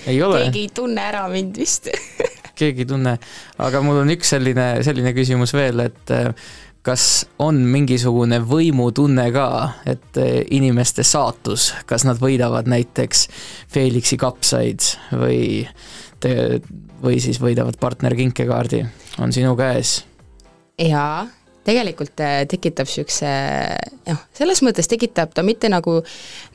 ei 0.07 0.21
ole. 0.23 0.45
keegi 0.45 0.67
ei 0.67 0.73
tunne 0.77 1.09
ära 1.09 1.25
mind 1.33 1.57
vist 1.59 1.89
keegi 2.59 2.85
ei 2.85 2.89
tunne, 2.89 3.17
aga 3.63 3.83
mul 3.85 4.03
on 4.05 4.13
üks 4.15 4.35
selline, 4.35 4.69
selline 4.87 5.15
küsimus 5.17 5.55
veel, 5.57 5.83
et 5.89 6.13
äh, 6.15 6.31
kas 6.85 7.25
on 7.43 7.59
mingisugune 7.71 8.41
võimutunne 8.45 9.27
ka, 9.35 9.49
et 9.91 10.21
äh, 10.21 10.41
inimeste 10.55 11.07
saatus, 11.07 11.73
kas 11.89 12.07
nad 12.07 12.21
võidavad 12.23 12.69
näiteks 12.71 13.29
Felixi 13.75 14.19
kapsaid 14.21 14.87
või 15.13 15.41
te, 16.23 16.61
või 17.03 17.21
siis 17.25 17.41
võidavad 17.43 17.81
partner 17.81 18.17
kinkekaardi, 18.19 18.85
on 19.25 19.35
sinu 19.35 19.57
käes? 19.59 20.03
jaa 20.79 21.27
tegelikult 21.65 22.21
äh, 22.21 22.45
tekitab 22.49 22.89
niisuguse 22.89 23.31
noh, 24.09 24.23
selles 24.37 24.63
mõttes 24.65 24.89
tekitab 24.91 25.33
ta 25.35 25.45
mitte 25.47 25.71
nagu, 25.73 25.99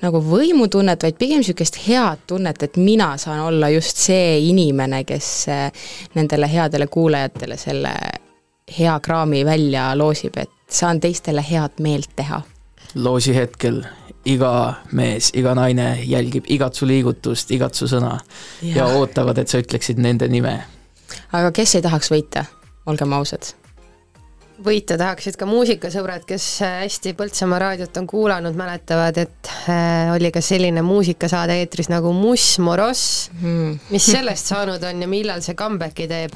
nagu 0.04 0.22
võimutunnet, 0.24 1.04
vaid 1.04 1.18
pigem 1.20 1.44
niisugust 1.44 1.80
head 1.88 2.26
tunnet, 2.30 2.64
et 2.64 2.78
mina 2.78 3.12
saan 3.22 3.42
olla 3.48 3.72
just 3.74 3.98
see 3.98 4.38
inimene, 4.50 5.04
kes 5.10 5.30
äh, 5.50 5.88
nendele 6.18 6.50
headele 6.52 6.88
kuulajatele 6.88 7.58
selle 7.58 7.94
hea 8.78 9.00
kraami 9.02 9.44
välja 9.46 9.92
loosib, 9.98 10.38
et 10.38 10.52
saan 10.70 11.00
teistele 11.02 11.44
head 11.46 11.82
meelt 11.82 12.12
teha. 12.16 12.42
loosi 12.96 13.36
hetkel 13.36 13.84
iga 14.26 14.74
mees, 14.92 15.32
iga 15.34 15.56
naine 15.56 16.04
jälgib 16.06 16.46
igat 16.52 16.76
su 16.76 16.88
liigutust, 16.88 17.52
igat 17.52 17.74
su 17.74 17.88
sõna 17.88 18.18
ja, 18.62 18.76
ja 18.76 18.90
ootavad, 19.00 19.38
et 19.38 19.50
sa 19.50 19.62
ütleksid 19.62 19.98
nende 19.98 20.28
nime. 20.28 20.60
aga 21.32 21.52
kes 21.56 21.76
ei 21.76 21.86
tahaks 21.86 22.12
võita, 22.14 22.46
olgem 22.86 23.14
ausad 23.14 23.54
võita 24.64 24.98
tahaksid 25.00 25.38
ka 25.40 25.48
muusikasõbrad, 25.50 26.26
kes 26.28 26.46
hästi 26.66 27.14
Põltsamaa 27.18 27.60
raadiot 27.64 27.98
on 28.02 28.08
kuulanud, 28.10 28.58
mäletavad, 28.60 29.18
et 29.22 29.52
äh, 29.72 30.12
oli 30.14 30.32
ka 30.36 30.42
selline 30.44 30.84
muusikasaade 30.86 31.60
eetris 31.62 31.90
nagu 31.92 32.12
Muss 32.16 32.58
Moross 32.64 33.30
hmm.. 33.40 33.80
mis 33.94 34.10
sellest 34.12 34.52
saanud 34.52 34.84
on 34.84 35.06
ja 35.06 35.10
millal 35.12 35.44
see 35.46 35.58
comeback'i 35.60 36.08
teeb? 36.12 36.36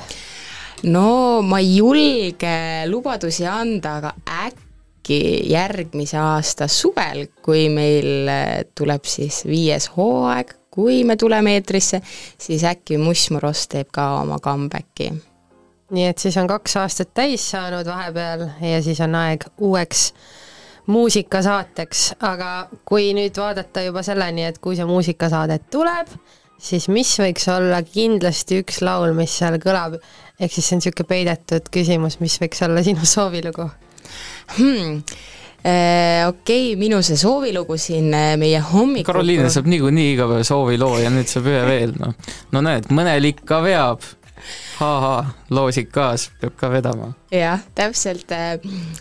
no 0.91 1.41
ma 1.45 1.59
ei 1.63 1.75
julge 1.77 2.55
lubadusi 2.91 3.47
anda, 3.49 3.97
aga 3.99 4.13
äkki 4.47 5.19
järgmise 5.51 6.19
aasta 6.19 6.69
suvel, 6.71 7.27
kui 7.43 7.67
meil 7.73 8.31
äh, 8.31 8.63
tuleb 8.75 9.05
siis 9.09 9.43
viies 9.49 9.91
hooaeg, 9.97 10.57
kui 10.73 11.03
me 11.07 11.19
tuleme 11.19 11.57
eetrisse, 11.59 12.01
siis 12.39 12.65
äkki 12.67 12.97
Muss 13.01 13.29
Moross 13.35 13.69
teeb 13.71 13.91
ka 13.93 14.09
oma 14.23 14.39
comeback'i 14.43 15.11
nii 15.93 16.09
et 16.09 16.21
siis 16.21 16.37
on 16.41 16.49
kaks 16.49 16.77
aastat 16.81 17.13
täis 17.13 17.45
saanud 17.53 17.87
vahepeal 17.87 18.47
ja 18.61 18.81
siis 18.83 19.01
on 19.05 19.15
aeg 19.19 19.45
uueks 19.61 20.07
muusikasaateks, 20.91 22.07
aga 22.27 22.67
kui 22.87 23.13
nüüd 23.15 23.37
vaadata 23.39 23.85
juba 23.85 24.03
selleni, 24.03 24.47
et 24.49 24.59
kui 24.63 24.75
see 24.75 24.87
muusikasaade 24.87 25.61
tuleb, 25.71 26.09
siis 26.59 26.89
mis 26.91 27.13
võiks 27.21 27.47
olla 27.51 27.79
kindlasti 27.87 28.59
üks 28.63 28.81
laul, 28.83 29.13
mis 29.15 29.37
seal 29.39 29.59
kõlab, 29.63 29.95
ehk 30.39 30.51
siis 30.51 30.67
see 30.67 30.77
on 30.77 30.83
niisugune 30.83 31.09
peidetud 31.13 31.69
küsimus, 31.73 32.19
mis 32.23 32.35
võiks 32.41 32.65
olla 32.67 32.83
sinu 32.85 33.07
soovilugu 33.07 33.69
hmm.? 34.57 34.99
Äh, 35.63 36.25
okei 36.27 36.73
okay,, 36.73 36.75
minu 36.75 36.97
see 37.07 37.15
soovilugu 37.15 37.77
siin 37.79 38.09
äh, 38.11 38.33
meie 38.35 38.59
hommikul 38.59 39.13
Karoliine 39.13 39.47
saab 39.47 39.69
niikuinii 39.71 40.09
iga 40.17 40.27
päev 40.27 40.43
sooviloo 40.43 40.97
ja 40.99 41.07
nüüd 41.13 41.31
saab 41.31 41.47
ühe 41.47 41.61
veel, 41.69 41.93
noh. 42.01 42.11
no 42.51 42.63
näed, 42.65 42.89
mõnel 42.91 43.29
ikka 43.29 43.61
veab 43.63 44.03
ha-ha, 44.79 45.25
loosikas 45.53 46.29
peab 46.41 46.55
ka 46.59 46.69
vedama. 46.71 47.11
jah, 47.31 47.61
täpselt, 47.75 48.31
äh, 48.31 48.59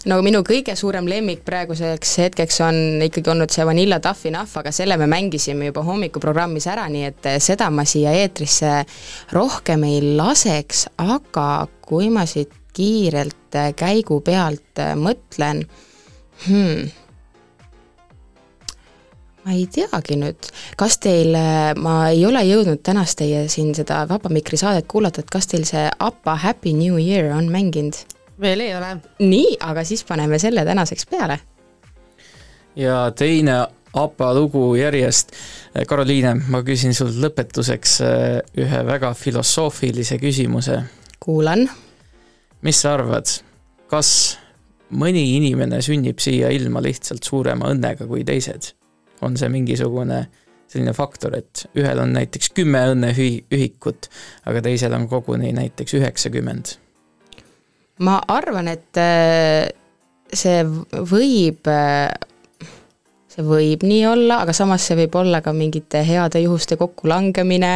no 0.09 0.21
minu 0.25 0.43
kõige 0.47 0.77
suurem 0.79 1.09
lemmik 1.09 1.45
praeguseks 1.47 2.17
hetkeks 2.25 2.61
on 2.67 2.81
ikkagi 3.09 3.33
olnud 3.33 3.53
see 3.53 3.67
Vanilla 3.67 4.01
Tough 4.01 4.27
Enough, 4.31 4.57
aga 4.61 4.73
selle 4.73 4.97
me 5.01 5.09
mängisime 5.11 5.71
juba 5.71 5.85
hommikuprogrammis 5.87 6.69
ära, 6.73 6.89
nii 6.93 7.05
et 7.11 7.31
äh, 7.35 7.39
seda 7.43 7.71
ma 7.71 7.87
siia 7.89 8.15
eetrisse 8.23 8.83
rohkem 9.33 9.87
ei 9.89 10.01
laseks, 10.17 10.87
aga 11.03 11.67
kui 11.85 12.11
ma 12.13 12.27
siit 12.29 12.55
kiirelt 12.73 13.59
äh, 13.59 13.73
käigu 13.77 14.23
pealt 14.25 14.81
mõtlen 14.97 15.67
hmm,, 16.47 16.91
ma 19.45 19.57
ei 19.57 19.67
teagi 19.67 20.17
nüüd, 20.21 20.51
kas 20.79 20.99
teil, 21.03 21.35
ma 21.83 21.97
ei 22.13 22.25
ole 22.27 22.45
jõudnud 22.47 22.83
tänast 22.87 23.19
teie 23.19 23.47
siin 23.53 23.75
seda 23.75 24.05
Vaba 24.11 24.31
Mikri 24.31 24.59
saadet 24.61 24.87
kuulata, 24.91 25.23
et 25.23 25.31
kas 25.33 25.51
teil 25.51 25.67
see 25.69 25.89
APA 25.99 26.37
Happy 26.45 26.75
New 26.77 27.01
Year 27.03 27.33
on 27.37 27.51
mänginud? 27.53 27.99
veel 28.43 28.61
ei 28.61 28.75
ole. 28.77 28.97
nii, 29.19 29.57
aga 29.61 29.85
siis 29.87 30.05
paneme 30.05 30.39
selle 30.43 30.65
tänaseks 30.65 31.07
peale. 31.11 31.39
ja 32.77 33.11
teine 33.17 33.61
APA 33.93 34.35
lugu 34.35 34.75
järjest. 34.75 35.35
Karoliine, 35.89 36.35
ma 36.49 36.63
küsin 36.65 36.95
sult 36.97 37.19
lõpetuseks 37.21 37.99
äh, 38.07 38.39
ühe 38.57 38.85
väga 38.89 39.13
filosoofilise 39.15 40.19
küsimuse. 40.23 40.83
kuulan. 41.21 41.69
mis 42.63 42.81
sa 42.81 42.95
arvad, 42.95 43.29
kas 43.91 44.39
mõni 44.93 45.25
inimene 45.37 45.83
sünnib 45.83 46.21
siia 46.23 46.51
ilma 46.55 46.83
lihtsalt 46.83 47.25
suurema 47.25 47.73
õnnega 47.75 48.07
kui 48.07 48.25
teised? 48.25 48.73
On 49.23 49.37
see 49.41 49.51
mingisugune 49.53 50.25
selline 50.73 50.95
faktor, 50.97 51.37
et 51.37 51.67
ühel 51.77 52.01
on 52.01 52.15
näiteks 52.17 52.53
kümme 52.57 52.81
õnneühikut, 52.95 54.09
aga 54.49 54.63
teisel 54.65 54.95
on 54.97 55.09
koguni 55.11 55.53
näiteks 55.57 55.99
üheksakümmend? 56.01 56.79
ma 58.03 58.17
arvan, 58.33 58.71
et 58.73 58.99
äh, 58.99 59.69
see 60.33 60.63
võib, 60.65 61.69
äh, 61.71 62.09
see 63.31 63.45
võib 63.47 63.85
nii 63.87 64.07
olla, 64.09 64.41
aga 64.43 64.55
samas 64.57 64.87
see 64.89 64.99
võib 65.05 65.19
olla 65.21 65.43
ka 65.45 65.53
mingite 65.57 66.03
heade 66.07 66.43
juhuste 66.43 66.79
kokkulangemine, 66.81 67.75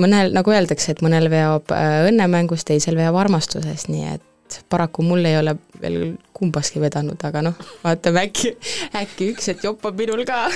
mõnel, 0.00 0.34
nagu 0.36 0.52
öeldakse, 0.52 0.92
et 0.92 1.04
mõnel 1.06 1.30
veab 1.32 1.72
äh, 1.76 2.02
õnnemängus, 2.10 2.66
teisel 2.68 2.98
veab 2.98 3.16
armastuses, 3.22 3.86
nii 3.88 4.10
et 4.16 4.60
paraku 4.68 5.06
mul 5.06 5.24
ei 5.30 5.38
ole 5.38 5.54
veel 5.80 6.00
kumbaski 6.40 6.82
vedanud, 6.82 7.20
aga 7.26 7.44
noh, 7.50 7.58
vaatame 7.84 8.24
äkki, 8.28 8.54
äkki 9.02 9.32
üks 9.34 9.50
hetk 9.52 9.66
joppab 9.68 9.98
minul 10.00 10.24
ka. 10.28 10.46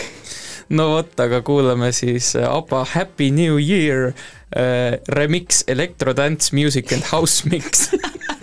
no 0.74 0.90
vot, 0.94 1.12
aga 1.20 1.42
kuulame 1.44 1.92
siis 1.96 2.32
äh, 2.38 2.48
ABBA 2.48 2.84
Happy 2.94 3.30
New 3.34 3.60
Year 3.60 4.12
äh, 4.56 4.98
remix 5.08 5.64
Electro 5.68 6.16
Dance 6.16 6.56
Music 6.56 6.92
and 6.92 7.12
House 7.12 7.44
Mix 7.48 7.90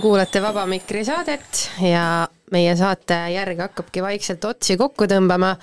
kuulate 0.00 0.42
Vaba 0.42 0.66
Mikri 0.66 1.04
saadet 1.04 1.64
ja 1.84 2.26
meie 2.52 2.74
saate 2.76 3.18
järg 3.34 3.60
hakkabki 3.66 4.02
vaikselt 4.02 4.44
otsi 4.44 4.76
kokku 4.80 5.06
tõmbama. 5.10 5.54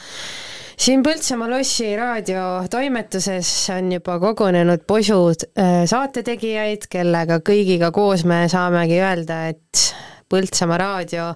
siin 0.78 1.04
Põltsamaa 1.04 1.50
lossi 1.50 1.96
raadiotoimetuses 1.98 3.50
on 3.76 3.92
juba 3.98 4.20
kogunenud 4.22 4.86
posud 4.88 5.48
äh, 5.58 5.84
saatetegijaid, 5.90 6.86
kellega 6.90 7.40
kõigiga 7.40 7.92
koos 7.92 8.26
me 8.26 8.46
saamegi 8.52 9.02
öelda, 9.02 9.48
et 9.54 9.88
Põltsamaa 10.30 10.78
raadio 10.78 11.32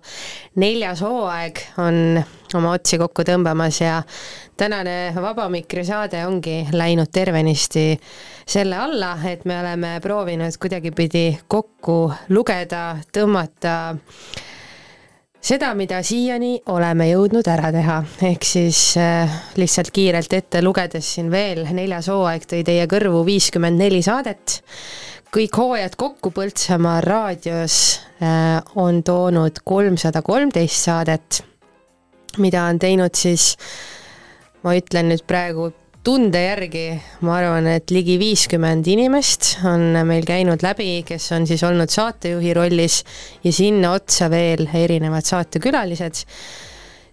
neljas 0.59 1.01
hooaeg 1.01 1.63
on 1.79 2.21
oma 2.57 2.75
otsi 2.77 2.99
kokku 3.01 3.25
tõmbamas 3.27 3.81
ja 3.81 4.01
tänane 4.57 5.13
Vaba 5.15 5.47
Mikri 5.49 5.85
saade 5.87 6.25
ongi 6.27 6.67
läinud 6.73 7.11
tervenisti 7.11 7.85
selle 8.47 8.77
alla, 8.77 9.15
et 9.25 9.45
me 9.45 9.59
oleme 9.59 9.97
proovinud 10.03 10.57
kuidagipidi 10.61 11.25
kokku 11.47 11.97
lugeda, 12.29 12.95
tõmmata 13.13 13.75
seda, 15.41 15.73
mida 15.77 16.01
siiani 16.05 16.59
oleme 16.71 17.09
jõudnud 17.09 17.47
ära 17.49 17.71
teha, 17.73 17.97
ehk 18.29 18.45
siis 18.45 18.81
äh, 19.01 19.39
lihtsalt 19.57 19.91
kiirelt 19.93 20.33
ette 20.37 20.61
lugedes 20.63 21.15
siin 21.15 21.31
veel, 21.33 21.65
neljas 21.73 22.11
hooaeg 22.13 22.45
tõi 22.49 22.61
teie 22.67 22.85
kõrvu 22.89 23.23
viiskümmend 23.27 23.81
neli 23.81 24.03
saadet, 24.05 24.59
kõik 25.33 25.57
hooajad 25.57 25.97
kokku 25.99 26.33
Põltsamaa 26.35 26.99
raadios 27.05 27.77
äh, 28.21 28.59
on 28.75 29.01
toonud 29.03 29.63
kolmsada 29.65 30.21
kolmteist 30.25 30.85
saadet, 30.89 31.41
mida 32.37 32.63
on 32.69 32.79
teinud 32.79 33.15
siis, 33.17 33.55
ma 34.63 34.75
ütlen 34.77 35.09
nüüd 35.11 35.23
praegu 35.27 35.71
tunde 36.05 36.39
järgi, 36.41 36.85
ma 37.25 37.35
arvan, 37.37 37.67
et 37.75 37.91
ligi 37.93 38.17
viiskümmend 38.21 38.87
inimest 38.89 39.57
on 39.69 39.99
meil 40.07 40.25
käinud 40.25 40.63
läbi, 40.65 41.03
kes 41.05 41.27
on 41.35 41.45
siis 41.49 41.61
olnud 41.67 41.91
saatejuhi 41.93 42.55
rollis 42.57 43.01
ja 43.43 43.53
sinna 43.53 43.93
otsa 43.97 44.29
veel 44.33 44.65
erinevad 44.73 45.27
saatekülalised. 45.27 46.23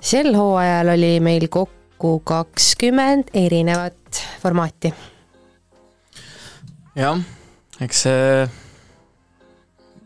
sel 0.01 0.33
hooajal 0.37 0.95
oli 0.95 1.19
meil 1.21 1.49
kokku 1.49 2.21
kakskümmend 2.25 3.35
erinevat 3.35 4.23
formaati. 4.43 4.95
jah, 6.97 7.21
eks 7.81 8.03
see 8.07 8.49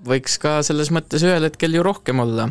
võiks 0.07 0.39
ka 0.43 0.59
selles 0.67 0.91
mõttes 0.91 1.23
ühel 1.23 1.47
hetkel 1.47 1.79
ju 1.79 1.87
rohkem 1.87 2.21
olla. 2.25 2.49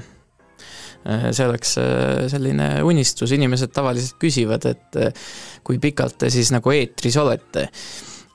See 1.03 1.47
oleks 1.47 1.75
äh, 1.81 2.27
selline 2.31 2.69
unistus, 2.85 3.33
inimesed 3.33 3.73
tavaliselt 3.73 4.19
küsivad, 4.21 4.65
et 4.69 4.99
äh, 5.01 5.27
kui 5.65 5.79
pikalt 5.81 6.19
te 6.21 6.29
siis 6.33 6.51
nagu 6.53 6.73
eetris 6.73 7.17
olete. 7.17 7.69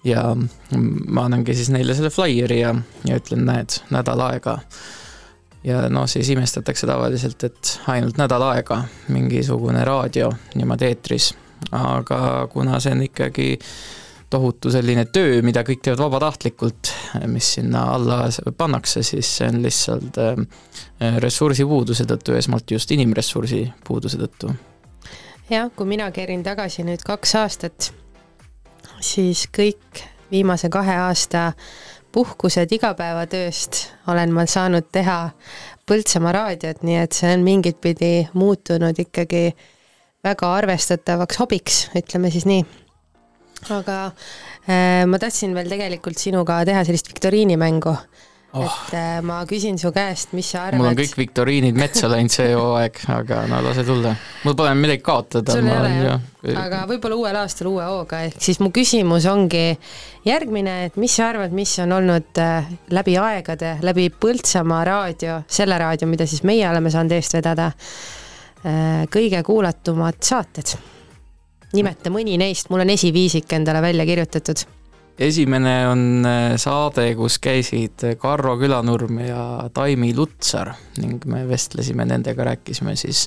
ja 0.06 0.22
ma 0.36 1.24
annangi 1.26 1.54
siis 1.54 1.70
neile 1.74 1.94
selle 1.94 2.12
flaieri 2.14 2.60
ja, 2.60 2.74
ja 3.08 3.16
ütlen, 3.18 3.42
näed, 3.48 3.80
nädal 3.90 4.22
aega. 4.28 4.58
ja 5.64 5.86
noh, 5.90 6.06
siis 6.10 6.30
imestatakse 6.34 6.86
tavaliselt, 6.86 7.44
et 7.44 7.72
ainult 7.90 8.18
nädal 8.18 8.42
aega 8.50 8.84
mingisugune 9.08 9.84
raadio 9.84 10.32
niimoodi 10.54 10.90
eetris, 10.90 11.32
aga 11.72 12.48
kuna 12.52 12.80
see 12.80 12.94
on 12.94 13.06
ikkagi 13.06 13.52
tohutu 14.30 14.70
selline 14.74 15.04
töö, 15.12 15.40
mida 15.46 15.62
kõik 15.66 15.82
teevad 15.84 16.02
vabatahtlikult, 16.06 16.90
mis 17.30 17.52
sinna 17.58 17.84
alla 17.94 18.24
pannakse, 18.58 19.02
siis 19.06 19.28
see 19.38 19.50
on 19.50 19.60
lihtsalt 19.62 20.18
äh, 20.22 20.40
ressursipuuduse 21.22 22.06
tõttu, 22.10 22.34
esmalt 22.38 22.70
just 22.70 22.90
inimressursi 22.90 23.62
puuduse 23.86 24.18
tõttu. 24.20 24.54
jah, 25.50 25.70
kui 25.76 25.86
mina 25.86 26.10
kerin 26.10 26.42
tagasi 26.42 26.84
nüüd 26.86 27.04
kaks 27.06 27.34
aastat, 27.42 27.92
siis 29.00 29.46
kõik 29.54 30.02
viimase 30.30 30.68
kahe 30.68 30.96
aasta 31.06 31.52
puhkused 32.12 32.72
igapäevatööst 32.72 33.86
olen 34.08 34.32
ma 34.34 34.46
saanud 34.46 34.90
teha 34.92 35.20
Põltsamaa 35.86 36.32
raadiot, 36.34 36.80
nii 36.82 36.96
et 36.98 37.14
see 37.14 37.28
on 37.30 37.44
mingit 37.46 37.76
pidi 37.78 38.26
muutunud 38.34 38.98
ikkagi 38.98 39.52
väga 40.26 40.48
arvestatavaks 40.56 41.38
hobiks, 41.38 41.76
ütleme 41.94 42.32
siis 42.34 42.42
nii 42.48 42.64
aga 43.74 43.98
äh, 44.06 45.02
ma 45.08 45.20
tahtsin 45.22 45.54
veel 45.56 45.70
tegelikult 45.72 46.20
sinuga 46.20 46.62
teha 46.68 46.84
sellist 46.86 47.10
viktoriinimängu 47.12 47.92
oh.. 48.56 48.64
et 48.64 48.94
äh, 48.94 49.20
ma 49.26 49.40
küsin 49.48 49.78
su 49.80 49.90
käest, 49.94 50.32
mis 50.36 50.48
sa 50.52 50.66
arvad. 50.66 50.80
mul 50.80 50.90
on 50.90 50.98
kõik 50.98 51.16
viktoriinid 51.18 51.78
metsa 51.78 52.08
läinud 52.10 52.32
see 52.32 52.52
hooaeg, 52.58 53.00
aga 53.16 53.42
no 53.50 53.60
lase 53.64 53.84
tulla. 53.86 54.14
mul 54.44 54.56
pole 54.58 54.74
midagi 54.78 55.04
kaotada. 55.06 55.56
sul 55.56 55.68
ei 55.68 55.76
ole 55.76 55.92
jah, 55.94 56.26
aga 56.62 56.82
võib-olla 56.90 57.20
uuel 57.20 57.40
aastal 57.42 57.70
uue 57.72 57.86
hooga, 57.86 58.22
ehk 58.28 58.40
siis 58.48 58.60
mu 58.62 58.72
küsimus 58.74 59.28
ongi 59.30 59.64
järgmine, 60.26 60.78
et 60.88 60.98
mis 61.00 61.14
sa 61.18 61.30
arvad, 61.32 61.54
mis 61.56 61.76
on 61.84 61.96
olnud 61.98 62.42
äh, 62.42 62.74
läbi 62.94 63.16
aegade, 63.20 63.76
läbi 63.86 64.08
Põltsamaa 64.26 64.82
raadio, 64.88 65.40
selle 65.48 65.78
raadio, 65.78 66.08
mida 66.10 66.28
siis 66.28 66.44
meie 66.46 66.66
oleme 66.70 66.92
saanud 66.94 67.16
eest 67.18 67.38
vedada 67.38 67.70
äh,, 67.70 69.06
kõige 69.12 69.42
kuulatumad 69.46 70.22
saated 70.24 70.76
nimeta 71.76 72.12
mõni 72.12 72.38
neist, 72.40 72.70
mul 72.72 72.84
on 72.84 72.92
esiviisik 72.94 73.52
endale 73.56 73.82
välja 73.84 74.06
kirjutatud. 74.08 74.64
esimene 75.18 75.76
on 75.88 76.26
äh, 76.28 76.56
saade, 76.60 77.08
kus 77.16 77.38
käisid 77.42 78.04
Karro 78.20 78.56
Külanurm 78.60 79.20
ja 79.24 79.68
Taimi 79.74 80.14
Lutsar 80.16 80.74
ning 81.00 81.24
me 81.24 81.46
vestlesime 81.48 82.04
nendega, 82.04 82.44
rääkisime 82.52 82.96
siis 82.96 83.26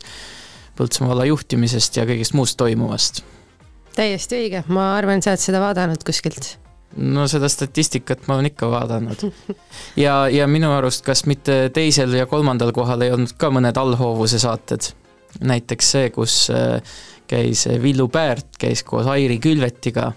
Põltsamaa 0.79 1.11
valla 1.11 1.25
juhtimisest 1.27 1.97
ja 1.97 2.05
kõigest 2.07 2.33
muust 2.37 2.55
toimuvast. 2.57 3.23
täiesti 3.95 4.37
õige, 4.37 4.63
ma 4.67 4.93
arvan, 4.95 5.21
sa 5.21 5.33
oled 5.33 5.43
seda 5.43 5.59
vaadanud 5.59 6.05
kuskilt 6.07 6.55
no 6.97 7.27
seda 7.29 7.49
statistikat 7.49 8.27
ma 8.27 8.37
olen 8.37 8.49
ikka 8.49 8.69
vaadanud. 8.71 9.25
ja, 10.05 10.27
ja 10.31 10.47
minu 10.47 10.71
arust, 10.73 11.03
kas 11.05 11.25
mitte 11.29 11.67
teisel 11.73 12.15
ja 12.17 12.25
kolmandal 12.29 12.71
kohal 12.75 13.05
ei 13.05 13.13
olnud 13.13 13.35
ka 13.37 13.51
mõned 13.53 13.77
allhoovuse 13.77 14.41
saated? 14.41 14.93
näiteks 15.45 15.91
see, 15.93 16.09
kus 16.09 16.35
äh, 16.49 16.79
käis 17.29 17.67
Villu 17.81 18.07
Päärt, 18.11 18.57
käis 18.59 18.83
koos 18.83 19.07
Airi 19.07 19.39
Külvetiga. 19.41 20.11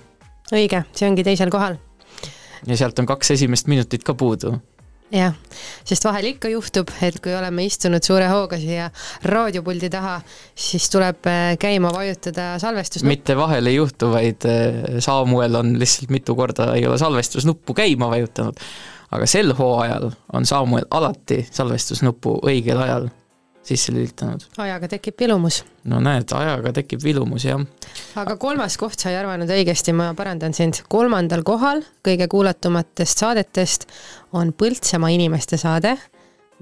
õige, 0.53 0.85
see 0.97 1.09
ongi 1.09 1.25
teisel 1.27 1.53
kohal. 1.53 1.79
ja 2.67 2.77
sealt 2.77 2.99
on 2.99 3.09
kaks 3.09 3.35
esimest 3.37 3.69
minutit 3.69 4.05
ka 4.05 4.15
puudu. 4.15 4.55
jah, 5.13 5.35
sest 5.85 6.05
vahel 6.09 6.31
ikka 6.33 6.49
juhtub, 6.53 6.91
et 7.05 7.21
kui 7.21 7.35
oleme 7.37 7.67
istunud 7.69 8.05
suure 8.05 8.29
hooga 8.33 8.57
siia 8.61 8.89
raadiopuldi 9.29 9.91
taha, 9.93 10.21
siis 10.55 10.89
tuleb 10.91 11.29
äh, 11.29 11.53
käima 11.61 11.93
vajutada 11.93 12.55
salvestusnuppu. 12.63 13.13
mitte 13.13 13.37
vahel 13.37 13.69
ei 13.69 13.77
juhtu, 13.77 14.11
vaid 14.15 14.49
äh, 14.49 14.99
Samuel 15.05 15.61
on 15.61 15.77
lihtsalt 15.79 16.11
mitu 16.11 16.37
korda 16.39 16.73
ei 16.77 16.87
ole 16.87 16.99
salvestusnuppu 16.99 17.75
käima 17.75 18.11
vajutanud. 18.11 18.61
aga 19.13 19.27
sel 19.27 19.53
hooajal 19.59 20.11
on 20.33 20.47
Samuel 20.47 20.89
alati 20.91 21.45
salvestusnuppu 21.51 22.39
õigel 22.49 22.81
ajal 22.81 23.13
sisse 23.63 23.93
lülitanud. 23.93 24.43
ajaga 24.59 24.89
tekib 24.89 25.19
vilumus. 25.21 25.63
no 25.85 26.01
näed, 26.03 26.33
ajaga 26.35 26.73
tekib 26.79 27.03
vilumus, 27.05 27.45
jah. 27.47 27.61
aga 28.17 28.37
kolmas 28.37 28.77
koht 28.81 28.99
sai 29.01 29.15
arvanud 29.19 29.51
õigesti, 29.51 29.95
ma 29.97 30.13
parandan 30.19 30.55
sind. 30.55 30.83
kolmandal 30.89 31.45
kohal 31.47 31.83
kõige 32.05 32.29
kuulatumatest 32.29 33.23
saadetest 33.25 33.87
on 34.33 34.53
Põltsamaa 34.53 35.13
inimeste 35.15 35.57
saade, 35.61 35.97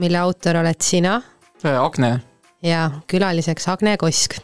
mille 0.01 0.19
autor 0.19 0.61
oled 0.63 0.81
sina. 0.81 1.21
Agne. 1.65 2.19
ja 2.63 2.91
külaliseks 3.07 3.69
Agne 3.69 3.97
Kosk. 4.01 4.37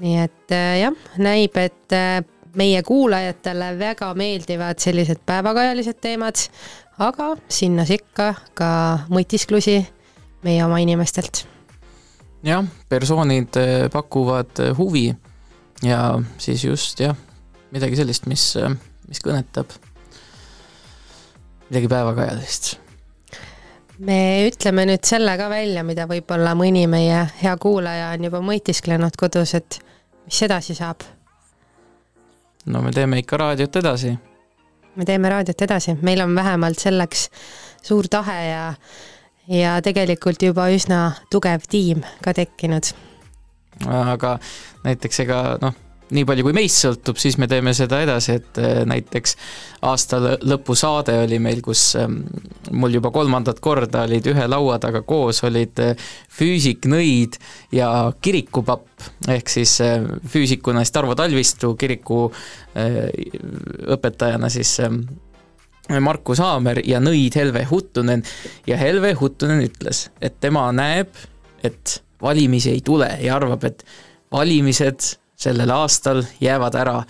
nii 0.00 0.18
et 0.20 0.52
äh, 0.56 0.80
jah, 0.84 1.08
näib, 1.18 1.56
et 1.56 1.96
äh, 1.96 2.20
meie 2.56 2.82
kuulajatele 2.82 3.72
väga 3.78 4.12
meeldivad 4.14 4.80
sellised 4.82 5.20
päevakajalised 5.26 6.00
teemad, 6.00 6.40
aga 6.98 7.34
sinnas 7.48 7.92
ikka 7.94 8.34
ka 8.58 8.70
mõtisklusi 9.12 9.78
meie 10.42 10.64
oma 10.64 10.78
inimestelt. 10.80 11.44
jah, 12.42 12.64
persoonid 12.88 13.56
eh, 13.60 13.88
pakuvad 13.92 14.62
eh, 14.64 14.76
huvi 14.76 15.10
ja 15.84 16.20
siis 16.38 16.64
just 16.64 17.00
jah, 17.00 17.16
midagi 17.70 17.98
sellist, 17.98 18.26
mis, 18.30 18.44
eh, 18.56 18.70
mis 19.08 19.20
kõnetab, 19.24 19.74
midagi 21.68 21.90
päevakajalist. 21.92 22.72
me 23.98 24.48
ütleme 24.48 24.86
nüüd 24.88 25.04
selle 25.04 25.36
ka 25.36 25.50
välja, 25.52 25.84
mida 25.84 26.08
võib-olla 26.08 26.56
mõni 26.56 26.86
meie 26.88 27.26
hea 27.42 27.56
kuulaja 27.60 28.14
on 28.16 28.24
juba 28.30 28.40
mõtisklenud 28.44 29.20
kodus, 29.20 29.54
et 29.54 29.80
mis 30.24 30.42
edasi 30.48 30.74
saab? 30.78 31.04
no 32.66 32.82
me 32.82 32.92
teeme 32.96 33.20
ikka 33.20 33.36
raadiot 33.36 33.76
edasi. 33.82 34.16
me 34.96 35.04
teeme 35.04 35.28
raadiot 35.28 35.68
edasi, 35.68 35.98
meil 36.02 36.24
on 36.24 36.34
vähemalt 36.34 36.80
selleks 36.80 37.28
suur 37.82 38.08
tahe 38.08 38.40
ja 38.48 38.64
ja 39.50 39.76
tegelikult 39.82 40.42
juba 40.42 40.68
üsna 40.70 41.10
tugev 41.32 41.66
tiim 41.70 42.04
ka 42.24 42.34
tekkinud. 42.36 42.92
aga 43.86 44.38
näiteks 44.84 45.22
ega 45.24 45.40
noh, 45.62 45.74
nii 46.14 46.26
palju 46.26 46.44
kui 46.46 46.54
meist 46.54 46.82
sõltub, 46.82 47.18
siis 47.20 47.36
me 47.40 47.46
teeme 47.50 47.72
seda 47.76 48.00
edasi, 48.04 48.36
et 48.40 48.58
äh, 48.60 48.80
näiteks 48.88 49.36
aasta 49.86 50.20
lõpu 50.42 50.74
saade 50.78 51.16
oli 51.22 51.38
meil, 51.42 51.62
kus 51.64 51.84
ähm, 51.98 52.20
mul 52.70 52.98
juba 52.98 53.12
kolmandat 53.14 53.62
korda 53.62 54.04
olid 54.08 54.26
ühe 54.32 54.46
laua 54.50 54.78
taga 54.82 55.02
koos, 55.06 55.42
olid 55.46 55.82
äh, 55.82 56.10
füüsik 56.38 56.88
Nõid 56.90 57.38
ja 57.74 57.88
kirikupapp, 58.22 58.88
ehk 59.30 59.50
siis 59.52 59.76
äh, 59.84 59.98
füüsikuna 60.32 60.84
siis 60.84 60.94
Tarvo 60.94 61.16
Talvistu, 61.18 61.74
kiriku 61.78 62.28
õpetajana 63.90 64.50
siis 64.52 64.76
ähm, 64.84 65.02
Markus 65.98 66.38
Haamer 66.38 66.82
ja 66.86 67.00
nõid 67.02 67.34
Helve 67.34 67.64
Huttunen 67.70 68.22
ja 68.66 68.78
Helve 68.78 69.12
Huttunen 69.18 69.64
ütles, 69.64 70.08
et 70.22 70.38
tema 70.40 70.68
näeb, 70.72 71.10
et 71.66 71.98
valimisi 72.22 72.70
ei 72.70 72.80
tule 72.84 73.08
ja 73.20 73.36
arvab, 73.36 73.64
et 73.64 73.84
valimised 74.32 75.16
sellel 75.40 75.70
aastal 75.72 76.22
jäävad 76.40 76.74
ära. 76.76 77.02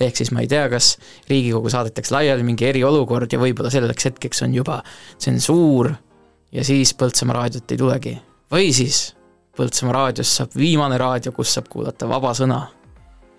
ehk 0.00 0.16
siis 0.16 0.32
ma 0.34 0.42
ei 0.42 0.48
tea, 0.50 0.68
kas 0.68 0.96
Riigikogu 1.30 1.70
saadetakse 1.70 2.14
laiali 2.14 2.42
mingi 2.42 2.66
eriolukord 2.66 3.32
ja 3.32 3.38
võib-olla 3.38 3.70
selleks 3.70 4.10
hetkeks 4.10 4.42
on 4.42 4.54
juba 4.54 4.82
tsensuur 5.18 5.92
ja 6.52 6.64
siis 6.64 6.94
Põltsamaa 6.94 7.40
raadiot 7.40 7.72
ei 7.72 7.78
tulegi. 7.78 8.16
või 8.52 8.72
siis 8.74 9.14
Põltsamaa 9.56 9.94
raadiost 9.94 10.40
saab 10.40 10.56
viimane 10.56 10.98
raadio, 10.98 11.32
kus 11.32 11.54
saab 11.54 11.68
kuulata 11.72 12.08
vaba 12.08 12.34
sõna. 12.36 12.66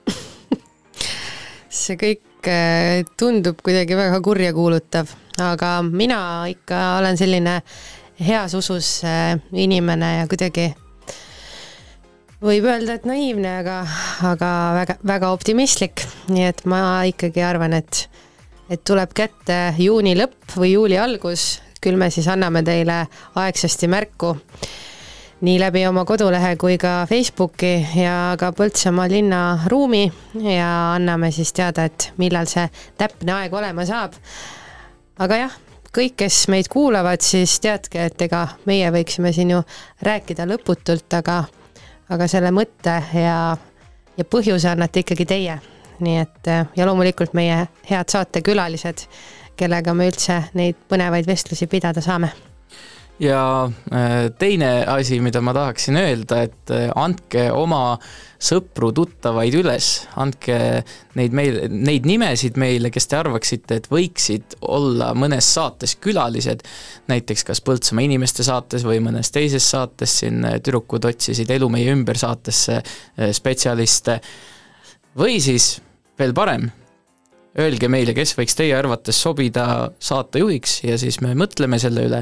see 1.82 1.99
kõik 1.99 2.24
äh, 2.52 3.06
tundub 3.19 3.61
kuidagi 3.65 3.98
väga 3.98 4.19
kurjakuulutav, 4.26 5.11
aga 5.44 5.72
mina 5.86 6.19
ikka 6.52 6.82
olen 6.98 7.19
selline 7.19 7.61
heas 8.19 8.56
usus 8.57 9.02
äh, 9.06 9.38
inimene 9.53 10.14
ja 10.19 10.28
kuidagi 10.30 10.72
võib 12.44 12.68
öelda, 12.69 12.98
et 12.98 13.06
naiivne, 13.10 13.57
aga, 13.61 13.78
aga 14.32 14.52
väga, 14.78 14.98
väga 15.14 15.32
optimistlik, 15.34 16.06
nii 16.34 16.49
et 16.49 16.65
ma 16.69 16.82
ikkagi 17.10 17.44
arvan, 17.45 17.78
et, 17.78 18.03
et 18.69 18.84
tuleb 18.86 19.14
kätte 19.18 19.61
juuni 19.82 20.15
lõpp 20.18 20.57
või 20.57 20.76
juuli 20.76 20.99
algus, 21.02 21.57
küll 21.82 21.98
me 21.98 22.10
siis 22.14 22.28
anname 22.30 22.64
teile 22.65 23.06
aegsasti 23.38 23.90
märku 23.90 24.36
nii 25.41 25.59
läbi 25.59 25.88
oma 25.88 26.05
kodulehe 26.05 26.55
kui 26.55 26.77
ka 26.81 27.05
Facebooki 27.09 27.88
ja 27.95 28.35
ka 28.39 28.51
Põltsamaa 28.57 29.05
linna 29.09 29.59
ruumi 29.69 30.07
ja 30.34 30.93
anname 30.95 31.31
siis 31.31 31.53
teada, 31.53 31.85
et 31.85 32.11
millal 32.18 32.49
see 32.49 32.65
täpne 32.97 33.35
aeg 33.35 33.53
olema 33.53 33.85
saab. 33.85 34.18
aga 35.19 35.38
jah, 35.38 35.53
kõik, 35.93 36.15
kes 36.23 36.47
meid 36.49 36.69
kuulavad, 36.73 37.22
siis 37.22 37.59
teadke, 37.59 38.05
et 38.09 38.22
ega 38.22 38.47
meie 38.65 38.89
võiksime 38.93 39.34
siin 39.34 39.53
ju 39.53 39.61
rääkida 40.01 40.45
lõputult, 40.49 41.14
aga, 41.14 41.43
aga 42.09 42.27
selle 42.27 42.51
mõtte 42.51 42.97
ja, 43.14 43.38
ja 44.18 44.26
põhjuse 44.26 44.73
annate 44.73 45.05
ikkagi 45.05 45.26
teie. 45.26 45.59
nii 45.99 46.18
et 46.22 46.49
ja 46.77 46.85
loomulikult 46.85 47.34
meie 47.34 47.68
head 47.89 48.09
saatekülalised, 48.09 49.07
kellega 49.57 49.93
me 49.93 50.09
üldse 50.09 50.43
neid 50.53 50.77
põnevaid 50.89 51.26
vestlusi 51.30 51.68
pidada 51.68 52.01
saame 52.01 52.30
ja 53.19 53.72
äh, 53.91 54.31
teine 54.39 54.85
asi, 54.88 55.19
mida 55.22 55.41
ma 55.41 55.53
tahaksin 55.53 55.98
öelda, 55.98 56.41
et 56.45 56.73
äh, 56.73 56.88
andke 56.95 57.48
oma 57.56 57.98
sõpru-tuttavaid 58.38 59.56
üles, 59.57 59.89
andke 60.22 60.57
neid 61.18 61.34
meil, 61.34 61.57
neid 61.73 62.06
nimesid 62.06 62.60
meile, 62.61 62.91
kes 62.94 63.10
te 63.10 63.18
arvaksite, 63.18 63.80
et 63.80 63.89
võiksid 63.89 64.60
olla 64.69 65.14
mõnes 65.18 65.49
saates 65.57 65.95
külalised, 66.02 66.61
näiteks 67.10 67.48
kas 67.48 67.64
Põltsamaa 67.65 68.06
inimeste 68.06 68.45
saates 68.45 68.85
või 68.85 69.02
mõnes 69.03 69.34
teises 69.34 69.65
saates, 69.65 70.19
siin 70.22 70.45
äh, 70.45 70.60
tüdrukud 70.61 71.10
otsisid 71.10 71.49
Elu 71.57 71.72
meie 71.73 71.89
ümber 71.95 72.19
saatesse 72.19 72.81
spetsialiste, 73.34 74.19
või 75.18 75.41
siis 75.41 75.80
veel 76.19 76.35
parem, 76.38 76.69
öelge 77.57 77.89
meile, 77.89 78.14
kes 78.14 78.35
võiks 78.38 78.53
teie 78.57 78.77
arvates 78.77 79.18
sobida 79.18 79.89
saatejuhiks 79.98 80.84
ja 80.85 80.98
siis 81.02 81.18
me 81.26 81.34
mõtleme 81.38 81.81
selle 81.81 82.06
üle 82.06 82.22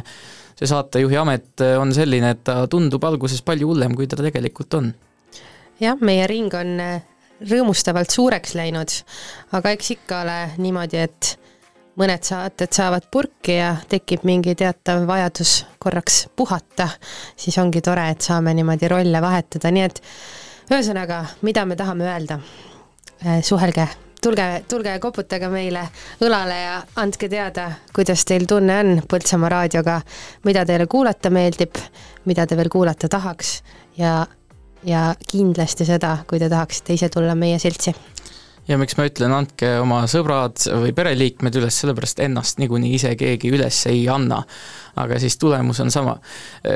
see 0.55 0.69
saatejuhi 0.69 1.17
amet 1.19 1.63
äh, 1.63 1.75
on 1.79 1.93
selline, 1.95 2.31
et 2.35 2.43
ta 2.47 2.63
tundub 2.71 3.03
alguses 3.07 3.41
palju 3.45 3.71
hullem, 3.73 3.95
kui 3.97 4.07
ta 4.07 4.19
tegelikult 4.19 4.79
on. 4.79 4.93
jah, 5.81 5.97
meie 6.01 6.27
ring 6.31 6.53
on 6.55 6.77
äh, 6.83 7.01
rõõmustavalt 7.43 8.13
suureks 8.13 8.55
läinud, 8.55 8.93
aga 9.57 9.73
eks 9.75 9.91
ikka 9.97 10.21
ole 10.23 10.37
niimoodi, 10.61 11.01
et 11.03 11.33
mõned 11.99 12.23
saated 12.27 12.71
saavad 12.75 13.07
purki 13.11 13.57
ja 13.59 13.75
tekib 13.91 14.25
mingi 14.27 14.55
teatav 14.59 15.05
vajadus 15.07 15.57
korraks 15.79 16.25
puhata, 16.35 16.89
siis 17.39 17.57
ongi 17.59 17.83
tore, 17.83 18.07
et 18.11 18.23
saame 18.23 18.55
niimoodi 18.55 18.91
rolle 18.91 19.21
vahetada, 19.23 19.71
nii 19.71 19.85
et 19.89 20.01
ühesõnaga, 20.71 21.25
mida 21.45 21.67
me 21.67 21.77
tahame 21.79 22.07
öelda? 22.07 22.39
Äh, 23.25 23.39
suhelge 23.43 23.87
tulge, 24.25 24.45
tulge 24.69 24.95
koputage 25.03 25.49
meile 25.51 25.83
õlale 26.25 26.57
ja 26.57 26.77
andke 27.01 27.29
teada, 27.29 27.69
kuidas 27.95 28.25
teil 28.25 28.47
tunne 28.49 28.79
on 28.81 29.03
Põltsamaa 29.09 29.51
raadioga, 29.53 29.99
mida 30.47 30.65
teile 30.65 30.87
kuulata 30.89 31.29
meeldib, 31.33 31.77
mida 32.25 32.47
te 32.49 32.57
veel 32.57 32.71
kuulata 32.73 33.09
tahaks 33.11 33.59
ja, 33.99 34.17
ja 34.83 35.07
kindlasti 35.29 35.85
seda, 35.85 36.17
kui 36.27 36.41
te 36.41 36.49
tahaksite 36.49 36.97
ise 36.97 37.11
tulla 37.13 37.35
meie 37.37 37.59
seltsi 37.61 37.93
ja 38.67 38.77
miks 38.81 38.97
ma 38.97 39.05
ütlen, 39.07 39.33
andke 39.35 39.75
oma 39.81 40.01
sõbrad 40.09 40.63
või 40.81 40.93
pereliikmed 40.95 41.57
üles, 41.59 41.77
sellepärast 41.81 42.21
ennast 42.25 42.59
niikuinii 42.61 42.95
ise 42.97 43.13
keegi 43.19 43.51
üles 43.53 43.81
ei 43.91 44.05
anna. 44.09 44.41
aga 44.95 45.19
siis 45.19 45.37
tulemus 45.37 45.79
on 45.83 45.91
sama. 45.91 46.17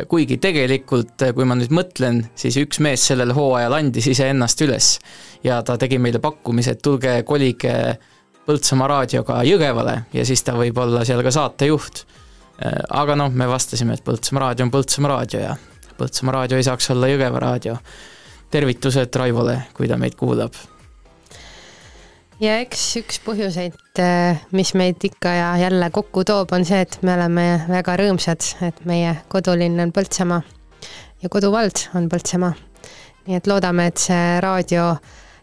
kuigi 0.08 0.38
tegelikult, 0.38 1.24
kui 1.36 1.46
ma 1.46 1.56
nüüd 1.56 1.74
mõtlen, 1.74 2.26
siis 2.36 2.58
üks 2.62 2.80
mees 2.84 3.08
sellel 3.08 3.34
hooajal 3.34 3.74
andis 3.74 4.08
iseennast 4.08 4.62
üles 4.62 5.00
ja 5.44 5.62
ta 5.64 5.78
tegi 5.78 6.00
meile 6.00 6.20
pakkumise, 6.20 6.78
et 6.78 6.82
tulge 6.82 7.22
kolige 7.24 7.98
Põltsamaa 8.50 8.88
raadioga 8.90 9.44
Jõgevale 9.46 9.94
ja 10.14 10.24
siis 10.26 10.42
ta 10.42 10.56
võib 10.58 10.78
olla 10.82 11.04
seal 11.06 11.22
ka 11.22 11.30
saatejuht. 11.32 12.06
aga 12.90 13.16
noh, 13.16 13.30
me 13.32 13.48
vastasime, 13.48 13.94
et 13.94 14.04
Põltsamaa 14.04 14.48
raadio 14.48 14.66
on 14.66 14.72
Põltsamaa 14.74 15.12
raadio 15.16 15.40
ja 15.40 15.56
Põltsamaa 15.98 16.34
raadio 16.34 16.58
ei 16.58 16.66
saaks 16.66 16.90
olla 16.92 17.08
Jõgeva 17.08 17.40
raadio. 17.40 17.78
tervitused 18.50 19.16
Raivole, 19.16 19.62
kui 19.74 19.88
ta 19.88 19.98
meid 19.98 20.16
kuulab 20.18 20.54
ja 22.40 22.60
eks 22.64 22.84
üks 23.02 23.20
põhjuseid, 23.26 23.78
äh, 24.02 24.40
mis 24.56 24.72
meid 24.78 25.04
ikka 25.04 25.34
ja 25.36 25.50
jälle 25.60 25.90
kokku 25.94 26.24
toob, 26.28 26.54
on 26.56 26.66
see, 26.68 26.82
et 26.86 27.00
me 27.04 27.16
oleme 27.18 27.46
väga 27.70 27.98
rõõmsad, 28.00 28.46
et 28.68 28.80
meie 28.90 29.16
kodulinn 29.32 29.80
on 29.84 29.94
Põltsamaa 29.96 30.42
ja 31.24 31.30
koduvald 31.32 31.86
on 31.96 32.10
Põltsamaa. 32.12 32.54
nii 33.28 33.38
et 33.38 33.48
loodame, 33.48 33.90
et 33.92 34.02
see 34.02 34.40
raadio, 34.42 34.96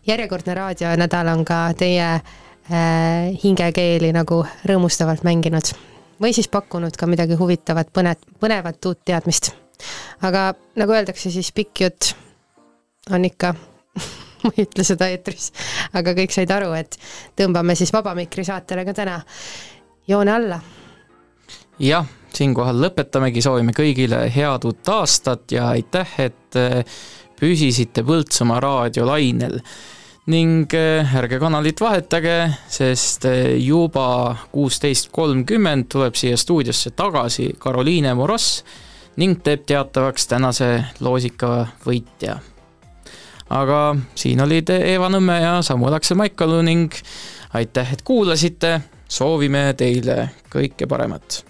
järjekordne 0.06 0.54
raadionädal 0.56 1.28
on 1.34 1.44
ka 1.44 1.60
teie 1.78 2.08
äh, 2.16 3.36
hingekeeli 3.44 4.12
nagu 4.16 4.42
rõõmustavalt 4.66 5.22
mänginud 5.26 5.70
või 6.20 6.32
siis 6.32 6.48
pakkunud 6.48 6.96
ka 6.96 7.06
midagi 7.06 7.36
huvitavat, 7.36 7.92
põnet-, 7.92 8.24
põnevat 8.40 8.88
uut 8.88 9.04
teadmist. 9.04 9.52
aga 10.22 10.54
nagu 10.76 10.92
öeldakse, 10.92 11.30
siis 11.30 11.52
pikk 11.52 11.80
jutt 11.80 12.14
on 13.12 13.24
ikka 13.24 13.54
ma 14.48 14.54
ei 14.56 14.66
ütle 14.66 14.84
seda 14.86 15.08
eetris, 15.12 15.50
aga 15.96 16.14
kõik 16.16 16.34
said 16.34 16.52
aru, 16.54 16.72
et 16.78 16.98
tõmbame 17.38 17.76
siis 17.78 17.92
Vaba 17.94 18.14
Mikri 18.18 18.46
saatele 18.46 18.86
ka 18.86 18.94
täna 18.96 19.18
joone 20.08 20.32
alla. 20.32 20.60
jah, 21.82 22.06
siinkohal 22.36 22.80
lõpetamegi, 22.84 23.42
soovime 23.44 23.74
kõigile 23.76 24.26
head 24.32 24.64
uut 24.68 24.88
aastat 24.92 25.52
ja 25.52 25.70
aitäh, 25.74 26.16
et 26.28 26.58
äh, 26.60 26.80
püsisite 27.40 28.04
Põltsamaa 28.06 28.60
raadiolainel. 28.64 29.60
Ning 30.32 30.72
äh, 30.74 31.14
ärge 31.16 31.38
kanalit 31.38 31.80
vahetage, 31.80 32.38
sest 32.72 33.28
äh, 33.30 33.54
juba 33.62 34.36
kuusteist 34.52 35.12
kolmkümmend 35.14 35.90
tuleb 35.92 36.18
siia 36.18 36.38
stuudiosse 36.40 36.96
tagasi 36.98 37.52
Karoliine 37.62 38.14
Morass 38.18 38.64
ning 39.16 39.40
teeb 39.44 39.64
teatavaks 39.68 40.26
tänase 40.28 40.70
loosika 41.00 41.68
võitja 41.86 42.40
aga 43.50 43.80
siin 44.14 44.40
olid 44.42 44.70
Eeva 44.74 45.10
Nõmme 45.12 45.40
ja 45.40 45.56
Samuel 45.62 45.98
Aksel 45.98 46.18
Maikalu 46.18 46.62
ning 46.66 46.94
aitäh, 47.54 47.92
et 47.92 48.02
kuulasite, 48.04 48.80
soovime 49.08 49.68
teile 49.78 50.30
kõike 50.52 50.88
paremat 50.90 51.44